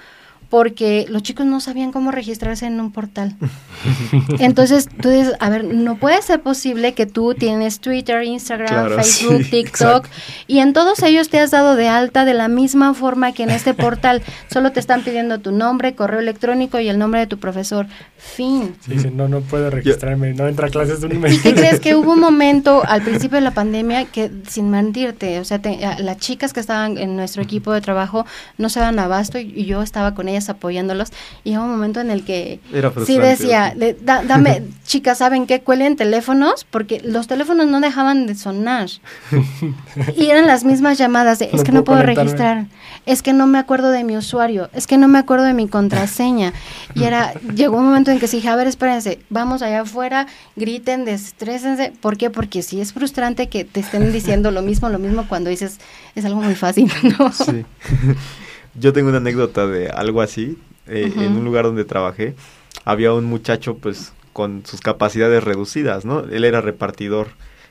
porque 0.54 1.04
los 1.08 1.24
chicos 1.24 1.46
no 1.46 1.58
sabían 1.58 1.90
cómo 1.90 2.12
registrarse 2.12 2.66
en 2.66 2.78
un 2.78 2.92
portal. 2.92 3.34
Entonces, 4.38 4.88
tú 4.88 5.08
dices, 5.08 5.32
a 5.40 5.50
ver, 5.50 5.64
no 5.64 5.96
puede 5.96 6.22
ser 6.22 6.42
posible 6.42 6.94
que 6.94 7.06
tú 7.06 7.34
tienes 7.34 7.80
Twitter, 7.80 8.22
Instagram, 8.22 8.68
claro, 8.68 8.94
Facebook, 8.94 9.38
sí, 9.42 9.50
TikTok, 9.50 10.04
exacto. 10.04 10.44
y 10.46 10.60
en 10.60 10.72
todos 10.72 11.02
ellos 11.02 11.28
te 11.28 11.40
has 11.40 11.50
dado 11.50 11.74
de 11.74 11.88
alta 11.88 12.24
de 12.24 12.34
la 12.34 12.46
misma 12.46 12.94
forma 12.94 13.32
que 13.32 13.42
en 13.42 13.50
este 13.50 13.74
portal. 13.84 14.22
Solo 14.48 14.70
te 14.70 14.78
están 14.78 15.02
pidiendo 15.02 15.40
tu 15.40 15.50
nombre, 15.50 15.96
correo 15.96 16.20
electrónico 16.20 16.78
y 16.78 16.88
el 16.88 17.00
nombre 17.00 17.18
de 17.18 17.26
tu 17.26 17.38
profesor. 17.38 17.88
Fin. 18.16 18.76
Sí, 18.86 19.00
sí 19.00 19.10
no, 19.12 19.26
no 19.26 19.40
puedo 19.40 19.70
registrarme, 19.70 20.34
no 20.34 20.46
entra 20.46 20.68
a 20.68 20.70
clases 20.70 21.00
de 21.00 21.08
un 21.08 21.20
mes. 21.20 21.34
¿Y 21.34 21.38
qué 21.40 21.54
crees? 21.54 21.80
Que 21.80 21.96
hubo 21.96 22.12
un 22.12 22.20
momento 22.20 22.84
al 22.86 23.02
principio 23.02 23.38
de 23.38 23.44
la 23.44 23.54
pandemia 23.54 24.04
que, 24.04 24.30
sin 24.46 24.70
mentirte, 24.70 25.40
o 25.40 25.44
sea, 25.44 25.60
te, 25.60 25.80
las 25.98 26.18
chicas 26.18 26.52
que 26.52 26.60
estaban 26.60 26.96
en 26.96 27.16
nuestro 27.16 27.42
equipo 27.42 27.72
de 27.72 27.80
trabajo 27.80 28.24
no 28.56 28.68
se 28.68 28.78
daban 28.78 29.00
abasto 29.00 29.40
y, 29.40 29.52
y 29.52 29.64
yo 29.64 29.82
estaba 29.82 30.14
con 30.14 30.28
ellas 30.28 30.43
apoyándolos 30.48 31.10
y 31.44 31.50
llegó 31.50 31.64
un 31.64 31.70
momento 31.70 32.00
en 32.00 32.10
el 32.10 32.24
que 32.24 32.60
sí 33.06 33.18
decía, 33.18 33.74
da, 34.02 34.22
dame, 34.24 34.62
chicas, 34.86 35.18
¿saben 35.18 35.46
qué? 35.46 35.60
Cuelen 35.60 35.96
teléfonos 35.96 36.66
porque 36.70 37.00
los 37.04 37.26
teléfonos 37.26 37.66
no 37.66 37.80
dejaban 37.80 38.26
de 38.26 38.34
sonar 38.34 38.88
y 40.16 40.26
eran 40.26 40.46
las 40.46 40.64
mismas 40.64 40.98
llamadas 40.98 41.38
de, 41.38 41.46
es 41.46 41.58
no 41.58 41.64
que 41.64 41.72
no 41.72 41.84
puedo 41.84 42.02
registrar, 42.02 42.66
es 43.06 43.22
que 43.22 43.32
no 43.32 43.46
me 43.46 43.58
acuerdo 43.58 43.90
de 43.90 44.04
mi 44.04 44.16
usuario, 44.16 44.70
es 44.72 44.86
que 44.86 44.96
no 44.96 45.08
me 45.08 45.18
acuerdo 45.18 45.44
de 45.44 45.54
mi 45.54 45.68
contraseña 45.68 46.52
y 46.94 47.04
era, 47.04 47.32
llegó 47.54 47.76
un 47.78 47.86
momento 47.86 48.10
en 48.10 48.18
que 48.18 48.26
dije, 48.26 48.48
a 48.48 48.56
ver, 48.56 48.66
espérense, 48.66 49.20
vamos 49.30 49.62
allá 49.62 49.82
afuera, 49.82 50.26
griten, 50.56 51.04
destrésense, 51.04 51.92
¿por 52.00 52.16
qué? 52.16 52.30
Porque 52.30 52.62
sí 52.62 52.80
es 52.80 52.92
frustrante 52.92 53.48
que 53.48 53.64
te 53.64 53.80
estén 53.80 54.12
diciendo 54.12 54.50
lo 54.50 54.62
mismo, 54.62 54.88
lo 54.88 54.98
mismo 54.98 55.26
cuando 55.28 55.50
dices, 55.50 55.78
es 56.14 56.24
algo 56.24 56.40
muy 56.40 56.54
fácil, 56.54 56.90
¿no? 57.18 57.32
Sí. 57.32 57.64
Yo 58.74 58.92
tengo 58.92 59.08
una 59.08 59.18
anécdota 59.18 59.66
de 59.66 59.88
algo 59.88 60.20
así. 60.22 60.58
Eh, 60.86 61.10
uh 61.10 61.18
-huh. 61.18 61.24
En 61.24 61.36
un 61.36 61.44
lugar 61.44 61.64
donde 61.64 61.84
trabajé, 61.84 62.34
había 62.84 63.12
un 63.12 63.24
muchacho, 63.24 63.76
pues, 63.76 64.12
con 64.32 64.66
sus 64.66 64.80
capacidades 64.80 65.42
reducidas, 65.42 66.04
¿no? 66.04 66.20
Él 66.20 66.44
era 66.44 66.60
repartidor. 66.60 67.28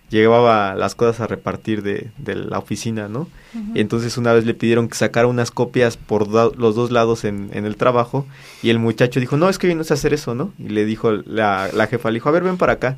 Llevaba 0.09 0.75
las 0.75 0.95
cosas 0.95 1.21
a 1.21 1.27
repartir 1.27 1.81
de, 1.81 2.11
de 2.17 2.35
la 2.35 2.59
oficina, 2.59 3.07
¿no? 3.07 3.21
Uh 3.21 3.57
-huh. 3.57 3.71
Y 3.75 3.79
entonces 3.81 4.17
una 4.17 4.33
vez 4.33 4.45
le 4.45 4.53
pidieron 4.53 4.87
que 4.87 4.95
sacara 4.95 5.27
unas 5.27 5.51
copias 5.51 5.97
por 5.97 6.29
do 6.29 6.53
los 6.55 6.75
dos 6.75 6.91
lados 6.91 7.23
en, 7.23 7.49
en, 7.53 7.65
el 7.65 7.75
trabajo. 7.75 8.25
Y 8.61 8.69
el 8.69 8.79
muchacho 8.79 9.19
dijo, 9.19 9.37
no, 9.37 9.49
es 9.49 9.57
que 9.57 9.67
yo 9.67 9.75
no 9.75 9.83
sé 9.83 9.93
hacer 9.93 10.13
eso, 10.13 10.35
¿no? 10.35 10.53
Y 10.59 10.69
le 10.69 10.85
dijo 10.85 11.11
la, 11.11 11.69
la 11.73 11.87
jefa, 11.87 12.09
le 12.09 12.15
dijo, 12.15 12.29
a 12.29 12.31
ver, 12.31 12.43
ven 12.43 12.57
para 12.57 12.73
acá. 12.73 12.97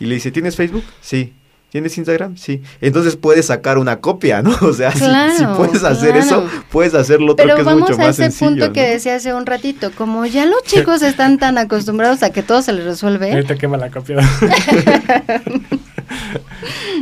Y 0.00 0.06
le 0.06 0.14
dice, 0.14 0.30
¿tienes 0.30 0.56
Facebook? 0.56 0.84
Sí. 1.00 1.32
¿Tienes 1.70 1.98
Instagram? 1.98 2.36
Sí. 2.38 2.62
Entonces 2.80 3.16
puedes 3.16 3.46
sacar 3.46 3.76
una 3.76 4.00
copia, 4.00 4.40
¿no? 4.42 4.56
O 4.62 4.72
sea, 4.72 4.90
claro, 4.90 5.32
si, 5.32 5.38
si, 5.38 5.44
puedes 5.44 5.84
hacer 5.84 6.12
claro. 6.12 6.26
eso, 6.26 6.46
puedes 6.70 6.94
hacer 6.94 7.20
lo 7.20 7.32
otro 7.32 7.44
Pero 7.44 7.56
que 7.56 7.62
es 7.62 7.76
mucho 7.76 7.98
más 7.98 8.16
sencillo. 8.16 8.16
Pero 8.16 8.16
vamos 8.16 8.20
a 8.20 8.26
ese 8.28 8.44
punto 8.44 8.66
¿no? 8.66 8.72
que 8.72 8.82
decía 8.82 9.14
hace 9.16 9.34
un 9.34 9.46
ratito. 9.46 9.90
Como 9.92 10.24
ya 10.24 10.46
los 10.46 10.62
chicos 10.62 11.02
están 11.02 11.38
tan 11.38 11.58
acostumbrados 11.58 12.22
a 12.22 12.30
que 12.30 12.42
todo 12.42 12.62
se 12.62 12.72
les 12.72 12.84
resuelve. 12.84 13.32
Ahorita 13.32 13.56
quema 13.56 13.76
la 13.76 13.90
copia. 13.90 14.18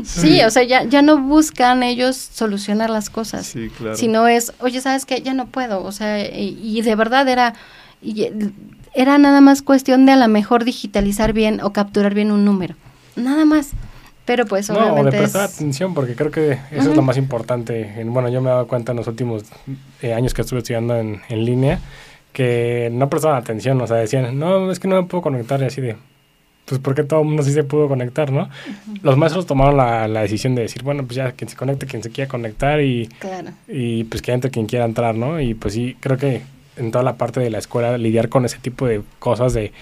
sí, 0.04 0.42
o 0.42 0.50
sea, 0.50 0.64
ya, 0.64 0.84
ya 0.84 1.02
no 1.02 1.18
buscan 1.18 1.82
ellos 1.82 2.16
solucionar 2.16 2.90
las 2.90 3.08
cosas. 3.08 3.46
Sí, 3.46 3.70
claro. 3.76 3.96
Sino 3.96 4.26
es, 4.26 4.52
oye, 4.58 4.80
¿sabes 4.80 5.06
qué? 5.06 5.22
Ya 5.22 5.34
no 5.34 5.46
puedo. 5.46 5.84
O 5.84 5.92
sea, 5.92 6.20
y, 6.28 6.58
y 6.60 6.82
de 6.82 6.94
verdad 6.96 7.28
era... 7.28 7.54
Y, 8.02 8.30
era 8.94 9.18
nada 9.18 9.42
más 9.42 9.60
cuestión 9.60 10.06
de 10.06 10.12
a 10.12 10.16
lo 10.16 10.26
mejor 10.26 10.64
digitalizar 10.64 11.34
bien 11.34 11.60
o 11.60 11.72
capturar 11.72 12.14
bien 12.14 12.32
un 12.32 12.46
número. 12.46 12.76
Nada 13.14 13.44
más. 13.44 13.72
Pero 14.26 14.44
pues 14.44 14.68
no, 14.68 14.76
obviamente. 14.76 15.02
No, 15.02 15.10
de 15.10 15.18
prestar 15.18 15.48
es... 15.48 15.54
atención, 15.54 15.94
porque 15.94 16.14
creo 16.14 16.30
que 16.30 16.52
eso 16.52 16.60
uh 16.72 16.76
-huh. 16.76 16.90
es 16.90 16.96
lo 16.96 17.02
más 17.02 17.16
importante. 17.16 18.04
Bueno, 18.04 18.28
yo 18.28 18.42
me 18.42 18.50
he 18.50 18.52
dado 18.52 18.66
cuenta 18.66 18.92
en 18.92 18.98
los 18.98 19.06
últimos 19.06 19.44
eh, 20.02 20.12
años 20.12 20.34
que 20.34 20.42
estuve 20.42 20.58
estudiando 20.58 20.96
en, 20.96 21.22
en, 21.28 21.44
línea 21.44 21.80
que 22.32 22.90
no 22.92 23.08
prestaban 23.08 23.38
atención, 23.38 23.80
o 23.80 23.86
sea, 23.86 23.96
decían, 23.96 24.38
no, 24.38 24.70
es 24.70 24.78
que 24.78 24.88
no 24.88 25.00
me 25.00 25.08
puedo 25.08 25.22
conectar, 25.22 25.58
y 25.62 25.64
así 25.64 25.80
de, 25.80 25.96
pues 26.66 26.80
porque 26.82 27.02
todo 27.02 27.20
el 27.20 27.26
mundo 27.28 27.42
sí 27.42 27.52
se 27.52 27.64
pudo 27.64 27.88
conectar, 27.88 28.30
¿no? 28.30 28.42
Uh 28.42 28.46
-huh. 28.46 29.00
Los 29.02 29.16
maestros 29.16 29.46
tomaron 29.46 29.76
la, 29.78 30.06
la, 30.06 30.20
decisión 30.20 30.54
de 30.54 30.62
decir, 30.62 30.82
bueno, 30.82 31.04
pues 31.04 31.16
ya 31.16 31.32
quien 31.32 31.48
se 31.48 31.56
conecte, 31.56 31.86
quien 31.86 32.02
se 32.02 32.10
quiera 32.10 32.28
conectar 32.28 32.80
y, 32.82 33.06
claro. 33.20 33.52
y 33.68 34.04
pues 34.04 34.20
que 34.20 34.32
entre 34.32 34.50
quien 34.50 34.66
quiera 34.66 34.84
entrar, 34.84 35.14
¿no? 35.14 35.40
Y 35.40 35.54
pues 35.54 35.72
sí, 35.72 35.96
creo 36.00 36.18
que 36.18 36.42
en 36.76 36.90
toda 36.90 37.04
la 37.04 37.16
parte 37.16 37.40
de 37.40 37.48
la 37.48 37.58
escuela 37.58 37.96
lidiar 37.96 38.28
con 38.28 38.44
ese 38.44 38.58
tipo 38.58 38.86
de 38.86 39.02
cosas 39.18 39.54
de 39.54 39.72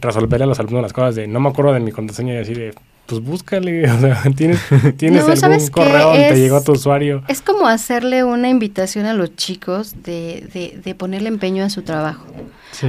resolverle 0.00 0.44
a 0.44 0.46
los 0.46 0.58
alumnos 0.58 0.82
las 0.82 0.92
cosas 0.92 1.14
de 1.14 1.26
no 1.26 1.40
me 1.40 1.50
acuerdo 1.50 1.74
de 1.74 1.80
mi 1.80 1.92
contraseña 1.92 2.32
y 2.32 2.36
decir 2.36 2.58
de 2.58 2.74
pues 3.06 3.22
búscale, 3.22 3.90
o 3.90 4.00
sea, 4.00 4.22
tienes, 4.36 4.60
tienes 4.96 5.42
algún 5.42 5.68
correo 5.68 6.08
donde 6.08 6.28
te 6.28 6.36
llegó 6.36 6.56
a 6.56 6.64
tu 6.64 6.72
usuario. 6.72 7.22
Es 7.28 7.40
como 7.42 7.66
hacerle 7.66 8.24
una 8.24 8.48
invitación 8.48 9.06
a 9.06 9.14
los 9.14 9.34
chicos 9.36 10.02
de, 10.02 10.48
de, 10.52 10.80
de 10.82 10.94
ponerle 10.94 11.28
empeño 11.28 11.64
a 11.64 11.70
su 11.70 11.82
trabajo. 11.82 12.26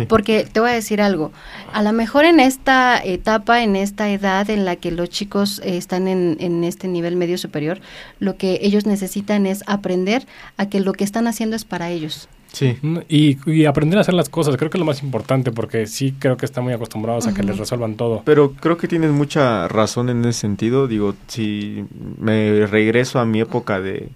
Porque 0.08 0.48
te 0.50 0.60
voy 0.60 0.70
a 0.70 0.74
decir 0.74 1.02
algo, 1.02 1.32
a 1.72 1.84
lo 1.84 1.92
mejor 1.92 2.26
en 2.26 2.40
esta 2.40 3.04
etapa, 3.04 3.64
en 3.64 3.76
esta 3.76 4.10
edad 4.10 4.50
en 4.50 4.66
la 4.66 4.78
que 4.78 4.92
los 4.92 5.10
chicos 5.10 5.62
eh, 5.64 5.78
están 5.78 6.08
en, 6.08 6.38
en, 6.40 6.64
este 6.64 6.88
nivel 6.88 7.16
medio 7.16 7.38
superior, 7.38 7.80
lo 8.20 8.38
que 8.38 8.60
ellos 8.62 8.86
necesitan 8.86 9.46
es 9.46 9.62
aprender 9.68 10.26
a 10.58 10.70
que 10.70 10.80
lo 10.80 10.94
que 10.94 11.04
están 11.04 11.28
haciendo 11.28 11.56
es 11.56 11.66
para 11.66 11.90
ellos. 11.90 12.30
Sí. 12.54 12.78
Y, 13.10 13.66
aprender 13.66 13.98
a 13.98 14.02
hacer 14.02 14.14
las 14.14 14.30
cosas, 14.30 14.56
creo 14.58 14.70
que 14.70 14.78
es 14.78 14.80
lo 14.80 14.86
más 14.86 15.02
importante, 15.02 15.52
porque 15.52 15.88
sí 15.88 16.14
creo 16.18 16.38
que 16.38 16.46
están 16.46 16.64
muy 16.64 16.72
acostumbrados 16.72 17.26
a 17.28 17.34
que 17.34 17.44
les 17.44 17.58
resuelvan 17.58 17.96
todo. 17.96 18.22
Pero 18.26 18.54
creo 18.54 18.78
que 18.78 18.88
tienes 18.88 19.12
mucha 19.12 19.68
razón 19.68 20.10
en 20.10 20.24
ese 20.24 20.42
sentido. 20.42 20.88
Digo, 20.88 21.16
si 21.28 21.84
me 22.20 22.66
regreso 22.68 23.20
a 23.20 23.26
mi 23.26 23.42
época 23.42 23.82
de, 23.82 24.10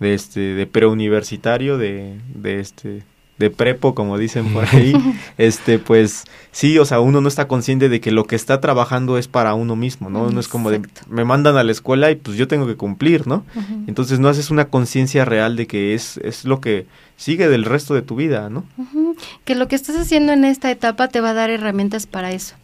de 0.00 0.14
este, 0.14 0.40
de 0.40 0.66
preuniversitario, 0.66 1.78
de, 1.78 2.18
de 2.34 2.60
este, 2.60 3.04
de 3.38 3.50
prepo, 3.50 3.94
como 3.94 4.18
dicen 4.18 4.52
por 4.52 4.64
ahí, 4.72 4.94
este, 5.38 5.78
pues 5.78 6.24
sí, 6.52 6.78
o 6.78 6.84
sea, 6.84 7.00
uno 7.00 7.20
no 7.20 7.28
está 7.28 7.48
consciente 7.48 7.88
de 7.88 8.00
que 8.00 8.10
lo 8.10 8.24
que 8.24 8.36
está 8.36 8.60
trabajando 8.60 9.18
es 9.18 9.28
para 9.28 9.54
uno 9.54 9.76
mismo, 9.76 10.10
¿no? 10.10 10.30
No 10.30 10.40
es 10.40 10.48
como 10.48 10.70
de, 10.70 10.82
me 11.08 11.24
mandan 11.24 11.56
a 11.56 11.64
la 11.64 11.72
escuela 11.72 12.10
y 12.10 12.16
pues 12.16 12.36
yo 12.36 12.48
tengo 12.48 12.66
que 12.66 12.76
cumplir, 12.76 13.26
¿no? 13.26 13.44
Entonces 13.86 14.20
no 14.20 14.28
haces 14.28 14.50
una 14.50 14.66
conciencia 14.66 15.24
real 15.24 15.56
de 15.56 15.66
que 15.66 15.94
es, 15.94 16.18
es 16.18 16.44
lo 16.44 16.60
que 16.60 16.86
sigue 17.16 17.48
del 17.48 17.64
resto 17.64 17.94
de 17.94 18.02
tu 18.02 18.16
vida, 18.16 18.50
¿no? 18.50 18.64
Que 19.44 19.54
lo 19.54 19.68
que 19.68 19.76
estás 19.76 19.96
haciendo 19.96 20.32
en 20.32 20.44
esta 20.44 20.70
etapa 20.70 21.08
te 21.08 21.20
va 21.20 21.30
a 21.30 21.34
dar 21.34 21.50
herramientas 21.50 22.06
para 22.06 22.32
eso 22.32 22.54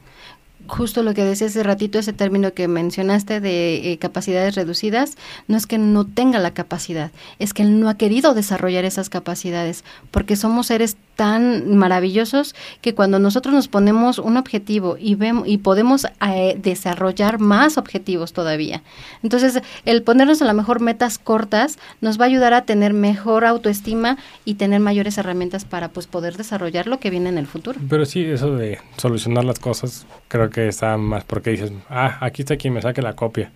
justo 0.70 1.02
lo 1.02 1.12
que 1.14 1.24
decía 1.24 1.48
hace 1.48 1.62
ratito, 1.62 1.98
ese 1.98 2.12
término 2.12 2.54
que 2.54 2.68
mencionaste 2.68 3.40
de 3.40 3.92
eh, 3.92 3.98
capacidades 3.98 4.54
reducidas, 4.54 5.16
no 5.48 5.56
es 5.56 5.66
que 5.66 5.78
no 5.78 6.06
tenga 6.06 6.38
la 6.38 6.52
capacidad, 6.52 7.10
es 7.38 7.52
que 7.52 7.62
él 7.62 7.80
no 7.80 7.88
ha 7.88 7.96
querido 7.96 8.34
desarrollar 8.34 8.84
esas 8.84 9.10
capacidades, 9.10 9.84
porque 10.10 10.36
somos 10.36 10.68
seres 10.68 10.96
tan 11.20 11.76
maravillosos 11.76 12.54
que 12.80 12.94
cuando 12.94 13.18
nosotros 13.18 13.54
nos 13.54 13.68
ponemos 13.68 14.18
un 14.18 14.38
objetivo 14.38 14.96
y 14.98 15.16
vemos 15.16 15.46
y 15.46 15.58
podemos 15.58 16.06
eh, 16.26 16.56
desarrollar 16.58 17.38
más 17.38 17.76
objetivos 17.76 18.32
todavía. 18.32 18.82
Entonces, 19.22 19.60
el 19.84 20.02
ponernos 20.02 20.40
a 20.40 20.46
lo 20.46 20.54
mejor 20.54 20.80
metas 20.80 21.18
cortas 21.18 21.78
nos 22.00 22.18
va 22.18 22.24
a 22.24 22.28
ayudar 22.28 22.54
a 22.54 22.64
tener 22.64 22.94
mejor 22.94 23.44
autoestima 23.44 24.16
y 24.46 24.54
tener 24.54 24.80
mayores 24.80 25.18
herramientas 25.18 25.66
para 25.66 25.88
pues 25.88 26.06
poder 26.06 26.38
desarrollar 26.38 26.86
lo 26.86 27.00
que 27.00 27.10
viene 27.10 27.28
en 27.28 27.36
el 27.36 27.46
futuro. 27.46 27.78
Pero 27.90 28.06
sí, 28.06 28.24
eso 28.24 28.56
de 28.56 28.78
solucionar 28.96 29.44
las 29.44 29.58
cosas, 29.58 30.06
creo 30.28 30.48
que 30.48 30.68
está 30.68 30.96
más 30.96 31.24
porque 31.24 31.50
dices, 31.50 31.70
ah, 31.90 32.16
aquí 32.22 32.40
está 32.40 32.56
quien 32.56 32.72
me 32.72 32.80
saque 32.80 33.02
la 33.02 33.14
copia, 33.14 33.52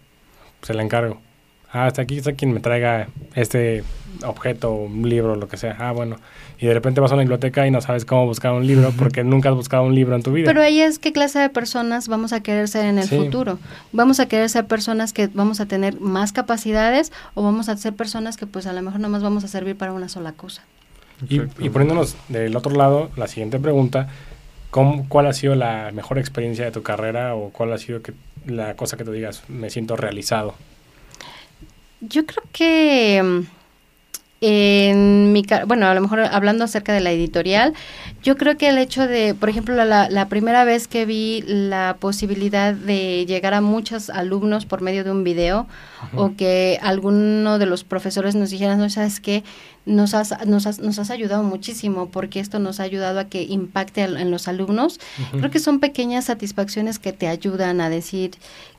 se 0.60 0.74
la 0.74 0.82
encargo. 0.82 1.18
Ah, 1.74 1.86
hasta 1.86 2.02
aquí 2.02 2.16
está 2.16 2.32
quien 2.32 2.52
me 2.52 2.60
traiga 2.60 3.08
este 3.34 3.82
objeto, 4.24 4.72
un 4.72 5.08
libro, 5.08 5.34
lo 5.34 5.48
que 5.48 5.56
sea. 5.56 5.76
Ah, 5.78 5.92
bueno. 5.92 6.16
Y 6.58 6.66
de 6.66 6.72
repente 6.72 7.00
vas 7.00 7.10
a 7.10 7.14
una 7.14 7.24
biblioteca 7.24 7.66
y 7.66 7.70
no 7.70 7.80
sabes 7.80 8.04
cómo 8.04 8.26
buscar 8.26 8.52
un 8.52 8.66
libro 8.66 8.92
porque 8.96 9.24
nunca 9.24 9.48
has 9.48 9.56
buscado 9.56 9.82
un 9.82 9.94
libro 9.94 10.14
en 10.14 10.22
tu 10.22 10.32
vida. 10.32 10.46
Pero 10.46 10.62
ahí 10.62 10.80
es 10.80 10.98
qué 10.98 11.12
clase 11.12 11.40
de 11.40 11.50
personas 11.50 12.06
vamos 12.08 12.32
a 12.32 12.40
querer 12.40 12.68
ser 12.68 12.86
en 12.86 12.98
el 12.98 13.08
futuro. 13.08 13.58
Vamos 13.92 14.20
a 14.20 14.26
querer 14.26 14.48
ser 14.48 14.66
personas 14.66 15.12
que 15.12 15.26
vamos 15.26 15.60
a 15.60 15.66
tener 15.66 16.00
más 16.00 16.32
capacidades 16.32 17.12
o 17.34 17.42
vamos 17.42 17.68
a 17.68 17.76
ser 17.76 17.92
personas 17.92 18.36
que 18.36 18.46
pues 18.46 18.66
a 18.66 18.72
lo 18.72 18.80
mejor 18.80 19.00
nomás 19.00 19.22
vamos 19.22 19.42
a 19.42 19.48
servir 19.48 19.76
para 19.76 19.92
una 19.92 20.08
sola 20.08 20.32
cosa. 20.32 20.62
Y, 21.28 21.40
y 21.58 21.70
poniéndonos 21.70 22.16
del 22.28 22.56
otro 22.56 22.74
lado, 22.74 23.10
la 23.16 23.26
siguiente 23.26 23.58
pregunta 23.58 24.08
¿Cuál 25.08 25.28
ha 25.28 25.32
sido 25.32 25.54
la 25.54 25.92
mejor 25.92 26.18
experiencia 26.18 26.64
de 26.64 26.72
tu 26.72 26.82
carrera 26.82 27.36
o 27.36 27.50
cuál 27.50 27.72
ha 27.72 27.78
sido 27.78 28.02
que, 28.02 28.12
la 28.44 28.74
cosa 28.74 28.96
que 28.96 29.04
tú 29.04 29.12
digas, 29.12 29.44
me 29.46 29.70
siento 29.70 29.94
realizado? 29.94 30.56
Yo 32.08 32.26
creo 32.26 32.42
que 32.52 33.22
mm, 33.22 33.40
en 34.46 35.32
mi 35.32 35.42
bueno, 35.66 35.86
a 35.86 35.94
lo 35.94 36.02
mejor 36.02 36.20
hablando 36.20 36.64
acerca 36.64 36.92
de 36.92 37.00
la 37.00 37.10
editorial, 37.12 37.72
yo 38.22 38.36
creo 38.36 38.58
que 38.58 38.68
el 38.68 38.76
hecho 38.76 39.06
de, 39.06 39.34
por 39.34 39.48
ejemplo, 39.48 39.74
la, 39.74 40.10
la, 40.10 40.28
primera 40.28 40.64
vez 40.64 40.86
que 40.86 41.06
vi 41.06 41.42
la 41.46 41.96
posibilidad 41.98 42.74
de 42.74 43.24
llegar 43.26 43.54
a 43.54 43.62
muchos 43.62 44.10
alumnos 44.10 44.66
por 44.66 44.82
medio 44.82 45.02
de 45.02 45.10
un 45.10 45.24
video 45.24 45.66
o 46.14 46.34
que 46.36 46.78
alguno 46.82 47.58
de 47.58 47.64
los 47.64 47.84
profesores 47.84 48.34
nos 48.34 48.50
dijeran, 48.50 48.78
no 48.78 48.90
sabes 48.90 49.20
qué, 49.20 49.44
nos 49.86 50.14
has, 50.14 50.46
nos 50.46 50.66
has, 50.66 50.78
nos 50.78 50.98
has 50.98 51.10
ayudado 51.10 51.42
muchísimo 51.42 52.08
porque 52.08 52.40
esto 52.40 52.58
nos 52.58 52.80
ha 52.80 52.82
ayudado 52.82 53.20
a 53.20 53.24
que 53.24 53.42
impacte 53.42 54.02
en 54.02 54.30
los 54.30 54.48
alumnos. 54.48 55.00
Creo 55.32 55.50
que 55.50 55.58
son 55.58 55.80
pequeñas 55.80 56.26
satisfacciones 56.26 56.98
que 56.98 57.12
te 57.12 57.28
ayudan 57.28 57.80
a 57.80 57.88
decir, 57.88 58.32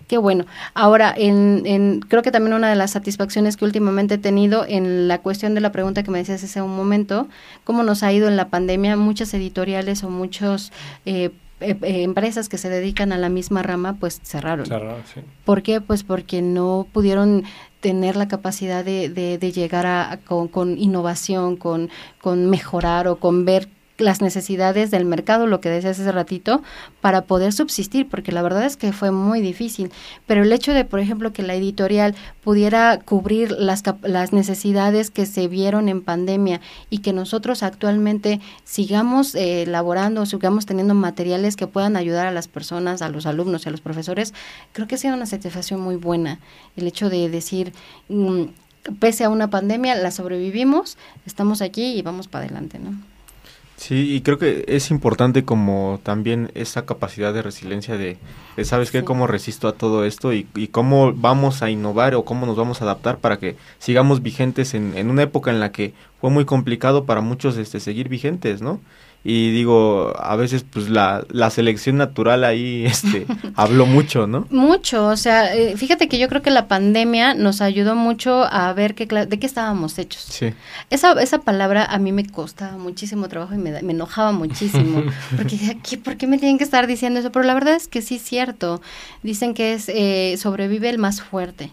qué 0.07 0.17
bueno. 0.17 0.45
Ahora, 0.73 1.13
en, 1.15 1.63
en, 1.65 1.99
creo 2.01 2.21
que 2.21 2.31
también 2.31 2.53
una 2.53 2.69
de 2.69 2.75
las 2.75 2.91
satisfacciones 2.91 3.57
que 3.57 3.65
últimamente 3.65 4.15
he 4.15 4.17
tenido 4.17 4.65
en 4.67 5.07
la 5.07 5.19
cuestión 5.19 5.55
de 5.55 5.61
la 5.61 5.71
pregunta 5.71 6.03
que 6.03 6.11
me 6.11 6.19
decías 6.19 6.43
hace 6.43 6.61
un 6.61 6.75
momento, 6.75 7.27
cómo 7.63 7.83
nos 7.83 8.03
ha 8.03 8.11
ido 8.11 8.27
en 8.27 8.37
la 8.37 8.49
pandemia, 8.49 8.95
muchas 8.95 9.33
editoriales 9.33 10.03
o 10.03 10.09
muchos... 10.09 10.71
Eh, 11.05 11.31
eh, 11.61 11.77
eh, 11.83 12.03
empresas 12.03 12.49
que 12.49 12.57
se 12.57 12.67
dedican 12.67 13.13
a 13.13 13.17
la 13.17 13.29
misma 13.29 13.63
rama 13.63 13.95
pues 13.97 14.19
cerraron. 14.23 14.65
sí. 14.65 15.21
¿Por 15.45 15.63
qué? 15.63 15.79
Pues 15.79 16.03
porque 16.03 16.41
no 16.41 16.85
pudieron 16.91 17.45
tener 17.79 18.17
la 18.17 18.27
capacidad 18.27 18.83
de, 18.83 19.07
de, 19.07 19.51
llegar 19.53 19.85
a, 19.85 20.19
con, 20.25 20.49
con, 20.49 20.77
innovación, 20.77 21.55
con, 21.55 21.89
con 22.19 22.49
mejorar 22.49 23.07
o 23.07 23.19
con 23.19 23.45
ver 23.45 23.69
las 23.97 24.21
necesidades 24.21 24.91
del 24.91 25.05
mercado, 25.05 25.47
lo 25.47 25.61
que 25.61 25.69
decías 25.69 25.99
hace 25.99 26.11
ratito, 26.11 26.61
para 27.01 27.21
poder 27.21 27.53
subsistir, 27.53 28.09
porque 28.09 28.31
la 28.31 28.41
verdad 28.41 28.65
es 28.65 28.77
que 28.77 28.91
fue 28.91 29.11
muy 29.11 29.41
difícil. 29.41 29.91
Pero 30.27 30.43
el 30.43 30.51
hecho 30.51 30.73
de, 30.73 30.83
por 30.83 30.99
ejemplo, 30.99 31.31
que 31.31 31.43
la 31.43 31.55
editorial 31.55 32.15
pudiera 32.43 32.99
cubrir 32.99 33.51
las, 33.51 33.83
necesidades 34.33 35.11
que 35.11 35.25
se 35.25 35.47
vieron 35.47 35.87
en 35.87 36.01
pandemia 36.01 36.61
y 36.89 36.99
que 36.99 37.13
nosotros 37.13 37.63
actualmente 37.63 38.41
sigamos 38.63 39.35
eh, 39.35 39.63
elaborando, 39.63 40.25
sigamos 40.25 40.65
teniendo 40.65 40.93
materiales 40.93 41.55
que 41.55 41.67
puedan 41.67 41.95
ayudar 41.95 42.27
a 42.27 42.31
las 42.31 42.47
personas, 42.47 43.01
a 43.01 43.09
los 43.09 43.25
alumnos 43.25 43.65
y 43.65 43.69
a 43.69 43.71
los 43.71 43.81
profesores, 43.81 44.33
creo 44.73 44.87
que 44.87 44.95
ha 44.95 44.97
sido 44.97 45.13
una 45.13 45.25
satisfacción 45.25 45.79
muy 45.79 45.95
buena. 45.95 46.39
El 46.75 46.87
hecho 46.87 47.09
de 47.09 47.29
decir, 47.29 47.73
mm, 48.09 48.43
pese 48.99 49.23
a 49.23 49.29
una 49.29 49.49
pandemia, 49.49 49.95
la 49.95 50.11
sobrevivimos, 50.11 50.97
estamos 51.25 51.61
aquí 51.61 51.97
y 51.97 52.01
vamos 52.01 52.27
para 52.27 52.45
adelante, 52.45 52.79
¿no? 52.79 53.14
Sí, 53.77 54.15
y 54.15 54.21
creo 54.21 54.37
que 54.37 54.63
es 54.67 54.89
importante 54.89 55.43
como 55.43 55.99
también 56.01 56.49
esa 56.55 56.85
capacidad 56.85 57.33
de 57.33 57.41
resiliencia 57.41 57.97
de, 57.97 58.17
¿sabes 58.63 58.89
qué? 58.89 59.03
¿Cómo 59.03 59.27
resisto 59.27 59.67
a 59.67 59.73
todo 59.73 60.05
esto? 60.05 60.33
Y, 60.33 60.47
y, 60.55 60.69
cómo 60.69 61.13
vamos 61.13 61.61
a 61.61 61.69
innovar 61.69 62.15
o 62.15 62.23
cómo 62.23 62.45
nos 62.45 62.55
vamos 62.55 62.81
a 62.81 62.85
adaptar 62.85 63.17
para 63.17 63.37
que 63.37 63.57
sigamos 63.77 64.23
vigentes 64.23 64.73
en, 64.75 64.97
en 64.97 65.09
una 65.09 65.23
época 65.23 65.51
en 65.51 65.59
la 65.59 65.73
que 65.73 65.93
fue 66.21 66.29
muy 66.29 66.45
complicado 66.45 67.05
para 67.05 67.19
muchos 67.19 67.57
este, 67.57 67.81
seguir 67.81 68.07
vigentes, 68.07 68.61
¿no? 68.61 68.79
Y 69.27 69.49
digo, 69.49 70.13
a 70.19 70.35
veces 70.35 70.63
pues 70.69 70.87
la, 70.87 71.25
la 71.31 71.49
selección 71.49 71.97
natural 71.97 72.43
ahí 72.43 72.85
este, 72.85 73.25
habló 73.55 73.87
mucho, 73.87 74.27
¿no? 74.27 74.45
Mucho, 74.51 75.07
o 75.07 75.17
sea, 75.17 75.55
eh, 75.55 75.75
fíjate 75.75 76.07
que 76.07 76.19
yo 76.19 76.29
creo 76.29 76.43
que 76.43 76.51
la 76.51 76.67
pandemia 76.67 77.33
nos 77.33 77.59
ayudó 77.59 77.95
mucho 77.95 78.43
a 78.43 78.71
ver 78.73 78.93
qué, 78.93 79.07
de 79.07 79.39
qué 79.39 79.47
estábamos 79.47 79.97
hechos. 79.97 80.21
Sí. 80.29 80.53
Esa, 80.91 81.19
esa 81.19 81.39
palabra 81.39 81.85
a 81.85 81.97
mí 81.97 82.11
me 82.11 82.29
costaba 82.29 82.77
muchísimo 82.77 83.27
trabajo 83.27 83.55
y 83.55 83.57
me, 83.57 83.81
me 83.81 83.93
enojaba 83.93 84.31
muchísimo, 84.31 85.03
porque 85.35 85.79
¿qué, 85.81 85.97
¿por 85.97 86.17
qué 86.17 86.27
me 86.27 86.37
tienen 86.37 86.59
que 86.59 86.63
estar 86.63 86.85
diciendo 86.85 87.19
eso? 87.19 87.31
Pero 87.31 87.45
la 87.45 87.55
verdad 87.55 87.73
es 87.73 87.87
que 87.87 88.03
sí 88.03 88.17
es 88.17 88.21
cierto, 88.21 88.79
dicen 89.23 89.55
que 89.55 89.73
es 89.73 89.89
eh, 89.89 90.35
sobrevive 90.37 90.87
el 90.87 90.99
más 90.99 91.23
fuerte. 91.23 91.71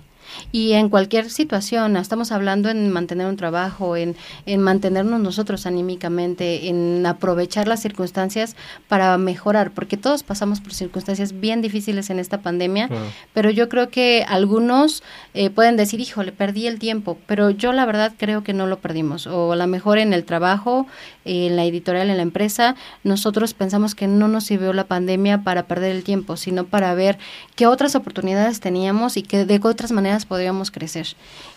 Y 0.51 0.73
en 0.73 0.88
cualquier 0.88 1.31
situación, 1.31 1.97
estamos 1.97 2.33
hablando 2.33 2.68
en 2.68 2.90
mantener 2.92 3.27
un 3.27 3.37
trabajo, 3.37 3.97
en, 3.97 4.16
en 4.47 4.61
mantenernos 4.61 5.21
nosotros 5.21 5.66
anímicamente, 5.66 6.68
en 6.68 7.05
aprovechar 7.07 7.68
las 7.68 7.81
circunstancias 7.81 8.57
para 8.88 9.16
mejorar, 9.18 9.71
porque 9.73 9.97
todos 9.97 10.23
pasamos 10.23 10.61
por 10.61 10.75
circunstancias 10.75 11.38
bien 11.40 11.62
difíciles 11.62 12.11
en 12.11 12.18
esta 12.18 12.42
pandemia, 12.42 12.88
pero 13.33 13.51
yo 13.51 13.68
creo 13.68 13.88
que 13.88 14.25
algunos 14.29 15.03
eh, 15.35 15.51
pueden 15.51 15.77
decir, 15.77 16.01
híjole, 16.01 16.33
perdí 16.33 16.66
el 16.66 16.79
tiempo, 16.79 17.18
pero 17.27 17.51
yo 17.51 17.73
la 17.73 17.87
verdad 17.87 18.12
creo 18.16 18.42
que 18.42 18.53
no 18.53 18.66
lo 18.66 18.79
perdimos, 18.79 19.27
o 19.27 19.53
a 19.53 19.57
lo 19.57 19.66
mejor 19.66 19.99
en 19.99 20.12
el 20.12 20.25
trabajo, 20.25 20.87
en 21.25 21.57
la 21.57 21.64
editorial, 21.64 22.11
en 22.11 22.16
la 22.16 22.23
empresa, 22.23 22.75
nosotros 23.05 23.55
pensamos 23.55 23.95
que 23.95 24.07
no 24.07 24.29
nos 24.29 24.45
sirvió 24.45 24.73
la 24.73 24.85
pandemia 24.85 25.42
para 25.42 25.66
perder 25.66 25.92
el 25.92 26.05
tiempo, 26.05 26.37
sino 26.37 26.64
para 26.64 26.95
ver 26.95 27.18
qué 27.57 27.66
otras 27.66 27.95
oportunidades 27.95 28.61
teníamos 28.61 29.16
y 29.16 29.23
qué 29.23 29.45
de 29.45 29.61
otras 29.62 29.92
maneras 29.92 30.22
podríamos 30.27 30.71
crecer. 30.71 31.09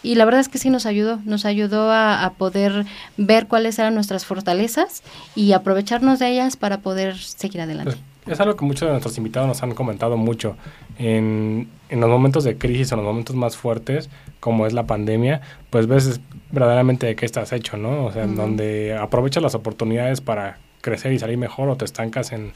Y 0.04 0.16
la 0.16 0.26
verdad 0.26 0.42
es 0.42 0.50
que 0.50 0.58
sí 0.58 0.70
nos 0.70 0.86
ayudó, 0.86 1.20
nos 1.26 1.46
ayudó 1.46 1.92
a, 1.92 2.34
poder 2.38 2.86
ver 3.18 3.48
cuáles 3.48 3.80
eran 3.80 3.96
nuestras 3.96 4.26
fortalezas 4.26 5.04
y 5.36 5.54
aprovecharnos 5.54 6.20
de 6.20 6.30
ellas 6.30 6.58
para 6.58 6.80
poder 6.80 7.18
seguir 7.18 7.62
adelante. 7.62 7.96
es 8.26 8.40
algo 8.40 8.56
que 8.56 8.66
muchos 8.66 8.88
de 8.88 8.92
nuestros 8.92 9.18
invitados 9.18 9.48
nos 9.48 9.64
han 9.64 9.74
comentado 9.74 10.18
mucho. 10.18 10.58
En, 10.98 11.70
en 11.90 12.00
los 12.00 12.10
momentos 12.10 12.44
de 12.44 12.58
crisis, 12.58 12.92
en 12.92 12.98
los 12.98 13.06
momentos 13.06 13.36
más 13.36 13.56
fuertes, 13.56 14.10
como 14.40 14.66
es 14.66 14.74
la 14.74 14.86
pandemia, 14.86 15.42
pues 15.70 15.88
ves 15.88 16.20
verdaderamente 16.52 17.06
de 17.06 17.16
qué 17.16 17.26
estás 17.26 17.54
hecho, 17.54 17.78
¿no? 17.78 18.06
O 18.06 18.12
sea, 18.12 18.24
en 18.24 18.36
donde 18.36 18.98
aprovechas 18.98 19.44
las 19.44 19.56
oportunidades 19.56 20.22
para 20.22 20.58
crecer 20.82 21.12
y 21.14 21.20
salir 21.20 21.38
mejor 21.38 21.70
o 21.70 21.78
te 21.78 21.86
estancas 21.86 22.32
en, 22.32 22.54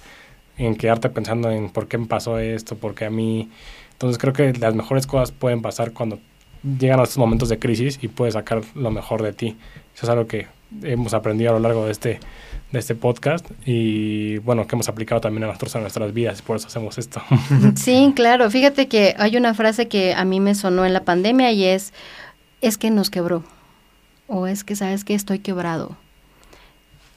en 0.57 0.75
quedarte 0.75 1.09
pensando 1.09 1.49
en 1.49 1.69
por 1.69 1.87
qué 1.87 1.97
me 1.97 2.05
pasó 2.05 2.37
esto, 2.37 2.77
por 2.77 2.93
qué 2.93 3.05
a 3.05 3.09
mí. 3.09 3.49
Entonces 3.99 4.17
creo 4.17 4.31
que 4.31 4.53
las 4.53 4.73
mejores 4.75 5.05
cosas 5.05 5.33
pueden 5.33 5.61
pasar 5.61 5.91
cuando 5.91 6.19
llegan 6.63 7.01
a 7.01 7.03
estos 7.03 7.17
momentos 7.17 7.49
de 7.49 7.59
crisis 7.59 7.99
y 8.01 8.07
puedes 8.07 8.35
sacar 8.35 8.61
lo 8.73 8.91
mejor 8.91 9.21
de 9.23 9.33
ti. 9.33 9.57
Eso 9.93 10.05
es 10.05 10.09
algo 10.09 10.25
que 10.25 10.47
hemos 10.83 11.13
aprendido 11.13 11.49
a 11.49 11.53
lo 11.53 11.59
largo 11.59 11.85
de 11.85 11.91
este 11.91 12.19
de 12.71 12.79
este 12.79 12.95
podcast 12.95 13.45
y 13.65 14.37
bueno, 14.37 14.67
que 14.67 14.75
hemos 14.75 14.87
aplicado 14.87 15.19
también 15.19 15.43
a 15.43 15.47
nosotros 15.47 15.75
a 15.75 15.79
nuestras 15.79 16.13
vidas 16.13 16.39
y 16.39 16.43
por 16.43 16.55
eso 16.55 16.67
hacemos 16.67 16.97
esto. 16.97 17.21
Sí, 17.75 18.13
claro. 18.15 18.49
Fíjate 18.49 18.87
que 18.87 19.15
hay 19.17 19.35
una 19.35 19.53
frase 19.53 19.89
que 19.89 20.13
a 20.13 20.23
mí 20.23 20.39
me 20.39 20.55
sonó 20.55 20.85
en 20.85 20.93
la 20.93 21.03
pandemia 21.03 21.51
y 21.51 21.65
es, 21.65 21.93
es 22.61 22.77
que 22.77 22.91
nos 22.91 23.09
quebró 23.09 23.43
o 24.27 24.47
es 24.47 24.63
que 24.63 24.77
sabes 24.77 25.03
que 25.03 25.13
estoy 25.13 25.39
quebrado. 25.39 25.97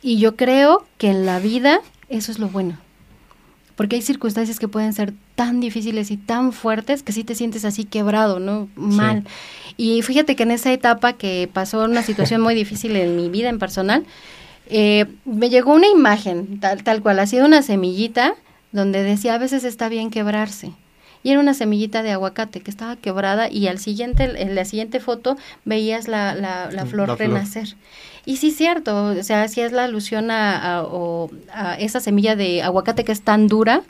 Y 0.02 0.18
yo 0.18 0.34
creo 0.34 0.84
que 0.98 1.10
en 1.10 1.26
la 1.26 1.38
vida 1.38 1.80
eso 2.08 2.32
es 2.32 2.40
lo 2.40 2.48
bueno. 2.48 2.78
Porque 3.76 3.96
hay 3.96 4.02
circunstancias 4.02 4.58
que 4.58 4.68
pueden 4.68 4.92
ser 4.92 5.14
tan 5.42 5.58
difíciles 5.58 6.12
y 6.12 6.16
tan 6.16 6.52
fuertes 6.52 7.02
que 7.02 7.10
sí 7.10 7.24
te 7.24 7.34
sientes 7.34 7.64
así 7.64 7.84
quebrado, 7.84 8.38
¿no? 8.38 8.68
Mal. 8.76 9.24
Y 9.76 10.02
fíjate 10.02 10.36
que 10.36 10.44
en 10.44 10.52
esa 10.52 10.72
etapa 10.72 11.14
que 11.14 11.50
pasó 11.52 11.82
una 11.84 12.02
situación 12.02 12.40
muy 12.40 12.54
difícil 12.54 12.94
en 12.94 13.16
mi 13.16 13.28
vida 13.28 13.48
en 13.48 13.58
personal, 13.58 14.04
eh, 14.68 15.06
me 15.24 15.50
llegó 15.50 15.72
una 15.72 15.88
imagen, 15.88 16.60
tal, 16.60 16.84
tal 16.84 17.02
cual, 17.02 17.18
ha 17.18 17.26
sido 17.26 17.44
una 17.44 17.62
semillita 17.62 18.36
donde 18.70 19.02
decía 19.02 19.34
a 19.34 19.38
veces 19.38 19.64
está 19.64 19.88
bien 19.88 20.10
quebrarse. 20.10 20.72
Y 21.24 21.30
era 21.30 21.40
una 21.40 21.54
semillita 21.54 22.04
de 22.04 22.12
aguacate 22.12 22.60
que 22.60 22.70
estaba 22.70 22.94
quebrada 22.94 23.50
y 23.50 23.66
al 23.66 23.80
siguiente, 23.80 24.42
en 24.42 24.54
la 24.54 24.64
siguiente 24.64 25.00
foto 25.00 25.36
veías 25.64 26.06
la, 26.06 26.36
la, 26.36 26.70
la 26.70 26.86
flor 26.86 27.18
renacer. 27.18 27.76
Y 28.24 28.36
sí, 28.36 28.52
cierto, 28.52 29.06
o 29.06 29.22
sea, 29.24 29.48
si 29.48 29.60
es 29.60 29.72
la 29.72 29.84
alusión 29.84 30.30
a, 30.30 30.84
a, 31.52 31.74
esa 31.80 31.98
semilla 31.98 32.36
de 32.36 32.62
aguacate 32.62 33.04
que 33.04 33.12
es 33.12 33.22
tan 33.22 33.48
dura, 33.48 33.82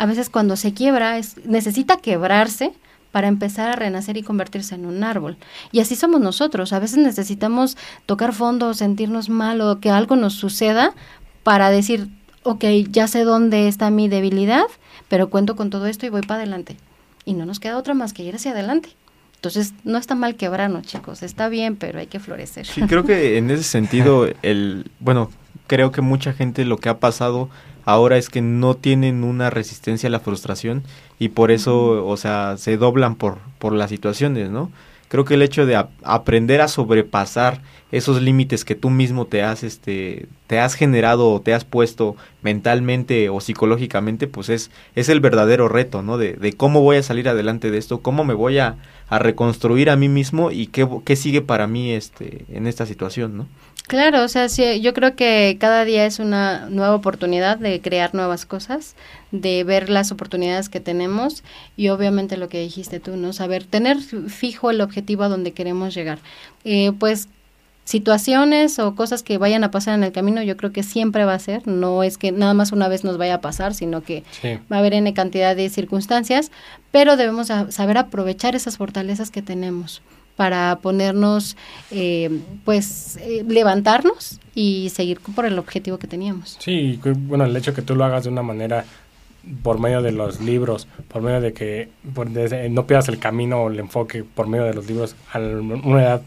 a 0.00 0.06
veces 0.06 0.30
cuando 0.30 0.56
se 0.56 0.72
quiebra, 0.72 1.18
es, 1.18 1.36
necesita 1.44 1.98
quebrarse 1.98 2.72
para 3.12 3.28
empezar 3.28 3.68
a 3.68 3.76
renacer 3.76 4.16
y 4.16 4.22
convertirse 4.22 4.74
en 4.74 4.86
un 4.86 5.04
árbol. 5.04 5.36
Y 5.72 5.80
así 5.80 5.94
somos 5.94 6.22
nosotros. 6.22 6.72
A 6.72 6.78
veces 6.78 6.96
necesitamos 6.96 7.76
tocar 8.06 8.32
fondo, 8.32 8.72
sentirnos 8.72 9.28
mal 9.28 9.60
o 9.60 9.78
que 9.78 9.90
algo 9.90 10.16
nos 10.16 10.32
suceda 10.32 10.94
para 11.42 11.68
decir, 11.68 12.08
ok, 12.44 12.64
ya 12.88 13.08
sé 13.08 13.24
dónde 13.24 13.68
está 13.68 13.90
mi 13.90 14.08
debilidad, 14.08 14.64
pero 15.08 15.28
cuento 15.28 15.54
con 15.54 15.68
todo 15.68 15.86
esto 15.86 16.06
y 16.06 16.08
voy 16.08 16.22
para 16.22 16.40
adelante. 16.40 16.78
Y 17.26 17.34
no 17.34 17.44
nos 17.44 17.60
queda 17.60 17.76
otra 17.76 17.92
más 17.92 18.14
que 18.14 18.22
ir 18.22 18.34
hacia 18.34 18.52
adelante. 18.52 18.88
Entonces, 19.34 19.74
no 19.84 19.98
está 19.98 20.14
mal 20.14 20.34
quebrarnos, 20.36 20.86
chicos, 20.86 21.22
está 21.22 21.50
bien, 21.50 21.76
pero 21.76 21.98
hay 21.98 22.06
que 22.06 22.20
florecer. 22.20 22.64
Sí, 22.64 22.80
creo 22.88 23.04
que 23.04 23.36
en 23.36 23.50
ese 23.50 23.64
sentido, 23.64 24.26
el, 24.42 24.90
bueno, 24.98 25.30
creo 25.70 25.92
que 25.92 26.00
mucha 26.00 26.32
gente 26.32 26.64
lo 26.64 26.78
que 26.78 26.88
ha 26.88 26.98
pasado 26.98 27.48
ahora 27.84 28.18
es 28.18 28.28
que 28.28 28.40
no 28.42 28.74
tienen 28.74 29.22
una 29.22 29.50
resistencia 29.50 30.08
a 30.08 30.10
la 30.10 30.18
frustración 30.18 30.82
y 31.20 31.28
por 31.28 31.52
eso, 31.52 32.04
o 32.04 32.16
sea, 32.16 32.56
se 32.58 32.76
doblan 32.76 33.14
por, 33.14 33.38
por 33.60 33.72
las 33.72 33.90
situaciones, 33.90 34.50
¿no? 34.50 34.72
Creo 35.06 35.24
que 35.24 35.34
el 35.34 35.42
hecho 35.42 35.66
de 35.66 35.76
aprender 36.02 36.60
a 36.60 36.66
sobrepasar 36.66 37.62
esos 37.92 38.20
límites 38.20 38.64
que 38.64 38.74
tú 38.74 38.90
mismo 38.90 39.26
te 39.26 39.44
has, 39.44 39.62
este, 39.62 40.26
te 40.48 40.58
has 40.58 40.74
generado 40.74 41.30
o 41.30 41.40
te 41.40 41.54
has 41.54 41.64
puesto 41.64 42.16
mentalmente 42.42 43.28
o 43.28 43.40
psicológicamente, 43.40 44.26
pues 44.26 44.48
es, 44.48 44.72
es 44.96 45.08
el 45.08 45.20
verdadero 45.20 45.68
reto, 45.68 46.02
¿no? 46.02 46.18
De, 46.18 46.32
de 46.32 46.52
cómo 46.52 46.80
voy 46.80 46.96
a 46.96 47.02
salir 47.04 47.28
adelante 47.28 47.70
de 47.70 47.78
esto, 47.78 48.00
cómo 48.00 48.24
me 48.24 48.34
voy 48.34 48.58
a, 48.58 48.76
a 49.08 49.20
reconstruir 49.20 49.88
a 49.88 49.96
mí 49.96 50.08
mismo 50.08 50.50
y 50.50 50.66
qué, 50.66 50.88
qué 51.04 51.14
sigue 51.14 51.42
para 51.42 51.68
mí 51.68 51.92
este, 51.92 52.44
en 52.48 52.66
esta 52.66 52.86
situación, 52.86 53.36
¿no? 53.36 53.46
Claro, 53.90 54.22
o 54.22 54.28
sea, 54.28 54.48
sí, 54.48 54.80
yo 54.80 54.94
creo 54.94 55.16
que 55.16 55.56
cada 55.58 55.84
día 55.84 56.06
es 56.06 56.20
una 56.20 56.68
nueva 56.70 56.94
oportunidad 56.94 57.58
de 57.58 57.80
crear 57.80 58.14
nuevas 58.14 58.46
cosas, 58.46 58.94
de 59.32 59.64
ver 59.64 59.90
las 59.90 60.12
oportunidades 60.12 60.68
que 60.68 60.78
tenemos 60.78 61.42
y 61.76 61.88
obviamente 61.88 62.36
lo 62.36 62.48
que 62.48 62.60
dijiste 62.60 63.00
tú, 63.00 63.16
¿no? 63.16 63.32
Saber 63.32 63.64
tener 63.64 63.98
fijo 63.98 64.70
el 64.70 64.80
objetivo 64.80 65.24
a 65.24 65.28
donde 65.28 65.50
queremos 65.50 65.92
llegar. 65.92 66.20
Eh, 66.62 66.92
pues 67.00 67.26
situaciones 67.82 68.78
o 68.78 68.94
cosas 68.94 69.24
que 69.24 69.38
vayan 69.38 69.64
a 69.64 69.72
pasar 69.72 69.96
en 69.96 70.04
el 70.04 70.12
camino, 70.12 70.40
yo 70.40 70.56
creo 70.56 70.70
que 70.70 70.84
siempre 70.84 71.24
va 71.24 71.34
a 71.34 71.40
ser, 71.40 71.66
no 71.66 72.04
es 72.04 72.16
que 72.16 72.30
nada 72.30 72.54
más 72.54 72.70
una 72.70 72.86
vez 72.86 73.02
nos 73.02 73.18
vaya 73.18 73.34
a 73.34 73.40
pasar, 73.40 73.74
sino 73.74 74.04
que 74.04 74.22
va 74.72 74.76
a 74.76 74.78
haber 74.78 74.94
N 74.94 75.12
cantidad 75.14 75.56
de 75.56 75.68
circunstancias, 75.68 76.52
pero 76.92 77.16
debemos 77.16 77.48
saber 77.48 77.98
aprovechar 77.98 78.54
esas 78.54 78.76
fortalezas 78.76 79.32
que 79.32 79.42
tenemos 79.42 80.00
para 80.40 80.78
ponernos, 80.80 81.54
eh, 81.90 82.30
pues, 82.64 83.18
eh, 83.18 83.44
levantarnos 83.46 84.40
y 84.54 84.88
seguir 84.88 85.20
por 85.20 85.44
el 85.44 85.58
objetivo 85.58 85.98
que 85.98 86.06
teníamos. 86.06 86.56
Sí, 86.58 86.98
bueno, 87.04 87.44
el 87.44 87.54
hecho 87.54 87.74
que 87.74 87.82
tú 87.82 87.94
lo 87.94 88.06
hagas 88.06 88.24
de 88.24 88.30
una 88.30 88.40
manera 88.40 88.86
por 89.62 89.78
medio 89.78 90.00
de 90.00 90.12
los 90.12 90.40
libros, 90.40 90.88
por 91.08 91.20
medio 91.20 91.42
de 91.42 91.52
que 91.52 91.90
no 92.70 92.86
pierdas 92.86 93.10
el 93.10 93.18
camino 93.18 93.64
o 93.64 93.70
el 93.70 93.80
enfoque 93.80 94.24
por 94.24 94.46
medio 94.46 94.64
de 94.64 94.72
los 94.72 94.86
libros 94.86 95.14
a 95.30 95.40
una 95.40 96.00
edad 96.00 96.22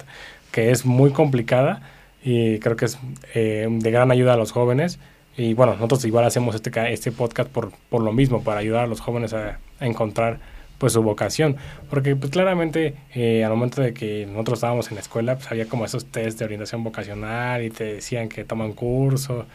que 0.51 0.69
es 0.69 0.85
muy 0.85 1.09
complicada 1.09 1.81
y 2.23 2.59
creo 2.59 2.75
que 2.75 2.85
es 2.85 2.99
eh, 3.33 3.67
de 3.67 3.89
gran 3.89 4.11
ayuda 4.11 4.33
a 4.33 4.37
los 4.37 4.51
jóvenes. 4.51 4.99
Y 5.35 5.55
bueno, 5.55 5.73
nosotros 5.73 6.05
igual 6.05 6.25
hacemos 6.25 6.53
este, 6.53 6.71
este 6.93 7.11
podcast 7.11 7.49
por, 7.49 7.71
por 7.89 8.03
lo 8.03 8.13
mismo, 8.13 8.43
para 8.43 8.59
ayudar 8.59 8.83
a 8.83 8.87
los 8.87 8.99
jóvenes 8.99 9.33
a, 9.33 9.57
encontrar 9.79 10.37
pues 10.77 10.93
su 10.93 11.01
vocación. 11.01 11.57
Porque 11.89 12.15
pues 12.15 12.31
claramente 12.31 12.95
eh, 13.13 13.43
al 13.43 13.51
momento 13.51 13.81
de 13.81 13.93
que 13.93 14.25
nosotros 14.25 14.57
estábamos 14.57 14.89
en 14.89 14.95
la 14.95 15.01
escuela, 15.01 15.35
pues 15.35 15.51
había 15.51 15.65
como 15.67 15.85
esos 15.85 16.05
test 16.05 16.39
de 16.39 16.45
orientación 16.45 16.83
vocacional 16.83 17.63
y 17.63 17.69
te 17.69 17.95
decían 17.95 18.29
que 18.29 18.43
toman 18.43 18.73
curso. 18.73 19.45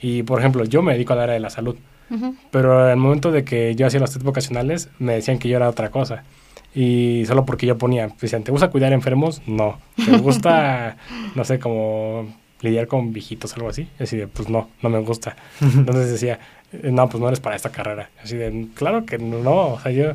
Y 0.00 0.22
por 0.22 0.38
ejemplo, 0.38 0.64
yo 0.64 0.82
me 0.82 0.92
dedico 0.92 1.12
al 1.12 1.20
área 1.20 1.34
de 1.34 1.40
la 1.40 1.50
salud. 1.50 1.76
Pero 2.50 2.88
al 2.88 2.96
momento 2.96 3.30
de 3.30 3.44
que 3.44 3.76
yo 3.76 3.86
hacía 3.86 4.00
los 4.00 4.10
test 4.10 4.24
vocacionales, 4.24 4.88
me 4.98 5.14
decían 5.14 5.38
que 5.38 5.48
yo 5.48 5.56
era 5.56 5.68
otra 5.68 5.90
cosa. 5.90 6.24
Y 6.74 7.24
solo 7.26 7.44
porque 7.44 7.66
yo 7.66 7.78
ponía, 7.78 8.10
decían, 8.20 8.44
¿te 8.44 8.52
gusta 8.52 8.70
cuidar 8.70 8.92
enfermos? 8.92 9.42
No. 9.46 9.78
¿Te 9.96 10.16
gusta, 10.18 10.96
no 11.34 11.44
sé, 11.44 11.58
como 11.58 12.32
lidiar 12.60 12.86
con 12.86 13.12
viejitos, 13.12 13.54
algo 13.54 13.68
así? 13.68 13.88
Así 13.98 14.16
de, 14.16 14.26
pues 14.28 14.48
no, 14.48 14.70
no 14.82 14.88
me 14.88 14.98
gusta. 15.00 15.36
Entonces 15.60 16.10
decía, 16.10 16.38
no, 16.82 17.08
pues 17.08 17.20
no 17.20 17.28
eres 17.28 17.40
para 17.40 17.56
esta 17.56 17.70
carrera. 17.70 18.10
Así 18.22 18.36
de, 18.36 18.68
claro 18.74 19.04
que 19.04 19.18
no. 19.18 19.74
O 19.74 19.80
sea, 19.80 19.90
yo 19.90 20.12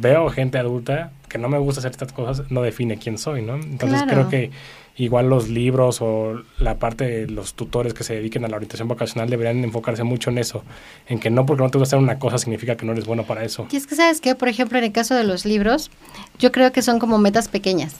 veo 0.00 0.28
gente 0.30 0.58
adulta 0.58 1.12
que 1.28 1.38
no 1.38 1.48
me 1.48 1.58
gusta 1.58 1.80
hacer 1.80 1.90
estas 1.90 2.12
cosas, 2.12 2.50
no 2.50 2.62
define 2.62 2.96
quién 2.96 3.18
soy, 3.18 3.42
¿no? 3.42 3.56
Entonces 3.56 4.02
creo 4.06 4.28
que 4.28 4.50
igual 4.96 5.28
los 5.28 5.48
libros 5.48 6.00
o 6.00 6.42
la 6.58 6.78
parte 6.78 7.04
de 7.04 7.26
los 7.26 7.54
tutores 7.54 7.94
que 7.94 8.04
se 8.04 8.14
dediquen 8.14 8.44
a 8.44 8.48
la 8.48 8.56
orientación 8.56 8.86
vocacional 8.86 9.28
deberían 9.28 9.64
enfocarse 9.64 10.04
mucho 10.04 10.30
en 10.30 10.38
eso, 10.38 10.62
en 11.08 11.18
que 11.18 11.30
no 11.30 11.44
porque 11.44 11.62
no 11.64 11.70
te 11.70 11.78
gusta 11.78 11.96
hacer 11.96 12.04
una 12.04 12.18
cosa 12.18 12.38
significa 12.38 12.76
que 12.76 12.86
no 12.86 12.92
eres 12.92 13.06
bueno 13.06 13.24
para 13.24 13.44
eso. 13.44 13.66
Y 13.70 13.76
es 13.76 13.86
que 13.86 13.96
sabes 13.96 14.20
que, 14.20 14.34
por 14.34 14.48
ejemplo, 14.48 14.78
en 14.78 14.84
el 14.84 14.92
caso 14.92 15.14
de 15.14 15.24
los 15.24 15.44
libros, 15.44 15.90
yo 16.38 16.52
creo 16.52 16.72
que 16.72 16.82
son 16.82 16.98
como 16.98 17.18
metas 17.18 17.48
pequeñas. 17.48 17.96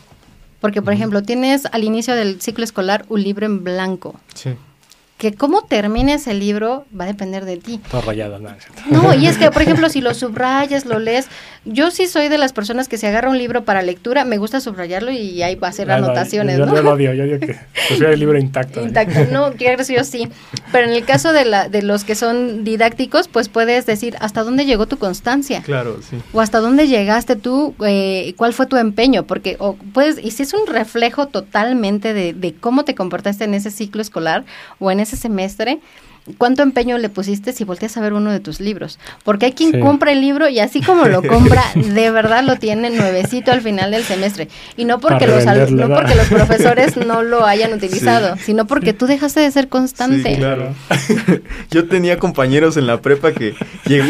Porque, 0.60 0.80
por 0.80 0.94
ejemplo, 0.94 1.22
tienes 1.22 1.66
al 1.72 1.84
inicio 1.84 2.14
del 2.14 2.40
ciclo 2.40 2.64
escolar 2.64 3.04
un 3.08 3.22
libro 3.22 3.44
en 3.44 3.64
blanco. 3.64 4.14
Sí 4.34 4.56
que 5.18 5.32
cómo 5.32 5.62
termines 5.62 6.26
el 6.26 6.40
libro 6.40 6.86
va 6.98 7.04
a 7.04 7.06
depender 7.06 7.44
de 7.44 7.56
ti. 7.56 7.80
Todo 7.90 8.02
rayado, 8.02 8.38
no, 8.40 8.50
no, 8.90 9.14
y 9.14 9.26
es 9.26 9.38
que, 9.38 9.50
por 9.50 9.62
ejemplo, 9.62 9.88
si 9.88 10.00
lo 10.00 10.12
subrayas, 10.12 10.84
lo 10.86 10.98
lees, 10.98 11.28
yo 11.64 11.90
sí 11.90 12.06
soy 12.06 12.28
de 12.28 12.38
las 12.38 12.52
personas 12.52 12.88
que 12.88 12.98
se 12.98 13.06
agarra 13.06 13.30
un 13.30 13.38
libro 13.38 13.64
para 13.64 13.82
lectura, 13.82 14.24
me 14.24 14.38
gusta 14.38 14.60
subrayarlo 14.60 15.10
y 15.10 15.42
ahí 15.42 15.54
va 15.54 15.68
a 15.68 15.70
hacer 15.70 15.90
anotaciones, 15.90 16.58
yo, 16.58 16.66
¿no? 16.66 16.74
Yo 16.74 16.82
lo 16.82 16.92
odio, 16.92 17.14
yo 17.14 17.24
digo 17.24 17.38
que 17.40 17.58
prefiero 17.88 18.12
el 18.12 18.20
libro 18.20 18.38
intacto. 18.38 18.82
Intacto, 18.82 19.26
no, 19.32 19.52
yo 19.54 20.04
sí. 20.04 20.28
Pero 20.72 20.88
en 20.88 20.92
el 20.92 21.04
caso 21.04 21.32
de, 21.32 21.44
la, 21.44 21.68
de 21.68 21.82
los 21.82 22.04
que 22.04 22.14
son 22.14 22.64
didácticos, 22.64 23.28
pues 23.28 23.48
puedes 23.48 23.86
decir 23.86 24.16
hasta 24.20 24.42
dónde 24.42 24.66
llegó 24.66 24.86
tu 24.86 24.98
constancia. 24.98 25.62
Claro, 25.62 25.98
sí. 26.08 26.16
O 26.32 26.40
hasta 26.40 26.60
dónde 26.60 26.86
llegaste 26.86 27.36
tú, 27.36 27.74
eh, 27.86 28.34
cuál 28.36 28.52
fue 28.52 28.66
tu 28.66 28.76
empeño, 28.76 29.24
porque 29.24 29.56
o 29.58 29.76
puedes, 29.92 30.22
y 30.22 30.32
si 30.32 30.42
es 30.42 30.52
un 30.52 30.66
reflejo 30.66 31.28
totalmente 31.28 32.12
de, 32.12 32.32
de 32.34 32.54
cómo 32.54 32.84
te 32.84 32.94
comportaste 32.94 33.44
en 33.44 33.54
ese 33.54 33.70
ciclo 33.70 34.02
escolar 34.02 34.44
o 34.78 34.90
en 34.90 35.00
ese 35.00 35.16
semestre, 35.16 35.80
¿cuánto 36.38 36.62
empeño 36.62 36.98
le 36.98 37.08
pusiste 37.08 37.52
si 37.52 37.64
volteas 37.64 37.96
a 37.96 38.00
ver 38.00 38.12
uno 38.12 38.32
de 38.32 38.40
tus 38.40 38.60
libros? 38.60 38.98
Porque 39.24 39.46
hay 39.46 39.52
quien 39.52 39.80
compra 39.80 40.12
el 40.12 40.20
libro 40.20 40.48
y 40.48 40.58
así 40.58 40.80
como 40.80 41.06
lo 41.06 41.22
compra, 41.22 41.62
de 41.74 42.10
verdad 42.10 42.42
lo 42.44 42.56
tiene 42.56 42.90
nuevecito 42.90 43.52
al 43.52 43.60
final 43.60 43.90
del 43.90 44.04
semestre. 44.04 44.48
Y 44.76 44.84
no 44.84 45.00
porque, 45.00 45.26
los, 45.26 45.44
no 45.70 45.88
porque 45.88 46.14
los 46.14 46.28
profesores 46.28 46.96
no 47.06 47.22
lo 47.22 47.46
hayan 47.46 47.72
utilizado, 47.72 48.36
sino 48.36 48.66
porque 48.66 48.92
tú 48.92 49.06
dejaste 49.06 49.40
de 49.40 49.50
ser 49.50 49.68
constante. 49.68 50.36
claro. 50.36 50.74
Yo 51.70 51.88
tenía 51.88 52.18
compañeros 52.18 52.76
en 52.76 52.86
la 52.86 53.00
prepa 53.00 53.32
que 53.32 53.54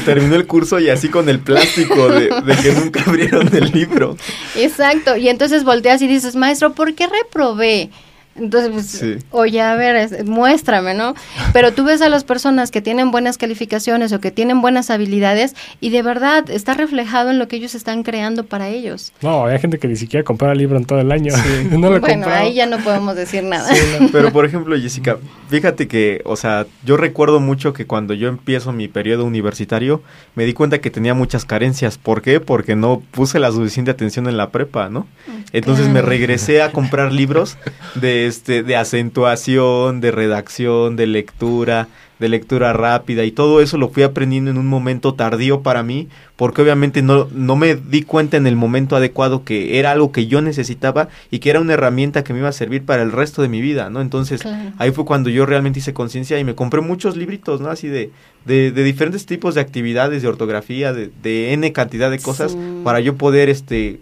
terminó 0.04 0.36
el 0.36 0.46
curso 0.46 0.80
y 0.80 0.90
así 0.90 1.08
con 1.08 1.28
el 1.28 1.40
plástico 1.40 2.08
de, 2.08 2.28
de 2.28 2.56
que 2.62 2.72
nunca 2.72 3.02
abrieron 3.06 3.54
el 3.54 3.70
libro. 3.72 4.16
Exacto. 4.56 5.16
Y 5.16 5.28
entonces 5.28 5.64
volteas 5.64 6.02
y 6.02 6.06
dices, 6.06 6.36
maestro, 6.36 6.74
¿por 6.74 6.94
qué 6.94 7.06
reprobé? 7.06 7.90
Entonces, 8.36 8.70
pues, 8.72 9.24
oye, 9.30 9.60
a 9.60 9.76
ver, 9.76 10.24
muéstrame, 10.24 10.94
¿no? 10.94 11.14
Pero 11.52 11.72
tú 11.72 11.84
ves 11.84 12.02
a 12.02 12.08
las 12.08 12.24
personas 12.24 12.70
que 12.70 12.82
tienen 12.82 13.10
buenas 13.10 13.38
calificaciones 13.38 14.12
o 14.12 14.20
que 14.20 14.30
tienen 14.30 14.60
buenas 14.60 14.90
habilidades 14.90 15.54
y 15.80 15.90
de 15.90 16.02
verdad 16.02 16.50
está 16.50 16.74
reflejado 16.74 17.30
en 17.30 17.38
lo 17.38 17.46
que 17.46 17.56
ellos 17.56 17.74
están 17.74 18.02
creando 18.02 18.44
para 18.44 18.68
ellos. 18.68 19.12
No, 19.22 19.46
hay 19.46 19.58
gente 19.60 19.78
que 19.78 19.86
ni 19.86 19.96
siquiera 19.96 20.24
compra 20.24 20.52
el 20.52 20.58
libro 20.58 20.76
en 20.76 20.84
todo 20.84 21.00
el 21.00 21.12
año. 21.12 21.32
bueno, 22.00 22.26
ahí 22.28 22.54
ya 22.54 22.66
no 22.66 22.78
podemos 22.78 23.14
decir 23.14 23.44
nada. 23.44 23.72
pero, 24.10 24.32
por 24.32 24.44
ejemplo, 24.46 24.76
Jessica, 24.76 25.18
fíjate 25.48 25.86
que, 25.86 26.20
o 26.24 26.36
sea, 26.36 26.66
yo 26.84 26.96
recuerdo 26.96 27.38
mucho 27.38 27.72
que 27.72 27.86
cuando 27.86 28.14
yo 28.14 28.28
empiezo 28.28 28.72
mi 28.72 28.88
periodo 28.88 29.24
universitario, 29.24 30.02
me 30.34 30.44
di 30.44 30.54
cuenta 30.54 30.80
que 30.80 30.90
tenía 30.90 31.14
muchas 31.14 31.44
carencias. 31.44 31.98
¿Por 31.98 32.22
qué? 32.22 32.40
Porque 32.40 32.74
no 32.74 33.02
puse 33.12 33.38
la 33.38 33.52
suficiente 33.52 33.90
atención 33.90 34.28
en 34.28 34.36
la 34.36 34.50
prepa, 34.50 34.88
¿no? 34.88 35.06
Entonces 35.52 35.88
me 35.88 36.02
regresé 36.02 36.62
a 36.62 36.72
comprar 36.72 37.12
libros 37.12 37.56
de 37.94 38.23
este, 38.26 38.62
de 38.62 38.76
acentuación, 38.76 40.00
de 40.00 40.10
redacción, 40.10 40.96
de 40.96 41.06
lectura, 41.06 41.88
de 42.18 42.28
lectura 42.28 42.72
rápida 42.72 43.24
y 43.24 43.32
todo 43.32 43.60
eso 43.60 43.76
lo 43.76 43.88
fui 43.88 44.02
aprendiendo 44.02 44.50
en 44.50 44.58
un 44.58 44.66
momento 44.66 45.14
tardío 45.14 45.62
para 45.62 45.82
mí, 45.82 46.08
porque 46.36 46.62
obviamente 46.62 47.02
no, 47.02 47.28
no 47.32 47.56
me 47.56 47.74
di 47.74 48.02
cuenta 48.02 48.36
en 48.36 48.46
el 48.46 48.56
momento 48.56 48.96
adecuado 48.96 49.44
que 49.44 49.78
era 49.78 49.90
algo 49.90 50.12
que 50.12 50.26
yo 50.26 50.40
necesitaba 50.40 51.08
y 51.30 51.40
que 51.40 51.50
era 51.50 51.60
una 51.60 51.74
herramienta 51.74 52.24
que 52.24 52.32
me 52.32 52.38
iba 52.38 52.48
a 52.48 52.52
servir 52.52 52.84
para 52.84 53.02
el 53.02 53.12
resto 53.12 53.42
de 53.42 53.48
mi 53.48 53.60
vida, 53.60 53.90
¿no? 53.90 54.00
Entonces 54.00 54.42
ahí 54.78 54.90
fue 54.92 55.04
cuando 55.04 55.28
yo 55.28 55.44
realmente 55.44 55.80
hice 55.80 55.92
conciencia 55.92 56.38
y 56.38 56.44
me 56.44 56.54
compré 56.54 56.80
muchos 56.80 57.16
libritos, 57.16 57.60
¿no? 57.60 57.68
Así 57.68 57.88
de, 57.88 58.10
de, 58.44 58.70
diferentes 58.70 59.26
tipos 59.26 59.54
de 59.54 59.60
actividades, 59.60 60.22
de 60.22 60.28
ortografía, 60.28 60.92
de, 60.92 61.10
de 61.22 61.52
N 61.52 61.72
cantidad 61.72 62.10
de 62.10 62.18
cosas 62.18 62.56
para 62.84 63.00
yo 63.00 63.16
poder, 63.16 63.48
este, 63.48 64.00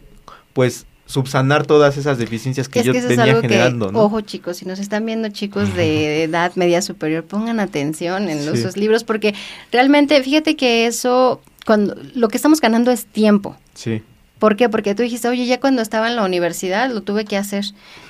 pues 0.53 0.87
subsanar 1.07 1.67
todas 1.67 1.97
esas 1.97 2.19
deficiencias 2.19 2.69
que 2.69 2.83
yo 2.83 2.93
tenía 2.93 3.41
generando. 3.41 3.91
Ojo 3.93 4.21
chicos, 4.21 4.59
si 4.59 4.67
nos 4.67 4.79
están 4.79 5.05
viendo 5.05 5.29
chicos 5.29 5.75
de 5.75 6.25
edad 6.25 6.53
media 6.55 6.81
superior, 6.83 7.25
pongan 7.25 7.61
atención 7.61 8.29
en 8.29 8.47
los, 8.47 8.77
libros 8.77 9.05
porque 9.05 9.35
realmente 9.71 10.23
fíjate 10.23 10.57
que 10.57 10.87
eso, 10.87 11.41
cuando 11.67 11.97
lo 12.15 12.29
que 12.29 12.37
estamos 12.37 12.61
ganando 12.61 12.91
es 12.91 13.07
tiempo. 13.07 13.57
Sí. 13.75 14.03
¿Por 14.39 14.57
qué? 14.57 14.69
Porque 14.69 14.95
tú 14.95 15.03
dijiste, 15.03 15.29
oye, 15.29 15.47
ya 15.47 15.61
cuando 15.61 15.83
estaba 15.83 16.09
en 16.09 16.17
la 16.17 16.25
universidad 16.25 16.91
lo 16.91 17.03
tuve 17.03 17.25
que 17.25 17.37
hacer. 17.37 17.65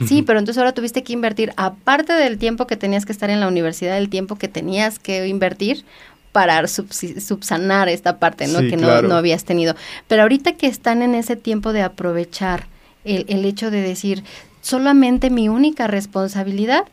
Sí, 0.06 0.22
pero 0.22 0.38
entonces 0.38 0.58
ahora 0.58 0.72
tuviste 0.72 1.02
que 1.02 1.12
invertir, 1.12 1.52
aparte 1.56 2.14
del 2.14 2.38
tiempo 2.38 2.66
que 2.66 2.76
tenías 2.76 3.04
que 3.04 3.12
estar 3.12 3.28
en 3.28 3.40
la 3.40 3.48
universidad, 3.48 3.98
el 3.98 4.08
tiempo 4.08 4.36
que 4.36 4.48
tenías 4.48 4.98
que 4.98 5.26
invertir 5.26 5.84
para 6.32 6.66
subsanar 6.66 7.90
esta 7.90 8.18
parte, 8.18 8.46
¿no? 8.46 8.60
que 8.60 8.78
no, 8.78 9.02
no 9.02 9.16
habías 9.16 9.44
tenido. 9.44 9.76
Pero 10.08 10.22
ahorita 10.22 10.52
que 10.52 10.66
están 10.66 11.02
en 11.02 11.14
ese 11.14 11.36
tiempo 11.36 11.74
de 11.74 11.82
aprovechar 11.82 12.71
el, 13.04 13.26
el 13.28 13.44
hecho 13.44 13.70
de 13.70 13.80
decir, 13.80 14.24
solamente 14.60 15.30
mi 15.30 15.48
única 15.48 15.86
responsabilidad 15.86 16.84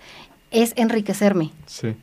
es 0.52 0.74
enriquecerme. 0.76 1.52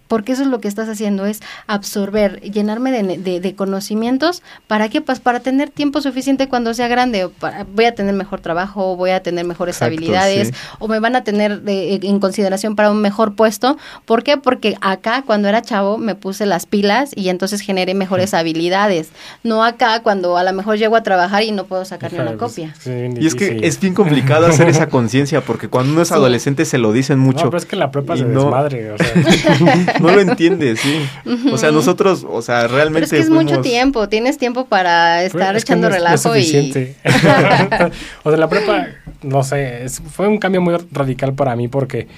Porque 0.06 0.32
eso 0.32 0.42
es 0.42 0.48
lo 0.48 0.60
que 0.60 0.68
estás 0.68 0.88
haciendo, 0.88 1.26
es 1.26 1.40
absorber, 1.66 2.40
llenarme 2.40 2.92
de, 2.92 3.40
de, 3.40 3.54
conocimientos. 3.56 4.42
¿Para 4.68 4.88
qué? 4.88 5.00
Pues 5.00 5.18
para 5.18 5.40
tener 5.40 5.70
tiempo 5.70 6.00
suficiente 6.00 6.48
cuando 6.48 6.72
sea 6.72 6.86
grande. 6.86 7.28
voy 7.74 7.84
a 7.84 7.94
tener 7.94 8.14
mejor 8.14 8.40
trabajo, 8.40 8.94
voy 8.96 9.10
a 9.10 9.22
tener 9.22 9.44
mejores 9.44 9.82
habilidades, 9.82 10.52
o 10.78 10.86
me 10.86 11.00
van 11.00 11.16
a 11.16 11.24
tener 11.24 11.62
en 11.66 12.20
consideración 12.20 12.76
para 12.76 12.92
un 12.92 13.00
mejor 13.00 13.34
puesto. 13.34 13.76
¿Por 14.04 14.22
qué? 14.22 14.36
Porque 14.36 14.76
acá, 14.80 15.22
cuando 15.26 15.48
era 15.48 15.62
chavo, 15.62 15.98
me 15.98 16.14
puse 16.14 16.46
las 16.46 16.66
pilas 16.66 17.10
y 17.14 17.28
entonces 17.28 17.60
generé 17.60 17.94
mejores 17.94 18.34
habilidades. 18.34 19.08
No 19.42 19.64
acá, 19.64 20.00
cuando 20.02 20.36
a 20.36 20.44
lo 20.44 20.52
mejor 20.52 20.78
llego 20.78 20.94
a 20.94 21.02
trabajar 21.02 21.42
y 21.42 21.50
no 21.50 21.64
puedo 21.64 21.84
sacar 21.84 22.12
ni 22.12 22.20
una 22.20 22.36
copia. 22.36 22.72
y 22.86 23.26
es 23.26 23.34
que 23.34 23.60
es 23.62 23.80
bien 23.80 23.94
complicado 23.94 24.46
hacer 24.46 24.68
esa 24.68 24.88
conciencia, 24.88 25.40
porque 25.40 25.68
cuando 25.68 25.92
uno 25.92 26.02
es 26.02 26.12
adolescente 26.12 26.64
se 26.64 26.78
lo 26.78 26.92
dicen 26.92 27.18
mucho. 27.18 27.44
No, 27.44 27.50
pero 27.50 27.58
es 27.58 27.66
que 27.66 27.76
la 27.76 27.90
prepa 27.90 28.16
se 28.16 28.35
desmadre, 28.36 28.92
o 28.92 28.98
sea. 28.98 29.98
no 30.00 30.10
lo 30.10 30.20
entiendes, 30.20 30.80
sí. 30.80 31.06
O 31.52 31.58
sea, 31.58 31.70
nosotros, 31.70 32.26
o 32.28 32.42
sea, 32.42 32.68
realmente. 32.68 33.08
Pero 33.08 33.20
es 33.20 33.26
que 33.26 33.30
es 33.30 33.30
mucho 33.30 33.60
tiempo, 33.60 34.08
tienes 34.08 34.38
tiempo 34.38 34.66
para 34.66 35.22
estar 35.24 35.56
echando 35.56 35.88
relajo 35.88 36.36
y. 36.36 36.94
o 38.22 38.30
sea, 38.30 38.38
la 38.38 38.48
prepa, 38.48 38.86
no 39.22 39.42
sé, 39.42 39.86
fue 40.10 40.28
un 40.28 40.38
cambio 40.38 40.60
muy 40.60 40.76
radical 40.92 41.34
para 41.34 41.56
mí 41.56 41.68
porque. 41.68 42.08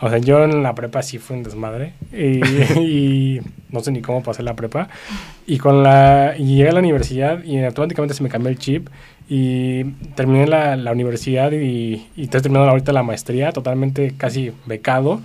O 0.00 0.10
sea, 0.10 0.18
yo 0.18 0.42
en 0.42 0.64
la 0.64 0.74
prepa 0.74 1.00
sí 1.00 1.18
fui 1.18 1.36
un 1.36 1.44
desmadre 1.44 1.92
y, 2.12 3.40
no 3.70 3.80
sé 3.80 3.92
ni 3.92 4.02
cómo 4.02 4.24
pasé 4.24 4.42
la 4.42 4.56
prepa. 4.56 4.88
Y 5.46 5.58
con 5.58 5.84
la 5.84 6.34
y 6.36 6.56
llegué 6.56 6.70
a 6.70 6.72
la 6.72 6.80
universidad 6.80 7.42
y 7.44 7.62
automáticamente 7.62 8.12
se 8.12 8.24
me 8.24 8.28
cambió 8.28 8.50
el 8.50 8.58
chip 8.58 8.88
y 9.28 9.84
terminé 10.16 10.48
la, 10.48 10.74
la 10.74 10.90
universidad 10.90 11.52
y, 11.52 12.08
y 12.16 12.24
estoy 12.24 12.42
terminando 12.42 12.68
ahorita 12.70 12.92
la 12.92 13.04
maestría 13.04 13.52
totalmente 13.52 14.12
casi 14.16 14.52
becado 14.66 15.20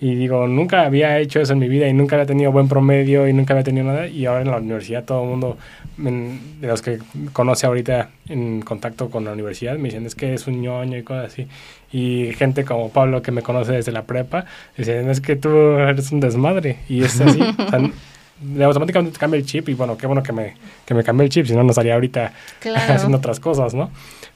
y 0.00 0.16
digo, 0.16 0.46
nunca 0.48 0.82
había 0.82 1.18
hecho 1.18 1.40
eso 1.40 1.52
en 1.52 1.60
mi 1.60 1.68
vida 1.68 1.88
y 1.88 1.92
nunca 1.92 2.16
había 2.16 2.26
tenido 2.26 2.50
buen 2.50 2.68
promedio 2.68 3.28
y 3.28 3.32
nunca 3.32 3.54
había 3.54 3.64
tenido 3.64 3.86
nada. 3.86 4.08
Y 4.08 4.26
ahora 4.26 4.42
en 4.42 4.50
la 4.50 4.56
universidad 4.58 5.04
todo 5.04 5.22
el 5.22 5.30
mundo, 5.30 5.56
de 5.96 6.66
los 6.66 6.82
que 6.82 6.98
conoce 7.32 7.66
ahorita 7.66 8.10
en 8.28 8.60
contacto 8.62 9.08
con 9.08 9.24
la 9.24 9.32
universidad, 9.32 9.76
me 9.78 9.84
dicen, 9.84 10.04
es 10.04 10.14
que 10.14 10.34
es 10.34 10.46
un 10.46 10.60
ñoño 10.60 10.98
y 10.98 11.02
cosas 11.04 11.32
así. 11.32 11.46
Y 11.92 12.32
gente 12.36 12.64
como 12.64 12.90
Pablo 12.90 13.22
que 13.22 13.30
me 13.30 13.42
conoce 13.42 13.72
desde 13.72 13.92
la 13.92 14.02
prepa, 14.02 14.46
dicen, 14.76 15.08
es 15.08 15.20
que 15.20 15.36
tú 15.36 15.48
eres 15.48 16.10
un 16.10 16.20
desmadre. 16.20 16.78
Y 16.88 17.04
es 17.04 17.20
así. 17.20 17.40
automáticamente 18.62 19.18
cambia 19.18 19.38
el 19.38 19.46
chip 19.46 19.68
y 19.68 19.74
bueno, 19.74 19.96
qué 19.96 20.06
bueno 20.06 20.22
que 20.22 20.32
me, 20.32 20.54
que 20.84 20.92
me 20.92 21.04
cambie 21.04 21.24
el 21.24 21.30
chip, 21.30 21.46
si 21.46 21.54
no, 21.54 21.62
no 21.62 21.70
estaría 21.70 21.94
ahorita 21.94 22.32
haciendo 22.88 23.18
otras 23.18 23.40
cosas, 23.40 23.74
¿no? 23.74 23.90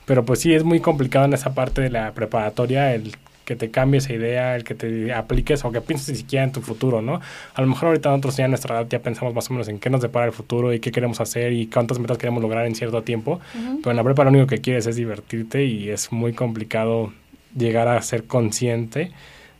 Pero 0.07 0.25
pues 0.25 0.41
sí, 0.41 0.55
es 0.55 0.65
muy 0.65 0.81
complicado 0.81 1.27
en 1.27 1.35
esa 1.35 1.53
parte 1.53 1.83
de 1.83 1.91
la 1.91 2.13
preparatoria 2.13 2.95
el 2.95 3.17
que 3.49 3.57
te 3.57 3.71
cambie 3.71 3.97
esa 3.97 4.13
idea, 4.13 4.57
el 4.57 4.63
que 4.63 4.75
te 4.75 5.11
apliques 5.11 5.65
o 5.65 5.73
que 5.73 5.81
pienses 5.81 6.11
ni 6.11 6.17
siquiera 6.17 6.45
en 6.45 6.53
tu 6.53 6.61
futuro, 6.61 7.01
¿no? 7.01 7.19
A 7.55 7.61
lo 7.63 7.67
mejor 7.67 7.89
ahorita 7.89 8.11
nosotros 8.11 8.37
ya 8.37 8.45
en 8.45 8.51
nuestra 8.51 8.79
edad 8.79 8.87
ya 8.91 8.99
pensamos 8.99 9.33
más 9.33 9.49
o 9.49 9.55
menos 9.55 9.69
en 9.69 9.79
qué 9.79 9.89
nos 9.89 10.03
depara 10.03 10.27
el 10.27 10.33
futuro 10.33 10.75
y 10.75 10.81
qué 10.81 10.93
queremos 10.93 11.19
hacer 11.23 11.55
y 11.55 11.67
cuántas 11.67 11.99
metas 11.99 12.19
queremos 12.19 12.43
lograr 12.43 12.67
en 12.67 12.75
cierto 12.75 13.03
tiempo, 13.03 13.41
pero 13.55 13.91
en 13.91 13.97
la 13.97 14.05
prepa 14.05 14.25
lo 14.25 14.31
único 14.31 14.47
que 14.49 14.59
quieres 14.59 14.87
es 14.87 14.97
divertirte 14.97 15.65
y 15.65 15.89
es 15.89 16.13
muy 16.13 16.35
complicado 16.35 17.11
llegar 17.57 17.89
a 17.89 18.03
ser 18.03 18.25
consciente 18.25 19.13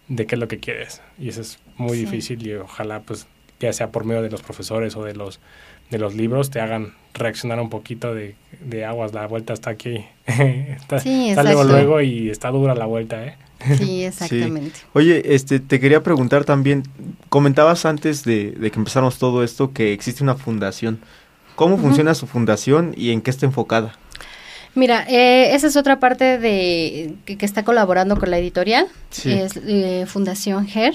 de 0.09 0.27
qué 0.27 0.35
es 0.35 0.39
lo 0.39 0.49
que 0.49 0.59
quieres 0.59 1.01
y 1.19 1.31
eso 1.31 1.41
es 1.41 1.59
muy 1.79 1.97
difícil 1.97 2.47
y 2.47 2.57
ojalá 2.57 3.01
pues 3.01 3.27
ya 3.59 3.73
sea 3.73 3.91
por 3.91 4.05
medio 4.05 4.21
de 4.21 4.29
los 4.29 4.43
profesores 4.43 4.97
o 4.97 5.05
de 5.05 5.15
los 5.15 5.41
de 5.91 5.97
los 5.97 6.15
libros 6.15 6.51
te 6.51 6.61
hagan 6.61 6.93
reaccionar 7.15 7.59
un 7.59 7.71
poquito 7.71 8.15
de, 8.15 8.35
de 8.61 8.85
aguas, 8.85 9.15
la 9.15 9.27
vuelta 9.27 9.55
está 9.55 9.71
aquí, 9.71 10.05
está, 10.27 10.99
sí, 10.99 11.35
luego 11.35 11.65
luego 11.65 12.01
y 12.03 12.29
está 12.29 12.51
dura 12.51 12.75
la 12.75 12.85
vuelta, 12.85 13.25
¿eh? 13.25 13.37
Sí, 13.79 14.05
exactamente. 14.05 14.81
Oye, 14.93 15.35
este, 15.35 15.61
te 15.61 15.81
quería 15.81 16.03
preguntar 16.03 16.45
también, 16.45 16.85
comentabas 17.29 17.85
antes 17.85 18.25
de, 18.25 18.57
que 18.61 18.79
empezáramos 18.79 19.19
todo 19.19 19.43
esto 19.43 19.73
que 19.73 19.93
existe 19.93 20.23
una 20.23 20.35
fundación. 20.35 21.01
¿Cómo 21.57 21.77
funciona 21.77 22.15
su 22.15 22.27
fundación 22.27 22.95
y 22.97 23.11
en 23.11 23.21
qué 23.21 23.31
está 23.31 23.47
enfocada? 23.47 23.99
Mira, 24.77 25.05
eh, 25.09 25.57
esa 25.57 25.67
es 25.67 25.77
otra 25.77 25.99
parte 25.99 26.39
de 26.39 27.17
que, 27.25 27.45
está 27.45 27.65
colaborando 27.65 28.17
con 28.17 28.31
la 28.31 28.39
editorial, 28.39 28.87
es 29.25 29.57
eh, 29.57 30.05
Fundación 30.07 30.69
GER. 30.69 30.95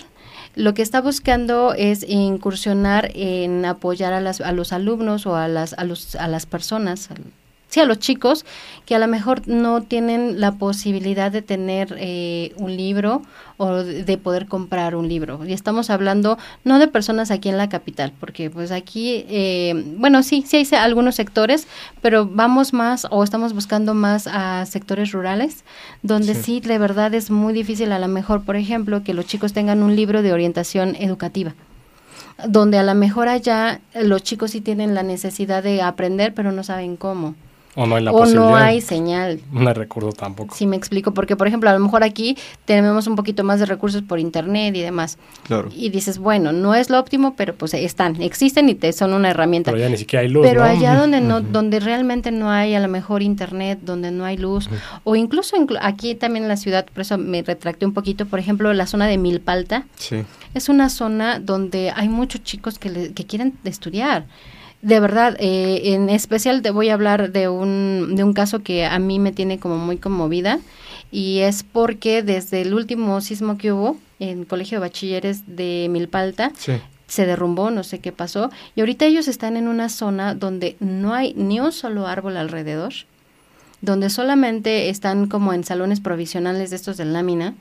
Lo 0.56 0.74
que 0.74 0.84
está 0.84 1.02
buscando 1.02 1.74
es 1.74 2.08
incursionar 2.08 3.12
en 3.14 3.66
apoyar 3.66 4.14
a, 4.14 4.22
las, 4.22 4.40
a 4.40 4.54
los 4.54 4.72
alumnos 4.72 5.26
o 5.26 5.36
a 5.36 5.48
las, 5.50 5.74
a 5.74 5.84
los, 5.84 6.16
a 6.16 6.28
las 6.30 6.46
personas, 6.46 7.10
sí, 7.74 7.80
a 7.80 7.86
los 7.86 7.98
chicos 7.98 8.46
que 8.86 8.94
a 8.94 9.00
lo 9.00 9.08
mejor 9.08 9.48
no 9.48 9.82
tienen 9.82 10.40
la 10.40 10.52
posibilidad 10.52 11.32
de 11.32 11.42
tener 11.42 11.96
eh, 11.98 12.54
un 12.58 12.78
libro 12.78 13.24
o 13.58 13.78
de 13.78 14.18
poder 14.20 14.46
comprar 14.46 14.96
un 14.96 15.08
libro. 15.08 15.44
Y 15.44 15.54
estamos 15.54 15.90
hablando 15.90 16.38
no 16.64 16.78
de 16.78 16.88
personas 16.88 17.32
aquí 17.32 17.50
en 17.50 17.58
la 17.58 17.70
capital, 17.70 18.14
porque 18.20 18.52
pues 18.52 18.72
aquí, 18.72 19.26
eh, 19.28 19.74
bueno, 19.98 20.22
sí, 20.22 20.44
sí 20.46 20.58
hay 20.58 20.68
algunos 20.78 21.16
sectores, 21.16 21.68
pero 22.02 22.28
vamos 22.28 22.74
más 22.74 23.08
o 23.10 23.24
estamos 23.24 23.54
buscando 23.54 23.96
más 23.96 24.28
a 24.28 24.68
sectores 24.68 25.12
rurales, 25.12 25.64
donde 26.04 26.36
sí. 26.36 26.44
sí 26.44 26.60
de 26.60 26.78
verdad 26.78 27.12
es 27.16 27.32
muy 27.32 27.54
difícil 27.54 27.92
a 27.92 27.98
lo 27.98 28.08
mejor, 28.08 28.44
por 28.44 28.56
ejemplo, 28.56 29.04
que 29.04 29.16
los 29.16 29.26
chicos 29.26 29.52
tengan 29.52 29.82
un 29.82 29.96
libro 29.96 30.22
de 30.22 30.32
orientación 30.32 30.96
educativa 30.96 31.56
donde 32.48 32.80
a 32.80 32.84
lo 32.84 32.96
mejor 32.96 33.30
allá 33.30 33.80
los 33.94 34.24
chicos 34.24 34.52
sí 34.52 34.60
tienen 34.60 34.96
la 34.96 35.04
necesidad 35.04 35.62
de 35.62 35.84
aprender, 35.84 36.34
pero 36.34 36.52
no 36.52 36.64
saben 36.64 36.98
cómo. 36.98 37.36
O 37.76 37.88
no 37.88 37.96
hay 37.96 38.04
la 38.04 38.12
o 38.12 38.26
no 38.26 38.56
hay 38.56 38.82
señal. 38.82 39.40
No 39.52 39.68
hay 39.68 39.74
recursos 39.74 40.16
tampoco. 40.16 40.56
Sí, 40.56 40.68
me 40.68 40.76
explico, 40.76 41.14
porque 41.14 41.36
por 41.36 41.48
ejemplo, 41.48 41.70
a 41.70 41.74
lo 41.74 41.80
mejor 41.80 42.04
aquí 42.04 42.38
tenemos 42.66 43.08
un 43.08 43.16
poquito 43.16 43.44
más 43.44 43.60
de 43.60 43.66
recursos 43.66 44.02
por 44.02 44.20
internet 44.20 44.76
y 44.76 44.82
demás. 44.82 45.18
Claro. 45.44 45.70
Y 45.76 45.90
dices, 45.90 46.18
bueno, 46.18 46.52
no 46.52 46.76
es 46.76 46.90
lo 46.90 47.00
óptimo, 47.00 47.36
pero 47.36 47.56
pues 47.56 47.74
están, 47.74 48.22
existen 48.22 48.70
y 48.70 48.76
te 48.76 48.92
son 48.94 49.14
una 49.14 49.30
herramienta. 49.30 49.72
Pero 49.72 49.84
ya 49.84 49.90
ni 49.90 49.98
siquiera 49.98 50.22
hay 50.22 50.30
luz. 50.30 50.46
Pero 50.46 50.64
allá 50.64 50.96
donde 50.96 51.22
no, 51.22 51.42
donde 51.42 51.80
realmente 51.80 52.32
no 52.32 52.52
hay 52.52 52.76
a 52.76 52.80
lo 52.80 52.88
mejor 52.88 53.22
internet, 53.22 53.80
donde 53.82 54.12
no 54.12 54.26
hay 54.26 54.38
luz, 54.38 54.70
o 55.04 55.16
incluso 55.16 55.56
aquí 55.82 56.16
también 56.16 56.44
en 56.44 56.50
la 56.50 56.58
ciudad, 56.58 56.86
por 56.86 57.02
eso 57.02 57.18
me 57.18 57.42
retracté 57.42 57.86
un 57.86 57.94
poquito, 57.94 58.26
por 58.26 58.40
ejemplo, 58.40 58.74
la 58.74 58.88
zona 58.88 59.08
de 59.08 59.18
Milpalta. 59.18 59.86
Sí. 59.96 60.24
Es 60.54 60.70
una 60.70 60.90
zona 60.90 61.40
donde 61.40 61.92
hay 61.96 62.10
muchos 62.10 62.44
chicos 62.44 62.78
que, 62.78 63.14
que 63.14 63.26
quieren 63.26 63.54
estudiar 63.64 64.26
de 64.84 65.00
verdad, 65.00 65.38
eh, 65.40 65.94
en 65.94 66.10
especial 66.10 66.62
te 66.62 66.70
voy 66.70 66.90
a 66.90 66.94
hablar 66.94 67.32
de 67.32 67.48
un, 67.48 68.16
de 68.16 68.24
un 68.24 68.34
caso 68.34 68.64
que 68.64 68.86
a 68.86 69.00
mí 69.00 69.18
me 69.18 69.32
tiene 69.32 69.58
como 69.58 69.78
muy 69.78 69.98
conmovida. 69.98 70.60
y 71.10 71.40
es 71.40 71.64
porque 71.64 72.24
desde 72.24 72.62
el 72.62 72.74
último 72.74 73.22
sismo 73.22 73.58
que 73.58 73.72
hubo 73.72 73.98
en 74.20 74.40
el 74.40 74.48
Colegio 74.48 74.78
de 74.78 74.88
Bachilleres 74.88 75.44
de 75.48 75.88
Milpalta, 75.90 76.52
se 77.08 77.26
derrumbó, 77.26 77.70
no 77.72 77.84
sé 77.84 78.00
qué 78.00 78.12
pasó, 78.12 78.50
y 78.76 78.82
ahorita 78.82 79.06
ellos 79.06 79.28
están 79.28 79.56
en 79.56 79.68
una 79.68 79.90
zona 79.90 80.34
donde 80.34 80.76
no 80.80 81.14
hay 81.14 81.34
ni 81.36 81.60
un 81.60 81.72
solo 81.72 82.08
árbol 82.08 82.36
alrededor, 82.36 82.94
donde 83.82 84.10
solamente 84.10 84.90
están 84.90 85.28
como 85.28 85.54
en 85.54 85.64
salones 85.64 86.00
provisionales 86.00 86.72
de 86.72 86.76
estos 86.78 86.98
de 86.98 87.06
lámina, 87.06 87.54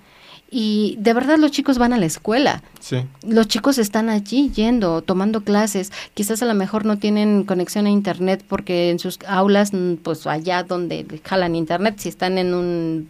y 0.54 0.96
de 0.98 1.14
verdad 1.14 1.38
los 1.38 1.50
chicos 1.50 1.78
van 1.78 1.94
a 1.94 1.98
la 1.98 2.04
escuela. 2.04 2.62
Sí. 2.78 2.98
Los 3.26 3.48
chicos 3.48 3.78
están 3.78 4.10
allí 4.10 4.50
yendo, 4.50 5.00
tomando 5.00 5.40
clases. 5.40 5.90
Quizás 6.12 6.42
a 6.42 6.46
lo 6.46 6.52
mejor 6.52 6.84
no 6.84 6.98
tienen 6.98 7.44
conexión 7.44 7.86
a 7.86 7.90
internet 7.90 8.44
porque 8.46 8.90
en 8.90 8.98
sus 8.98 9.18
aulas, 9.26 9.72
mm, 9.72 9.94
pues 10.02 10.26
allá 10.26 10.62
donde 10.62 11.06
jalan 11.24 11.56
internet, 11.56 11.94
si 11.96 12.10
están 12.10 12.36
en 12.36 12.52
un, 12.52 13.08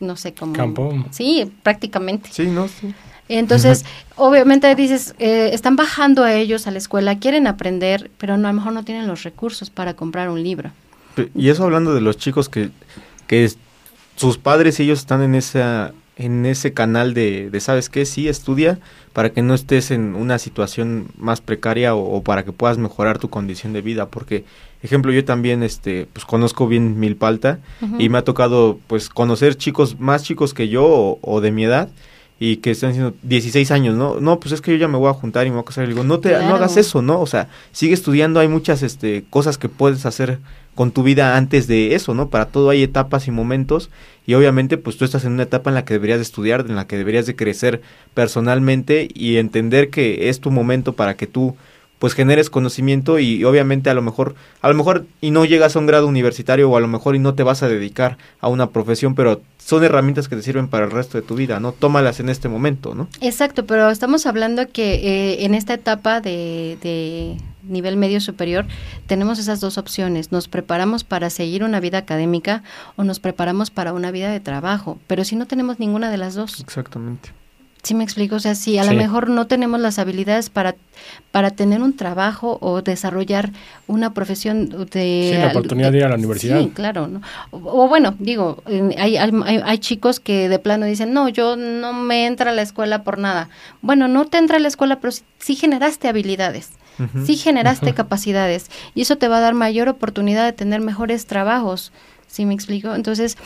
no 0.00 0.16
sé 0.16 0.32
cómo. 0.32 0.54
Campo. 0.54 0.94
Sí, 1.10 1.52
prácticamente. 1.62 2.30
Sí, 2.32 2.46
no, 2.46 2.68
sí. 2.68 2.94
Entonces, 3.28 3.84
obviamente 4.16 4.74
dices, 4.74 5.14
eh, 5.18 5.50
están 5.52 5.76
bajando 5.76 6.24
a 6.24 6.32
ellos 6.32 6.66
a 6.66 6.70
la 6.70 6.78
escuela, 6.78 7.18
quieren 7.18 7.46
aprender, 7.46 8.10
pero 8.16 8.38
no, 8.38 8.48
a 8.48 8.52
lo 8.52 8.56
mejor 8.56 8.72
no 8.72 8.84
tienen 8.84 9.06
los 9.06 9.24
recursos 9.24 9.68
para 9.68 9.92
comprar 9.92 10.30
un 10.30 10.42
libro. 10.42 10.70
Y 11.34 11.50
eso 11.50 11.64
hablando 11.64 11.92
de 11.92 12.00
los 12.00 12.16
chicos 12.16 12.48
que, 12.48 12.70
que 13.26 13.52
sus 14.16 14.38
padres 14.38 14.80
y 14.80 14.84
ellos 14.84 15.00
están 15.00 15.20
en 15.20 15.34
esa 15.34 15.92
en 16.18 16.44
ese 16.46 16.72
canal 16.72 17.14
de, 17.14 17.48
de, 17.48 17.60
¿sabes 17.60 17.88
qué? 17.88 18.04
Sí, 18.04 18.28
estudia 18.28 18.78
para 19.12 19.30
que 19.30 19.40
no 19.42 19.54
estés 19.54 19.90
en 19.90 20.14
una 20.14 20.38
situación 20.38 21.08
más 21.16 21.40
precaria 21.40 21.94
o, 21.94 22.22
para 22.22 22.44
que 22.44 22.52
puedas 22.52 22.76
mejorar 22.76 23.18
tu 23.18 23.30
condición 23.30 23.72
de 23.72 23.80
vida. 23.80 24.08
Porque, 24.10 24.44
ejemplo, 24.82 25.12
yo 25.12 25.24
también, 25.24 25.62
este, 25.62 26.06
pues 26.12 26.24
conozco 26.24 26.68
bien 26.68 27.00
Milpalta 27.00 27.60
y 27.98 28.08
me 28.10 28.18
ha 28.18 28.24
tocado, 28.24 28.78
pues, 28.86 29.08
conocer 29.08 29.56
chicos 29.56 29.98
más 29.98 30.24
chicos 30.24 30.54
que 30.54 30.68
yo 30.68 31.18
o, 31.20 31.40
de 31.40 31.52
mi 31.52 31.64
edad 31.64 31.88
y 32.40 32.58
que 32.58 32.70
están 32.70 32.90
haciendo 32.90 33.14
16 33.22 33.70
años, 33.70 33.96
¿no? 33.96 34.20
No, 34.20 34.38
pues 34.38 34.52
es 34.52 34.60
que 34.60 34.70
yo 34.72 34.76
ya 34.76 34.88
me 34.88 34.98
voy 34.98 35.10
a 35.10 35.14
juntar 35.14 35.46
y 35.46 35.50
me 35.50 35.56
voy 35.56 35.62
a 35.62 35.66
casar. 35.66 35.84
Y 35.84 35.88
digo, 35.88 36.04
no, 36.04 36.20
te, 36.20 36.30
no 36.30 36.54
hagas 36.54 36.76
eso, 36.76 37.02
¿no? 37.02 37.20
O 37.20 37.26
sea, 37.26 37.48
sigue 37.72 37.94
estudiando, 37.94 38.38
hay 38.38 38.48
muchas 38.48 38.82
este, 38.82 39.24
cosas 39.28 39.58
que 39.58 39.68
puedes 39.68 40.06
hacer 40.06 40.38
con 40.78 40.92
tu 40.92 41.02
vida 41.02 41.36
antes 41.36 41.66
de 41.66 41.96
eso, 41.96 42.14
¿no? 42.14 42.28
Para 42.28 42.46
todo 42.46 42.70
hay 42.70 42.84
etapas 42.84 43.26
y 43.26 43.32
momentos 43.32 43.90
y 44.28 44.34
obviamente 44.34 44.76
pues 44.76 44.96
tú 44.96 45.04
estás 45.04 45.24
en 45.24 45.32
una 45.32 45.42
etapa 45.42 45.70
en 45.70 45.74
la 45.74 45.84
que 45.84 45.94
deberías 45.94 46.18
de 46.18 46.22
estudiar, 46.22 46.66
en 46.68 46.76
la 46.76 46.86
que 46.86 46.96
deberías 46.96 47.26
de 47.26 47.34
crecer 47.34 47.82
personalmente 48.14 49.08
y 49.12 49.38
entender 49.38 49.90
que 49.90 50.28
es 50.28 50.38
tu 50.38 50.52
momento 50.52 50.92
para 50.92 51.16
que 51.16 51.26
tú 51.26 51.56
pues 51.98 52.14
generes 52.14 52.50
conocimiento 52.50 53.18
y, 53.18 53.44
obviamente 53.44 53.90
a 53.90 53.94
lo 53.94 54.02
mejor 54.02 54.34
a 54.60 54.68
lo 54.68 54.74
mejor 54.74 55.06
y 55.20 55.30
no 55.30 55.44
llegas 55.44 55.76
a 55.76 55.78
un 55.78 55.86
grado 55.86 56.06
universitario 56.06 56.70
o 56.70 56.76
a 56.76 56.80
lo 56.80 56.88
mejor 56.88 57.16
y 57.16 57.18
no 57.18 57.34
te 57.34 57.42
vas 57.42 57.62
a 57.62 57.68
dedicar 57.68 58.18
a 58.40 58.48
una 58.48 58.70
profesión, 58.70 59.14
pero 59.14 59.40
son 59.58 59.84
herramientas 59.84 60.28
que 60.28 60.36
te 60.36 60.42
sirven 60.42 60.68
para 60.68 60.84
el 60.84 60.90
resto 60.90 61.18
de 61.18 61.22
tu 61.22 61.34
vida, 61.34 61.60
¿no? 61.60 61.72
Tómalas 61.72 62.20
en 62.20 62.28
este 62.28 62.48
momento, 62.48 62.94
¿no? 62.94 63.08
Exacto, 63.20 63.66
pero 63.66 63.90
estamos 63.90 64.26
hablando 64.26 64.68
que 64.68 64.94
eh, 64.94 65.44
en 65.44 65.54
esta 65.54 65.74
etapa 65.74 66.20
de 66.20 66.76
nivel 67.68 67.96
medio 67.96 68.20
superior, 68.20 68.66
tenemos 69.06 69.38
esas 69.38 69.60
dos 69.60 69.78
opciones. 69.78 70.32
Nos 70.32 70.48
preparamos 70.48 71.04
para 71.04 71.30
seguir 71.30 71.62
una 71.64 71.80
vida 71.80 71.98
académica 71.98 72.62
o 72.96 73.04
nos 73.04 73.20
preparamos 73.20 73.70
para 73.70 73.92
una 73.92 74.10
vida 74.10 74.30
de 74.30 74.40
trabajo. 74.40 74.98
Pero 75.06 75.24
si 75.24 75.36
no 75.36 75.46
tenemos 75.46 75.78
ninguna 75.78 76.10
de 76.10 76.18
las 76.18 76.34
dos. 76.34 76.60
Exactamente. 76.60 77.30
¿Sí 77.82 77.94
me 77.94 78.04
explico? 78.04 78.36
O 78.36 78.40
sea, 78.40 78.54
si 78.54 78.76
a 78.78 78.84
lo 78.84 78.92
mejor 78.92 79.30
no 79.30 79.46
tenemos 79.46 79.80
las 79.80 79.98
habilidades 79.98 80.50
para, 80.50 80.74
para 81.30 81.52
tener 81.52 81.80
un 81.80 81.96
trabajo 81.96 82.58
o 82.60 82.82
desarrollar 82.82 83.50
una 83.86 84.12
profesión 84.12 84.68
de... 84.90 85.30
Sí, 85.32 85.38
la 85.38 85.48
oportunidad 85.48 85.92
de, 85.92 85.98
ir 85.98 86.04
a 86.04 86.08
la 86.08 86.16
universidad. 86.16 86.60
Sí, 86.60 86.70
claro. 86.74 87.08
O, 87.50 87.88
bueno, 87.88 88.14
digo, 88.18 88.62
hay, 88.66 89.16
hay, 89.16 89.30
hay, 89.64 89.78
chicos 89.78 90.20
que 90.20 90.48
de 90.48 90.58
plano 90.58 90.86
dicen, 90.86 91.12
no, 91.12 91.28
yo 91.28 91.56
no 91.56 91.92
me 91.92 92.26
entra 92.26 92.50
a 92.50 92.54
la 92.54 92.62
escuela 92.62 93.04
por 93.04 93.18
nada. 93.18 93.48
Bueno, 93.80 94.08
no 94.08 94.26
te 94.26 94.38
entra 94.38 94.56
a 94.56 94.60
la 94.60 94.68
escuela, 94.68 95.00
pero 95.00 95.12
sí 95.38 95.54
generaste 95.54 96.08
habilidades 96.08 96.72
sí 97.24 97.36
generaste 97.36 97.94
capacidades 97.94 98.70
y 98.94 99.02
eso 99.02 99.16
te 99.16 99.28
va 99.28 99.38
a 99.38 99.40
dar 99.40 99.54
mayor 99.54 99.88
oportunidad 99.88 100.44
de 100.44 100.52
tener 100.52 100.80
mejores 100.80 101.26
trabajos. 101.26 101.92
¿Sí 102.26 102.44
me 102.44 102.54
explico? 102.54 102.94
Entonces, 102.94 103.38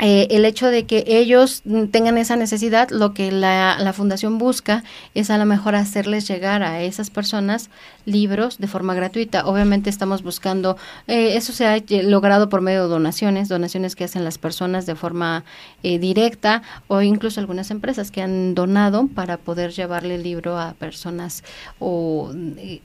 eh, 0.00 0.28
el 0.30 0.46
hecho 0.46 0.68
de 0.68 0.86
que 0.86 1.04
ellos 1.06 1.62
tengan 1.90 2.16
esa 2.16 2.34
necesidad, 2.34 2.88
lo 2.88 3.12
que 3.12 3.30
la, 3.30 3.76
la, 3.78 3.92
fundación 3.92 4.38
busca 4.38 4.82
es 5.14 5.28
a 5.28 5.36
lo 5.36 5.44
mejor 5.44 5.74
hacerles 5.74 6.26
llegar 6.26 6.62
a 6.62 6.82
esas 6.82 7.10
personas 7.10 7.68
libros 8.06 8.58
de 8.58 8.66
forma 8.66 8.94
gratuita. 8.94 9.44
Obviamente 9.46 9.90
estamos 9.90 10.22
buscando, 10.22 10.78
eh, 11.06 11.36
eso 11.36 11.52
se 11.52 11.66
ha 11.66 11.82
logrado 12.02 12.48
por 12.48 12.62
medio 12.62 12.84
de 12.84 12.88
donaciones, 12.88 13.48
donaciones 13.48 13.94
que 13.94 14.04
hacen 14.04 14.24
las 14.24 14.38
personas 14.38 14.86
de 14.86 14.94
forma 14.94 15.44
eh, 15.82 15.98
directa 15.98 16.62
o 16.88 17.02
incluso 17.02 17.38
algunas 17.40 17.70
empresas 17.70 18.10
que 18.10 18.22
han 18.22 18.54
donado 18.54 19.06
para 19.08 19.36
poder 19.36 19.72
llevarle 19.72 20.14
el 20.14 20.22
libro 20.22 20.58
a 20.58 20.72
personas 20.74 21.44
o, 21.78 22.32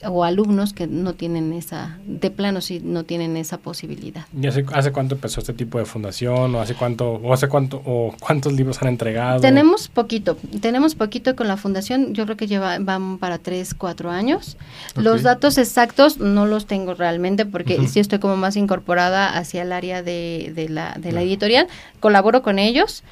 o 0.03 0.23
alumnos 0.25 0.73
que 0.73 0.87
no 0.87 1.13
tienen 1.13 1.53
esa, 1.53 1.97
de 2.05 2.29
plano 2.29 2.59
si 2.59 2.81
no 2.81 3.05
tienen 3.05 3.37
esa 3.37 3.57
posibilidad. 3.57 4.25
¿Y 4.37 4.47
hace, 4.47 4.65
hace 4.73 4.91
cuánto 4.91 5.15
empezó 5.15 5.39
este 5.39 5.53
tipo 5.53 5.79
de 5.79 5.85
fundación 5.85 6.53
o 6.55 6.61
hace 6.61 6.75
cuánto 6.75 7.04
o 7.13 7.33
hace 7.33 7.47
cuánto 7.47 7.81
o 7.85 8.13
cuántos 8.19 8.53
libros 8.53 8.81
han 8.81 8.89
entregado? 8.89 9.39
Tenemos 9.39 9.87
poquito, 9.87 10.37
tenemos 10.61 10.95
poquito 10.95 11.35
con 11.35 11.47
la 11.47 11.57
fundación, 11.57 12.13
yo 12.13 12.25
creo 12.25 12.37
que 12.37 12.47
lleva 12.47 12.79
van 12.79 13.17
para 13.17 13.37
tres, 13.37 13.73
cuatro 13.73 14.11
años. 14.11 14.57
Los 14.95 15.23
datos 15.23 15.57
exactos 15.57 16.19
no 16.19 16.45
los 16.45 16.65
tengo 16.65 16.93
realmente 16.93 17.45
porque 17.45 17.87
sí 17.87 17.99
estoy 17.99 18.19
como 18.19 18.37
más 18.37 18.55
incorporada 18.55 19.37
hacia 19.37 19.63
el 19.63 19.71
área 19.71 20.03
de, 20.03 20.51
de 20.55 20.69
la, 20.69 20.95
de 20.99 21.11
la 21.11 21.21
editorial, 21.21 21.67
colaboro 21.99 22.41
con 22.41 22.59
ellos, 22.59 23.03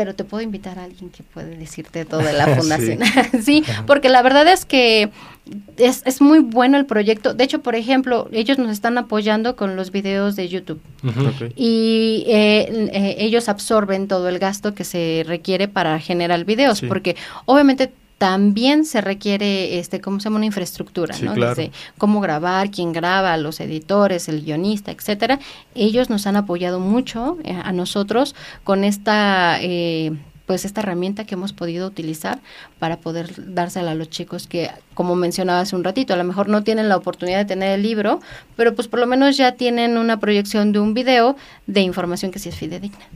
pero 0.00 0.14
te 0.14 0.24
puedo 0.24 0.42
invitar 0.42 0.78
a 0.78 0.84
alguien 0.84 1.10
que 1.10 1.22
puede 1.22 1.58
decirte 1.58 2.06
todo 2.06 2.22
de 2.22 2.32
la 2.32 2.46
fundación. 2.56 3.00
sí, 3.44 3.62
porque 3.86 4.08
la 4.08 4.22
verdad 4.22 4.48
es 4.48 4.64
que 4.64 5.10
es, 5.76 6.00
es, 6.06 6.22
muy 6.22 6.38
bueno 6.38 6.78
el 6.78 6.86
proyecto. 6.86 7.34
De 7.34 7.44
hecho, 7.44 7.60
por 7.60 7.74
ejemplo, 7.74 8.26
ellos 8.32 8.56
nos 8.56 8.70
están 8.70 8.96
apoyando 8.96 9.56
con 9.56 9.76
los 9.76 9.90
videos 9.90 10.36
de 10.36 10.48
YouTube. 10.48 10.80
Y 11.54 12.24
eh, 12.28 12.88
eh, 12.94 13.16
ellos 13.18 13.50
absorben 13.50 14.08
todo 14.08 14.30
el 14.30 14.38
gasto 14.38 14.74
que 14.74 14.84
se 14.84 15.22
requiere 15.26 15.68
para 15.68 16.00
generar 16.00 16.46
videos, 16.46 16.80
porque 16.80 17.14
obviamente 17.44 17.92
también 18.20 18.84
se 18.84 19.00
requiere, 19.00 19.78
este, 19.78 20.02
¿cómo 20.02 20.20
se 20.20 20.24
llama? 20.24 20.36
Una 20.36 20.44
infraestructura, 20.44 21.16
¿no? 21.22 21.34
Desde 21.34 21.72
cómo 21.96 22.20
grabar, 22.20 22.70
quién 22.70 22.92
graba, 22.92 23.34
los 23.38 23.60
editores, 23.60 24.28
el 24.28 24.44
guionista, 24.44 24.92
etcétera. 24.92 25.40
Ellos 25.74 26.10
nos 26.10 26.26
han 26.26 26.36
apoyado 26.36 26.80
mucho 26.80 27.38
eh, 27.44 27.54
a 27.54 27.72
nosotros 27.72 28.34
con 28.62 28.84
esta, 28.84 29.56
eh, 29.62 30.12
pues 30.44 30.66
esta 30.66 30.82
herramienta 30.82 31.24
que 31.24 31.34
hemos 31.34 31.54
podido 31.54 31.86
utilizar 31.86 32.40
para 32.78 32.98
poder 32.98 33.54
dársela 33.54 33.92
a 33.92 33.94
los 33.94 34.10
chicos 34.10 34.46
que, 34.46 34.70
como 34.92 35.16
mencionaba 35.16 35.60
hace 35.60 35.74
un 35.74 35.82
ratito, 35.82 36.12
a 36.12 36.18
lo 36.18 36.24
mejor 36.24 36.50
no 36.50 36.62
tienen 36.62 36.90
la 36.90 36.98
oportunidad 36.98 37.38
de 37.38 37.46
tener 37.46 37.70
el 37.70 37.82
libro, 37.82 38.20
pero 38.54 38.74
pues 38.74 38.86
por 38.86 39.00
lo 39.00 39.06
menos 39.06 39.38
ya 39.38 39.52
tienen 39.52 39.96
una 39.96 40.20
proyección 40.20 40.72
de 40.72 40.78
un 40.78 40.92
video 40.92 41.36
de 41.66 41.80
información 41.80 42.32
que 42.32 42.38
sí 42.38 42.50
es 42.50 42.56
fidedigna. 42.56 43.06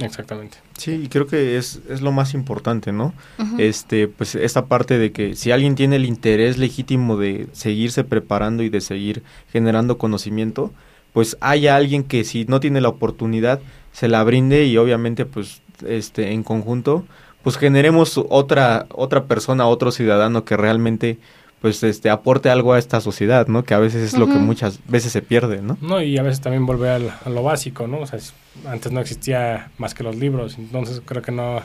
Exactamente. 0.00 0.58
Sí, 0.76 1.02
y 1.04 1.08
creo 1.08 1.26
que 1.26 1.56
es, 1.56 1.80
es 1.88 2.00
lo 2.00 2.12
más 2.12 2.34
importante, 2.34 2.92
¿no? 2.92 3.12
Este, 3.58 4.08
pues 4.08 4.34
esta 4.34 4.66
parte 4.66 4.98
de 4.98 5.12
que 5.12 5.36
si 5.36 5.50
alguien 5.50 5.74
tiene 5.74 5.96
el 5.96 6.04
interés 6.04 6.58
legítimo 6.58 7.16
de 7.16 7.48
seguirse 7.52 8.04
preparando 8.04 8.62
y 8.62 8.68
de 8.68 8.80
seguir 8.80 9.22
generando 9.52 9.98
conocimiento, 9.98 10.72
pues 11.12 11.36
haya 11.40 11.76
alguien 11.76 12.04
que 12.04 12.24
si 12.24 12.44
no 12.44 12.60
tiene 12.60 12.80
la 12.80 12.88
oportunidad 12.88 13.60
se 13.92 14.08
la 14.08 14.22
brinde 14.22 14.66
y 14.66 14.76
obviamente 14.76 15.26
pues 15.26 15.62
este 15.86 16.32
en 16.32 16.42
conjunto 16.42 17.04
pues 17.42 17.56
generemos 17.56 18.20
otra 18.28 18.86
otra 18.90 19.24
persona, 19.24 19.66
otro 19.66 19.92
ciudadano 19.92 20.44
que 20.44 20.56
realmente 20.56 21.18
pues 21.60 21.82
este 21.82 22.08
aporte 22.08 22.48
algo 22.48 22.72
a 22.72 22.78
esta 22.78 23.00
sociedad, 23.00 23.46
¿no? 23.46 23.64
Que 23.64 23.74
a 23.74 23.78
veces 23.78 24.02
es 24.02 24.18
lo 24.18 24.26
que 24.26 24.34
muchas 24.34 24.80
veces 24.88 25.12
se 25.12 25.20
pierde, 25.20 25.60
¿no? 25.60 25.76
No, 25.80 26.00
y 26.00 26.16
a 26.16 26.22
veces 26.22 26.40
también 26.40 26.64
vuelve 26.64 26.88
a 26.88 26.98
lo 26.98 27.42
básico, 27.42 27.86
¿no? 27.86 28.00
O 28.00 28.06
sea, 28.06 28.18
antes 28.66 28.92
no 28.92 29.00
existía 29.00 29.70
más 29.76 29.94
que 29.94 30.02
los 30.02 30.16
libros, 30.16 30.56
entonces 30.58 31.02
creo 31.04 31.20
que 31.20 31.32
no, 31.32 31.60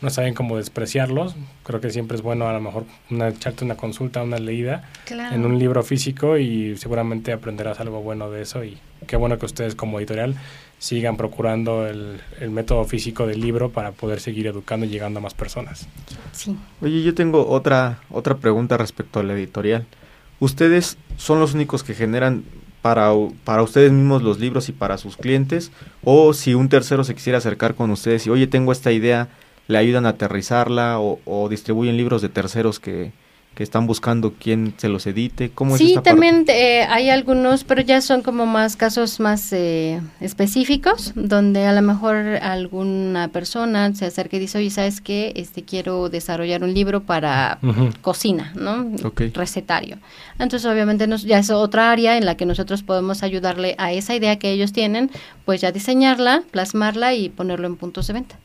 no 0.00 0.10
saben 0.10 0.34
cómo 0.34 0.56
despreciarlos. 0.56 1.36
Creo 1.62 1.80
que 1.80 1.90
siempre 1.90 2.16
es 2.16 2.22
bueno 2.22 2.48
a 2.48 2.52
lo 2.52 2.60
mejor 2.60 2.84
una, 3.10 3.28
echarte 3.28 3.64
una 3.64 3.76
consulta, 3.76 4.22
una 4.22 4.38
leída 4.38 4.88
en 5.10 5.44
un 5.44 5.58
libro 5.58 5.82
físico 5.82 6.38
y 6.38 6.76
seguramente 6.76 7.32
aprenderás 7.32 7.80
algo 7.80 8.00
bueno 8.02 8.30
de 8.30 8.42
eso 8.42 8.64
y 8.64 8.78
qué 9.06 9.16
bueno 9.16 9.38
que 9.38 9.46
ustedes 9.46 9.74
como 9.74 9.98
editorial 9.98 10.36
sigan 10.78 11.16
procurando 11.16 11.86
el, 11.86 12.20
método 12.50 12.84
físico 12.84 13.26
del 13.26 13.40
libro 13.40 13.70
para 13.70 13.92
poder 13.92 14.20
seguir 14.20 14.46
educando 14.46 14.86
y 14.86 14.90
llegando 14.90 15.18
a 15.18 15.22
más 15.22 15.34
personas. 15.34 15.86
Sí. 16.32 16.56
Oye, 16.80 17.02
yo 17.02 17.14
tengo 17.14 17.48
otra, 17.48 18.00
otra 18.10 18.36
pregunta 18.36 18.76
respecto 18.76 19.20
a 19.20 19.22
la 19.22 19.34
editorial. 19.34 19.86
¿Ustedes 20.40 20.98
son 21.16 21.40
los 21.40 21.54
únicos 21.54 21.82
que 21.82 21.94
generan 21.94 22.44
para, 22.82 23.12
para 23.44 23.62
ustedes 23.62 23.92
mismos 23.92 24.22
los 24.22 24.38
libros 24.38 24.68
y 24.68 24.72
para 24.72 24.98
sus 24.98 25.16
clientes? 25.16 25.72
¿O 26.02 26.34
si 26.34 26.54
un 26.54 26.68
tercero 26.68 27.02
se 27.04 27.14
quisiera 27.14 27.38
acercar 27.38 27.74
con 27.74 27.90
ustedes 27.90 28.26
y, 28.26 28.30
oye, 28.30 28.46
tengo 28.46 28.72
esta 28.72 28.92
idea, 28.92 29.28
le 29.68 29.78
ayudan 29.78 30.06
a 30.06 30.10
aterrizarla 30.10 30.98
o, 31.00 31.48
distribuyen 31.48 31.96
libros 31.96 32.20
de 32.22 32.28
terceros 32.28 32.80
que 32.80 33.12
que 33.54 33.62
están 33.62 33.86
buscando 33.86 34.34
quién 34.38 34.74
se 34.76 34.88
los 34.88 35.06
edite? 35.06 35.50
¿Cómo 35.50 35.76
sí, 35.76 35.84
es 35.84 35.90
esta 35.90 36.02
también 36.02 36.44
eh, 36.48 36.82
hay 36.88 37.10
algunos, 37.10 37.64
pero 37.64 37.82
ya 37.82 38.00
son 38.00 38.22
como 38.22 38.46
más 38.46 38.76
casos 38.76 39.20
más 39.20 39.52
eh, 39.52 40.00
específicos, 40.20 41.12
donde 41.14 41.66
a 41.66 41.72
lo 41.72 41.82
mejor 41.82 42.16
alguna 42.16 43.28
persona 43.28 43.94
se 43.94 44.06
acerca 44.06 44.36
y 44.36 44.40
dice, 44.40 44.58
oye, 44.58 44.70
¿sabes 44.70 45.00
qué? 45.00 45.32
Este, 45.36 45.62
quiero 45.62 46.08
desarrollar 46.08 46.64
un 46.64 46.74
libro 46.74 47.04
para 47.04 47.58
cocina, 48.02 48.52
¿no? 48.56 48.90
Ok. 49.06 49.22
Recetario. 49.34 49.98
Entonces, 50.38 50.66
obviamente, 50.66 51.06
nos, 51.06 51.22
ya 51.22 51.38
es 51.38 51.50
otra 51.50 51.92
área 51.92 52.16
en 52.16 52.26
la 52.26 52.36
que 52.36 52.46
nosotros 52.46 52.82
podemos 52.82 53.22
ayudarle 53.22 53.76
a 53.78 53.92
esa 53.92 54.14
idea 54.14 54.38
que 54.38 54.50
ellos 54.50 54.72
tienen, 54.72 55.10
pues 55.44 55.60
ya 55.60 55.70
diseñarla, 55.70 56.42
plasmarla 56.50 57.14
y 57.14 57.28
ponerlo 57.28 57.66
en 57.66 57.76
puntos 57.76 58.08
de 58.08 58.14
venta. 58.14 58.38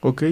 Ok, 0.00 0.24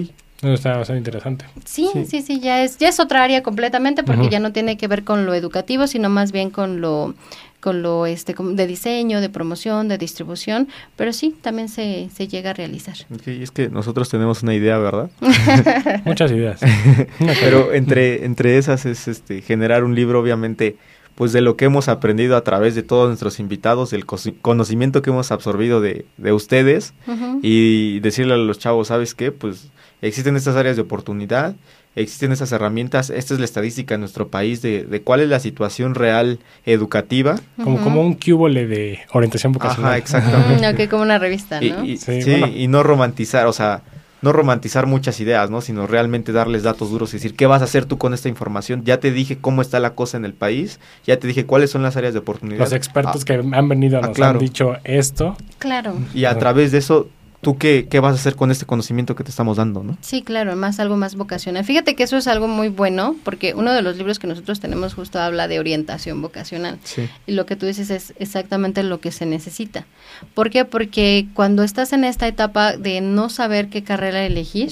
Está 0.53 0.77
bastante 0.77 0.99
interesante. 0.99 1.45
Sí, 1.65 1.89
Sí. 1.93 2.05
sí, 2.05 2.21
sí, 2.21 2.39
ya 2.39 2.63
es 2.63 2.77
ya 2.77 2.89
es 2.89 2.99
otra 2.99 3.23
área 3.23 3.41
completamente 3.43 4.03
porque 4.03 4.29
ya 4.29 4.39
no 4.39 4.51
tiene 4.51 4.77
que 4.77 4.87
ver 4.87 5.03
con 5.03 5.25
lo 5.25 5.33
educativo, 5.33 5.87
sino 5.87 6.09
más 6.09 6.31
bien 6.31 6.49
con 6.49 6.81
lo 6.81 7.13
con 7.59 7.81
lo 7.81 8.05
este 8.05 8.35
como 8.35 8.51
de 8.51 8.67
diseño, 8.67 9.21
de 9.21 9.29
promoción, 9.29 9.87
de 9.87 9.97
distribución, 9.97 10.67
pero 10.95 11.11
sí, 11.13 11.35
también 11.41 11.67
se, 11.67 12.09
se 12.13 12.27
llega 12.27 12.51
a 12.51 12.53
realizar. 12.53 12.95
ok, 13.11 13.27
es 13.27 13.49
que 13.49 13.69
nosotros 13.69 14.07
tenemos 14.07 14.43
una 14.43 14.53
idea, 14.53 14.77
¿verdad? 14.77 15.09
Muchas 16.05 16.31
ideas. 16.31 16.59
Pero 17.41 17.73
entre, 17.73 18.23
entre 18.25 18.59
esas 18.59 18.85
es 18.85 19.07
este 19.07 19.41
generar 19.41 19.83
un 19.83 19.95
libro, 19.95 20.19
obviamente, 20.19 20.75
pues 21.15 21.31
de 21.31 21.41
lo 21.41 21.55
que 21.55 21.65
hemos 21.65 21.87
aprendido 21.87 22.35
a 22.35 22.43
través 22.43 22.75
de 22.75 22.83
todos 22.83 23.07
nuestros 23.07 23.39
invitados, 23.39 23.91
del 23.91 24.05
conocimiento 24.05 25.01
que 25.01 25.09
hemos 25.09 25.31
absorbido 25.31 25.79
de, 25.81 26.05
de 26.17 26.33
ustedes 26.33 26.93
y 27.41 27.99
decirle 28.01 28.33
a 28.33 28.37
los 28.37 28.59
chavos, 28.59 28.89
¿sabes 28.89 29.15
qué? 29.15 29.31
Pues 29.31 29.69
existen 30.01 30.35
estas 30.35 30.55
áreas 30.57 30.75
de 30.75 30.81
oportunidad, 30.81 31.55
existen 31.95 32.33
estas 32.33 32.51
herramientas, 32.51 33.09
esta 33.09 33.33
es 33.33 33.39
la 33.39 33.45
estadística 33.45 33.95
en 33.95 34.01
nuestro 34.01 34.27
país 34.27 34.61
de, 34.61 34.83
de 34.83 35.01
cuál 35.01 35.21
es 35.21 35.29
la 35.29 35.39
situación 35.39 35.95
real 35.95 36.39
educativa. 36.65 37.35
como, 37.63 37.81
como 37.81 38.01
un 38.01 38.15
cúbole 38.15 38.67
de 38.67 38.99
orientación 39.13 39.53
vocacional. 39.53 39.91
Ajá, 39.91 39.97
exactamente. 39.97 40.69
Mm, 40.69 40.73
ok, 40.83 40.89
como 40.89 41.03
una 41.03 41.17
revista, 41.17 41.63
Y, 41.63 41.69
¿no? 41.71 41.85
y- 41.85 41.97
Sí, 41.97 42.21
sí, 42.21 42.31
bueno. 42.31 42.47
y 42.47 42.67
no 42.67 42.83
romantizar, 42.83 43.47
o 43.47 43.53
sea, 43.53 43.83
no 44.25 44.33
romantizar 44.33 44.87
muchas 44.87 45.19
ideas, 45.19 45.51
¿no? 45.51 45.61
Sino 45.61 45.85
realmente 45.85 46.31
darles 46.31 46.63
datos 46.63 46.89
duros 46.89 47.13
y 47.13 47.17
decir, 47.17 47.35
¿qué 47.35 47.45
vas 47.45 47.61
a 47.61 47.65
hacer 47.65 47.85
tú 47.85 47.99
con 47.99 48.15
esta 48.15 48.27
información? 48.27 48.83
Ya 48.83 48.99
te 48.99 49.11
dije 49.11 49.37
cómo 49.39 49.61
está 49.61 49.79
la 49.79 49.91
cosa 49.93 50.17
en 50.17 50.25
el 50.25 50.33
país, 50.33 50.79
ya 51.05 51.19
te 51.19 51.27
dije 51.27 51.45
cuáles 51.45 51.69
son 51.69 51.83
las 51.83 51.95
áreas 51.95 52.13
de 52.13 52.19
oportunidad. 52.19 52.59
Los 52.59 52.73
expertos 52.73 53.21
Ah, 53.21 53.25
que 53.25 53.33
han 53.55 53.69
venido 53.69 53.99
ah, 53.99 54.07
nos 54.07 54.15
claro. 54.15 54.39
han 54.39 54.39
dicho 54.39 54.77
esto. 54.83 55.37
Claro. 55.59 55.93
Y 56.15 56.25
a 56.25 56.35
través 56.39 56.71
de 56.71 56.79
eso, 56.79 57.07
¿tú 57.45 57.59
qué, 57.59 57.87
qué 57.87 57.99
vas 57.99 58.13
a 58.13 58.15
hacer 58.15 58.35
con 58.35 58.49
este 58.49 58.65
conocimiento 58.65 59.15
que 59.15 59.23
te 59.23 59.29
estamos 59.29 59.57
dando, 59.57 59.83
no? 59.83 59.99
Sí, 60.01 60.23
claro, 60.23 60.55
más 60.55 60.79
algo 60.79 60.97
más 60.97 61.13
vocacional. 61.13 61.63
Fíjate 61.63 61.95
que 61.95 62.01
eso 62.01 62.17
es 62.17 62.25
algo 62.25 62.47
muy 62.47 62.69
bueno 62.69 63.15
porque 63.23 63.53
uno 63.53 63.71
de 63.71 63.83
los 63.83 63.97
libros 63.97 64.17
que 64.17 64.25
nosotros 64.25 64.59
tenemos 64.59 64.95
justo 64.95 65.19
habla 65.19 65.47
de 65.47 65.59
orientación 65.59 66.23
vocacional. 66.23 66.79
Sí. 66.83 67.07
Y 67.27 67.33
lo 67.33 67.45
que 67.45 67.55
tú 67.55 67.67
dices 67.67 67.91
es 67.91 68.15
exactamente 68.17 68.81
lo 68.81 68.99
que 68.99 69.11
se 69.11 69.27
necesita. 69.27 69.85
¿Por 70.33 70.49
qué? 70.49 70.65
Porque 70.65 71.27
cuando 71.35 71.61
estás 71.61 71.93
en 71.93 72.03
esta 72.03 72.27
etapa 72.27 72.77
de 72.77 72.99
no 73.01 73.29
saber 73.29 73.69
qué 73.69 73.83
carrera 73.83 74.25
elegir, 74.25 74.71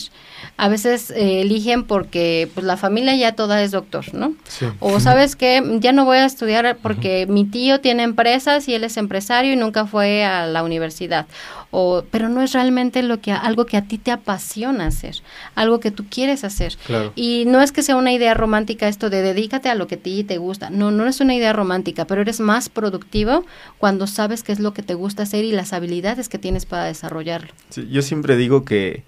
a 0.58 0.68
veces 0.68 1.12
eh, 1.12 1.42
eligen 1.42 1.84
porque 1.84 2.50
pues 2.56 2.66
la 2.66 2.76
familia 2.76 3.16
ya 3.16 3.34
toda 3.34 3.62
es 3.62 3.70
doctor, 3.70 4.16
¿no? 4.16 4.34
Sí. 4.48 4.66
O 4.80 5.00
sabes 5.00 5.36
que 5.36 5.78
ya 5.80 5.92
no 5.92 6.06
voy 6.06 6.18
a 6.18 6.26
estudiar 6.26 6.76
porque 6.82 7.28
mi 7.28 7.46
tío 7.46 7.82
tiene 7.82 8.02
empresas 8.02 8.68
y 8.68 8.74
él 8.74 8.84
es 8.84 8.98
empresario 8.98 9.54
y 9.54 9.58
nunca 9.58 9.86
fue 9.86 10.26
a 10.26 10.48
la 10.48 10.64
universidad. 10.64 11.28
O, 11.76 12.04
pero 12.12 12.30
no 12.30 12.44
es 12.44 12.52
realmente 12.54 12.63
lo 12.72 13.20
que 13.22 13.32
algo 13.32 13.66
que 13.66 13.78
a 13.78 13.84
ti 13.84 13.98
te 13.98 14.12
apasiona 14.12 14.88
hacer, 14.88 15.18
algo 15.56 15.80
que 15.80 15.92
tú 15.92 16.06
quieres 16.10 16.44
hacer. 16.44 16.78
Claro. 16.86 17.12
Y 17.16 17.46
no 17.48 17.62
es 17.62 17.72
que 17.72 17.84
sea 17.84 17.96
una 17.96 18.12
idea 18.12 18.34
romántica 18.34 18.88
esto 18.88 19.10
de 19.10 19.22
dedícate 19.22 19.70
a 19.70 19.76
lo 19.76 19.88
que 19.88 19.96
a 19.96 20.00
ti 20.00 20.24
te 20.24 20.38
gusta. 20.38 20.70
No, 20.70 20.92
no 20.92 21.08
es 21.08 21.20
una 21.20 21.36
idea 21.36 21.54
romántica, 21.54 22.06
pero 22.06 22.22
eres 22.22 22.40
más 22.40 22.70
productivo 22.70 23.46
cuando 23.78 24.08
sabes 24.08 24.44
qué 24.44 24.52
es 24.52 24.60
lo 24.60 24.74
que 24.74 24.84
te 24.84 24.94
gusta 24.94 25.24
hacer 25.24 25.46
y 25.46 25.52
las 25.52 25.74
habilidades 25.74 26.30
que 26.30 26.38
tienes 26.38 26.66
para 26.66 26.86
desarrollarlo. 26.86 27.52
Sí, 27.70 27.88
yo 27.90 28.02
siempre 28.02 28.36
digo 28.36 28.66
que, 28.66 29.04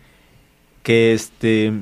que 0.83 1.13
este 1.13 1.73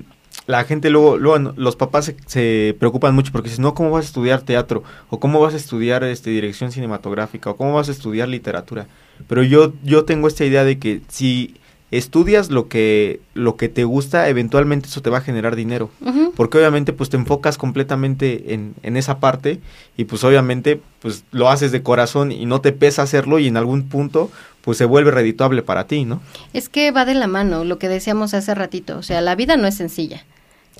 la 0.45 0.65
gente 0.65 0.89
luego, 0.89 1.17
luego 1.17 1.53
los 1.55 1.75
papás 1.75 2.05
se, 2.05 2.17
se 2.25 2.75
preocupan 2.77 3.15
mucho 3.15 3.31
porque 3.31 3.49
dicen, 3.49 3.63
no, 3.63 3.73
¿cómo 3.73 3.91
vas 3.91 4.05
a 4.05 4.07
estudiar 4.07 4.41
teatro? 4.41 4.83
O 5.09 5.19
¿cómo 5.19 5.39
vas 5.39 5.53
a 5.53 5.57
estudiar 5.57 6.03
este, 6.03 6.31
dirección 6.31 6.71
cinematográfica? 6.71 7.51
O 7.51 7.55
¿cómo 7.55 7.73
vas 7.73 7.87
a 7.87 7.91
estudiar 7.91 8.27
literatura? 8.27 8.87
Pero 9.27 9.43
yo, 9.43 9.73
yo 9.83 10.03
tengo 10.05 10.27
esta 10.27 10.43
idea 10.43 10.65
de 10.65 10.79
que 10.79 11.01
si 11.07 11.55
estudias 11.97 12.49
lo 12.49 12.67
que, 12.67 13.21
lo 13.35 13.55
que 13.55 13.69
te 13.69 13.83
gusta, 13.83 14.27
eventualmente 14.27 14.87
eso 14.87 15.01
te 15.01 15.11
va 15.11 15.19
a 15.19 15.21
generar 15.21 15.55
dinero. 15.55 15.89
Porque 16.35 16.57
obviamente 16.57 16.91
pues 16.91 17.09
te 17.09 17.17
enfocas 17.17 17.57
completamente 17.57 18.53
en, 18.53 18.73
en 18.81 18.97
esa 18.97 19.19
parte 19.19 19.59
y 19.95 20.05
pues 20.05 20.23
obviamente 20.23 20.81
pues 21.01 21.23
lo 21.31 21.49
haces 21.49 21.71
de 21.71 21.83
corazón 21.83 22.31
y 22.31 22.45
no 22.45 22.61
te 22.61 22.71
pesa 22.71 23.03
hacerlo 23.03 23.37
y 23.37 23.47
en 23.47 23.57
algún 23.57 23.87
punto 23.87 24.31
pues 24.61 24.77
se 24.77 24.85
vuelve 24.85 25.11
redituable 25.11 25.61
para 25.61 25.85
ti, 25.87 26.05
¿no? 26.05 26.21
Es 26.53 26.69
que 26.69 26.91
va 26.91 27.05
de 27.05 27.13
la 27.13 27.27
mano, 27.27 27.63
lo 27.63 27.77
que 27.77 27.89
decíamos 27.89 28.33
hace 28.33 28.55
ratito. 28.55 28.97
O 28.97 29.03
sea, 29.03 29.21
la 29.21 29.35
vida 29.35 29.57
no 29.57 29.67
es 29.67 29.75
sencilla. 29.75 30.25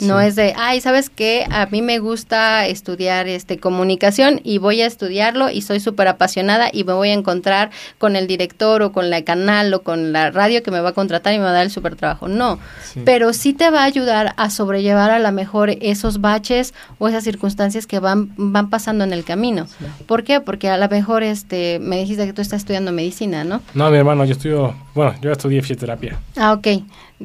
No 0.03 0.19
Sí. 0.19 0.25
es 0.27 0.35
de, 0.35 0.53
ay, 0.57 0.81
¿sabes 0.81 1.09
qué? 1.09 1.45
A 1.49 1.65
mí 1.67 1.81
me 1.81 1.99
gusta 1.99 2.67
estudiar 2.67 3.27
este 3.27 3.57
comunicación 3.59 4.39
y 4.43 4.57
voy 4.57 4.81
a 4.81 4.85
estudiarlo 4.85 5.49
y 5.49 5.61
soy 5.61 5.79
súper 5.79 6.07
apasionada 6.07 6.69
y 6.71 6.83
me 6.83 6.93
voy 6.93 7.09
a 7.09 7.13
encontrar 7.13 7.71
con 7.97 8.15
el 8.15 8.27
director 8.27 8.81
o 8.81 8.91
con 8.91 9.09
la 9.09 9.23
canal 9.23 9.73
o 9.73 9.81
con 9.83 10.11
la 10.13 10.31
radio 10.31 10.63
que 10.63 10.71
me 10.71 10.79
va 10.79 10.89
a 10.89 10.93
contratar 10.93 11.33
y 11.33 11.37
me 11.37 11.43
va 11.45 11.49
a 11.51 11.53
dar 11.53 11.63
el 11.63 11.71
súper 11.71 11.95
trabajo. 11.95 12.27
No, 12.27 12.59
Sí. 12.93 13.01
pero 13.05 13.33
sí 13.33 13.53
te 13.53 13.69
va 13.69 13.81
a 13.81 13.85
ayudar 13.85 14.33
a 14.37 14.49
sobrellevar 14.49 15.11
a 15.11 15.19
lo 15.19 15.31
mejor 15.31 15.69
esos 15.81 16.21
baches 16.21 16.73
o 16.99 17.07
esas 17.07 17.23
circunstancias 17.23 17.87
que 17.87 17.99
van, 17.99 18.31
van 18.37 18.69
pasando 18.69 19.03
en 19.03 19.13
el 19.13 19.23
camino. 19.23 19.67
¿Por 20.07 20.23
qué? 20.23 20.41
Porque 20.41 20.69
a 20.69 20.77
lo 20.77 20.87
mejor 20.89 21.23
este, 21.23 21.79
me 21.79 21.97
dijiste 21.97 22.25
que 22.25 22.33
tú 22.33 22.41
estás 22.41 22.61
estudiando 22.61 22.91
medicina, 22.91 23.43
¿no? 23.43 23.61
No, 23.73 23.89
mi 23.89 23.97
hermano, 23.97 24.25
yo 24.25 24.33
estudio, 24.33 24.75
bueno, 24.93 25.15
yo 25.21 25.31
estudié 25.31 25.61
fisioterapia. 25.61 26.19
Ah, 26.35 26.53
ok. 26.53 26.67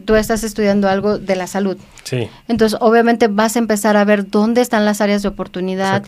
Tú 0.05 0.15
estás 0.15 0.45
estudiando 0.45 0.89
algo 0.89 1.19
de 1.19 1.35
la 1.35 1.47
salud. 1.49 1.77
Sí. 2.05 2.29
Entonces, 2.47 2.79
obviamente 2.81 3.27
vas 3.27 3.57
a 3.57 3.59
empezar 3.59 3.97
a 3.97 4.05
ver 4.05 4.31
dónde 4.31 4.61
están 4.61 4.85
las 4.85 5.01
áreas 5.01 5.23
de 5.23 5.29
oportunidad, 5.29 6.05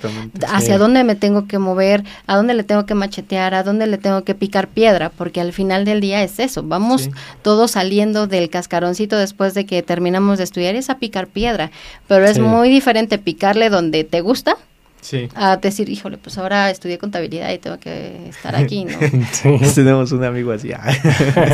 hacia 0.48 0.74
Sí. 0.74 0.78
dónde 0.78 1.02
me 1.02 1.16
tengo 1.16 1.46
que 1.48 1.58
mover, 1.58 2.04
a 2.26 2.36
dónde 2.36 2.54
le 2.54 2.62
tengo 2.62 2.86
que 2.86 2.94
machetear, 2.94 3.52
a 3.52 3.62
dónde 3.64 3.86
le 3.86 3.98
tengo 3.98 4.22
que 4.22 4.34
picar 4.34 4.68
piedra, 4.68 5.10
porque 5.10 5.40
al 5.40 5.52
final 5.52 5.84
del 5.84 6.00
día 6.00 6.22
es 6.22 6.38
eso. 6.38 6.62
Vamos 6.62 7.02
Sí. 7.02 7.10
todos 7.42 7.72
saliendo 7.72 8.26
del 8.28 8.48
cascaroncito 8.48 9.16
después 9.18 9.54
de 9.54 9.66
que 9.66 9.82
terminamos 9.82 10.38
de 10.38 10.44
estudiar, 10.44 10.76
es 10.76 10.88
a 10.88 10.98
picar 10.98 11.26
piedra. 11.26 11.70
Pero 12.06 12.26
es 12.26 12.38
muy 12.38 12.68
diferente 12.70 13.18
picarle 13.18 13.70
donde 13.70 14.04
te 14.04 14.20
gusta 14.20 14.56
Sí. 15.00 15.28
a 15.34 15.56
decir, 15.56 15.88
híjole, 15.88 16.18
pues 16.18 16.36
ahora 16.38 16.70
estudié 16.70 16.98
contabilidad 16.98 17.50
y 17.52 17.58
tengo 17.58 17.78
que 17.78 18.28
estar 18.28 18.54
aquí, 18.54 18.84
¿no? 18.84 18.98
Sí. 19.32 19.48
Tenemos 19.74 20.12
un 20.12 20.24
amigo 20.24 20.52
así. 20.52 20.72
ah. 20.72 20.92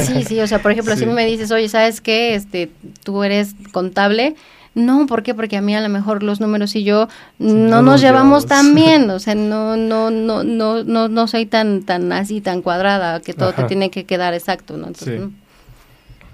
Sí, 0.05 0.25
sí, 0.25 0.41
o 0.41 0.47
sea, 0.47 0.61
por 0.61 0.73
ejemplo, 0.73 0.95
Sí. 0.95 1.01
si 1.01 1.07
me 1.07 1.25
dices, 1.27 1.51
oye, 1.53 1.69
¿sabes 1.69 2.01
qué? 2.01 2.35
Este, 2.35 2.71
tú 3.05 3.23
eres 3.23 3.55
contable. 3.73 4.35
No, 4.75 5.07
¿por 5.07 5.23
qué? 5.23 5.33
Porque 5.35 5.57
a 5.57 5.63
mí 5.63 5.75
a 5.75 5.81
lo 5.81 5.89
mejor 5.89 6.23
los 6.23 6.39
números 6.41 6.77
y 6.77 6.85
yo 6.85 7.09
no, 7.39 7.55
no 7.55 7.69
nos 7.77 7.85
nos 7.85 8.01
llevamos 8.03 8.45
llevamos. 8.45 8.47
tan 8.47 8.75
bien, 8.75 9.09
o 9.11 9.19
sea, 9.19 9.35
no, 9.35 9.77
no, 9.77 10.11
no, 10.11 10.43
no, 10.45 10.85
no, 10.85 11.09
no 11.09 11.29
soy 11.29 11.47
tan, 11.47 11.83
tan 11.85 12.13
así, 12.13 12.41
tan 12.43 12.61
cuadrada, 12.63 13.21
que 13.21 13.33
todo 13.33 13.53
te 13.55 13.65
tiene 13.65 13.91
que 13.91 14.05
quedar 14.05 14.35
exacto, 14.35 14.77
¿no? 14.77 14.89
Entonces, 14.89 15.21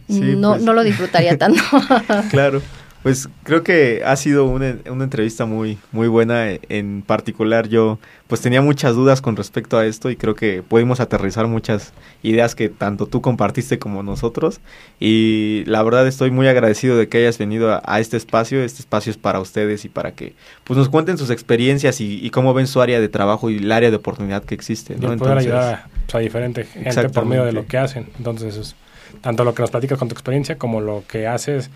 Sí. 0.09 0.19
no, 0.21 0.27
Sí, 0.27 0.37
no, 0.37 0.51
pues. 0.53 0.63
no 0.63 0.73
lo 0.73 0.83
disfrutaría 0.83 1.39
tanto. 1.39 1.63
claro. 2.31 2.61
Pues 3.03 3.29
creo 3.43 3.65
que 3.65 4.03
ha 4.07 4.15
sido 4.15 4.45
una, 4.45 4.77
una 4.89 5.03
entrevista 5.03 5.45
muy, 5.45 5.77
muy 5.91 6.07
buena. 6.07 6.51
En 6.69 7.03
particular, 7.03 7.69
yo 7.69 7.99
pues 8.29 8.41
tenía 8.41 8.63
muchas 8.63 8.95
dudas 8.95 9.21
con 9.21 9.35
respecto 9.35 9.77
a 9.77 9.85
esto 9.87 10.09
y 10.09 10.15
creo 10.17 10.37
que 10.37 10.63
pudimos 10.63 11.01
aterrizar 11.01 11.49
muchas 11.49 11.93
ideas 12.23 12.55
que 12.55 12.69
tanto 12.69 13.07
tú 13.07 13.21
compartiste 13.21 13.81
como 13.81 14.05
nosotros. 14.05 14.61
Y 15.01 15.65
la 15.67 15.83
verdad 15.83 16.07
estoy 16.07 16.31
muy 16.31 16.47
agradecido 16.47 16.97
de 16.97 17.09
que 17.09 17.19
hayas 17.19 17.39
venido 17.39 17.73
a, 17.73 17.83
a 17.85 17.99
este 17.99 18.17
espacio. 18.17 18.63
Este 18.63 18.81
espacio 18.83 19.11
es 19.11 19.17
para 19.17 19.41
ustedes 19.41 19.85
y 19.85 19.89
para 19.89 20.13
que 20.13 20.35
pues 20.63 20.79
nos 20.79 20.89
cuenten 20.89 21.19
sus 21.19 21.31
experiencias 21.31 22.01
y, 22.01 22.25
y 22.25 22.31
cómo 22.31 22.55
ven 22.55 22.69
su 22.69 22.81
área 22.81 23.01
de 23.01 23.09
trabajo 23.09 23.51
y 23.51 23.57
el 23.57 23.73
área 23.73 23.91
de 23.91 23.97
oportunidad 23.97 24.45
que 24.45 24.55
existe. 24.55 24.93
Y 24.93 24.97
¿no? 24.97 25.03
poder 25.03 25.15
Entonces, 25.15 25.47
ayudar 25.47 25.75
a, 25.75 25.89
pues, 26.07 26.15
a 26.15 26.19
diferente 26.21 26.65
gente 26.65 27.09
por 27.09 27.27
medio 27.27 27.45
de 27.45 27.53
lo 27.53 27.67
que 27.67 27.79
hacen. 27.79 28.07
Entonces, 28.17 28.57
es- 28.57 28.77
tanto 29.21 29.45
lo 29.45 29.55
que 29.55 29.61
nos 29.63 29.71
platicas 29.71 29.99
con 29.99 30.09
tu 30.09 30.15
experiencia 30.15 30.57
como 30.57 30.81
lo 30.81 31.05
que 31.07 31.27
haces 31.27 31.71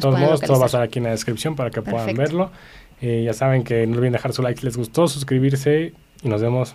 Todos 0.00 0.20
modos, 0.20 0.40
todo 0.42 0.58
va 0.58 0.64
a 0.64 0.66
estar 0.66 0.82
aquí 0.82 0.98
en 0.98 1.04
la 1.04 1.10
descripción 1.10 1.56
para 1.56 1.70
que 1.70 1.80
puedan 1.82 2.14
verlo. 2.14 2.50
Eh, 3.00 3.22
ya 3.24 3.32
saben 3.32 3.64
que 3.64 3.86
no 3.86 3.96
olviden 3.96 4.12
dejar 4.12 4.32
su 4.32 4.42
like 4.42 4.60
si 4.60 4.66
les 4.66 4.76
gustó, 4.76 5.08
suscribirse 5.08 5.92
y 6.22 6.28
nos 6.28 6.40
vemos 6.40 6.74